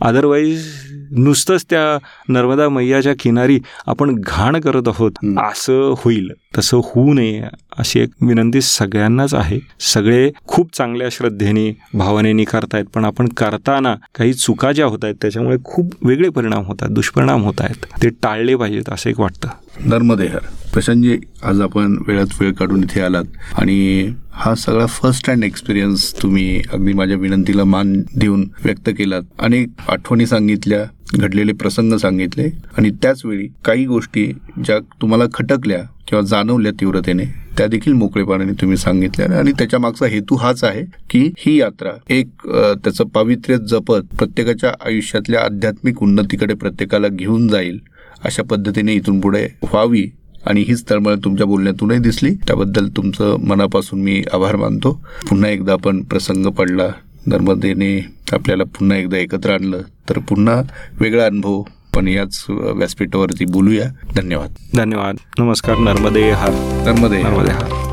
अदरवाईज 0.00 0.66
नुसतंच 1.10 1.64
त्या 1.70 1.98
नर्मदा 2.28 2.68
मैयाच्या 2.68 3.14
किनारी 3.20 3.60
आपण 3.86 4.14
घाण 4.18 4.60
करत 4.60 4.82
आहोत. 4.86 5.12
असं 5.38 5.94
होईल. 5.98 6.32
तसं 6.58 6.76
होऊ 6.76 7.14
नये. 7.14 7.42
अशी 7.78 8.00
एक 8.00 8.10
विनंती 8.20 8.60
सगळ्यांनाच 8.60 9.34
आहे. 9.34 9.58
सगळे 9.80 10.30
खूप 10.46 10.76
चांगल्या 10.76 11.08
श्रद्धेने 11.12 11.70
भावनेने 11.94 12.44
करतायत 12.44 12.84
पण 12.84 13.04
आपण 13.04 13.28
करताना 13.28 13.94
काही 14.14 14.32
चुका 14.32 14.72
ज्या 14.72 14.86
होत 14.86 14.98
आहेत 15.02 15.14
त्याच्यामुळे 15.22 15.56
खूप 15.64 16.06
वेगळे 16.06 16.28
परिणाम 16.28 16.64
होतात 16.64 16.88
दुष्परिणाम 16.88 17.42
होत 17.42 17.60
आहेत. 17.60 17.86
ते 18.02 18.08
टाळले 18.08 18.56
पाहिजेत 18.56 18.92
असं 18.92 19.10
एक 19.10 19.20
वाटतं. 19.20 19.48
धर्मदेहर 19.90 20.38
प्रशांतजी 20.72 21.18
आज 21.44 21.60
आपण 21.60 21.96
वेळात 22.06 22.26
वेळ 22.40 22.52
काढून 22.52 22.82
इथे 22.82 23.00
आलात 23.00 23.24
आणि 23.58 24.10
हा 24.32 24.54
सगळा 24.54 24.86
फर्स्ट 24.86 25.30
हँड 25.30 25.44
एक्सपिरियन्स 25.44 26.22
तुम्ही 26.22 26.62
अगदी 26.72 26.92
माझ्या 26.92 27.16
विनंतीला 27.16 27.64
मान 27.64 28.02
देऊन 28.16 28.48
व्यक्त 28.64 28.88
केलात. 28.88 29.22
अनेक 29.38 29.68
आठवणी 29.88 30.26
सांगितल्या. 30.26 30.84
घडलेले 31.14 31.52
प्रसंग 31.52 31.96
सांगितले 31.96 32.48
आणि 32.78 32.90
त्याचवेळी 33.02 33.46
काही 33.64 33.84
गोष्टी 33.86 34.26
ज्या 34.64 34.78
तुम्हाला 35.02 35.24
खटकल्या 35.34 35.82
किंवा 36.08 36.22
जाणवल्या 36.22 36.72
तीव्रतेने 36.80 37.24
त्या 37.58 37.66
देखील 37.66 37.92
मोकळेपणाने 37.92 38.52
तुम्ही 38.60 38.76
सांगितल्या. 38.76 39.38
आणि 39.38 39.52
त्याच्या 39.52 39.80
मागचा 39.80 40.06
हेतू 40.06 40.36
हाच 40.36 40.64
आहे 40.64 40.84
की 41.10 41.30
ही 41.38 41.56
यात्रा 41.58 41.90
एक 42.14 42.48
त्याचं 42.84 43.04
पावित्र्य 43.04 43.56
जपत 43.70 44.14
प्रत्येकाच्या 44.18 44.72
आयुष्यातल्या 44.86 45.40
आध्यात्मिक 45.40 46.02
उन्नतीकडे 46.02 46.54
प्रत्येकाला 46.54 47.08
घेऊन 47.08 47.48
जाईल 47.48 47.78
अशा 48.24 48.42
पद्धतीने 48.42 48.94
इथून 48.94 49.20
पुढे 49.20 49.46
व्हावी. 49.62 50.06
आणि 50.46 50.60
हीच 50.68 50.84
तळमळ 50.90 51.14
तुमच्या 51.24 51.46
बोलण्यातूनही 51.46 51.98
दिसली. 51.98 52.30
त्याबद्दल 52.46 52.88
तुमचं 52.96 53.36
मनापासून 53.46 54.02
मी 54.02 54.22
आभार 54.32 54.56
मानतो. 54.56 54.92
पुन्हा 55.28 55.50
एकदा 55.50 55.72
आपण 55.72 56.02
प्रसंग 56.02 56.46
पडला. 56.46 56.88
नर्मदेने 57.26 58.06
आपल्याला 58.32 58.64
पुन्हा 58.64 58.96
एकदा 58.96 59.16
एकत्र 59.16 59.50
आणलं 59.50 59.80
तर 60.08 60.18
पुन्हा 60.18 60.62
वेगळा 61.00 61.26
अनुभव. 61.26 61.62
पण 61.94 62.08
याच 62.08 62.44
व्यासपीठावरती 62.48 63.44
बोलूया. 63.44 64.12
धन्यवाद. 64.16 64.54
धन्यवाद. 64.76 65.16
नमस्कार 65.38 65.76
नर्मदे 65.78 66.30
हार. 66.30 66.50
नर्मदे. 66.86 67.22
नर्मदे 67.22 67.50
हार. 67.50 67.85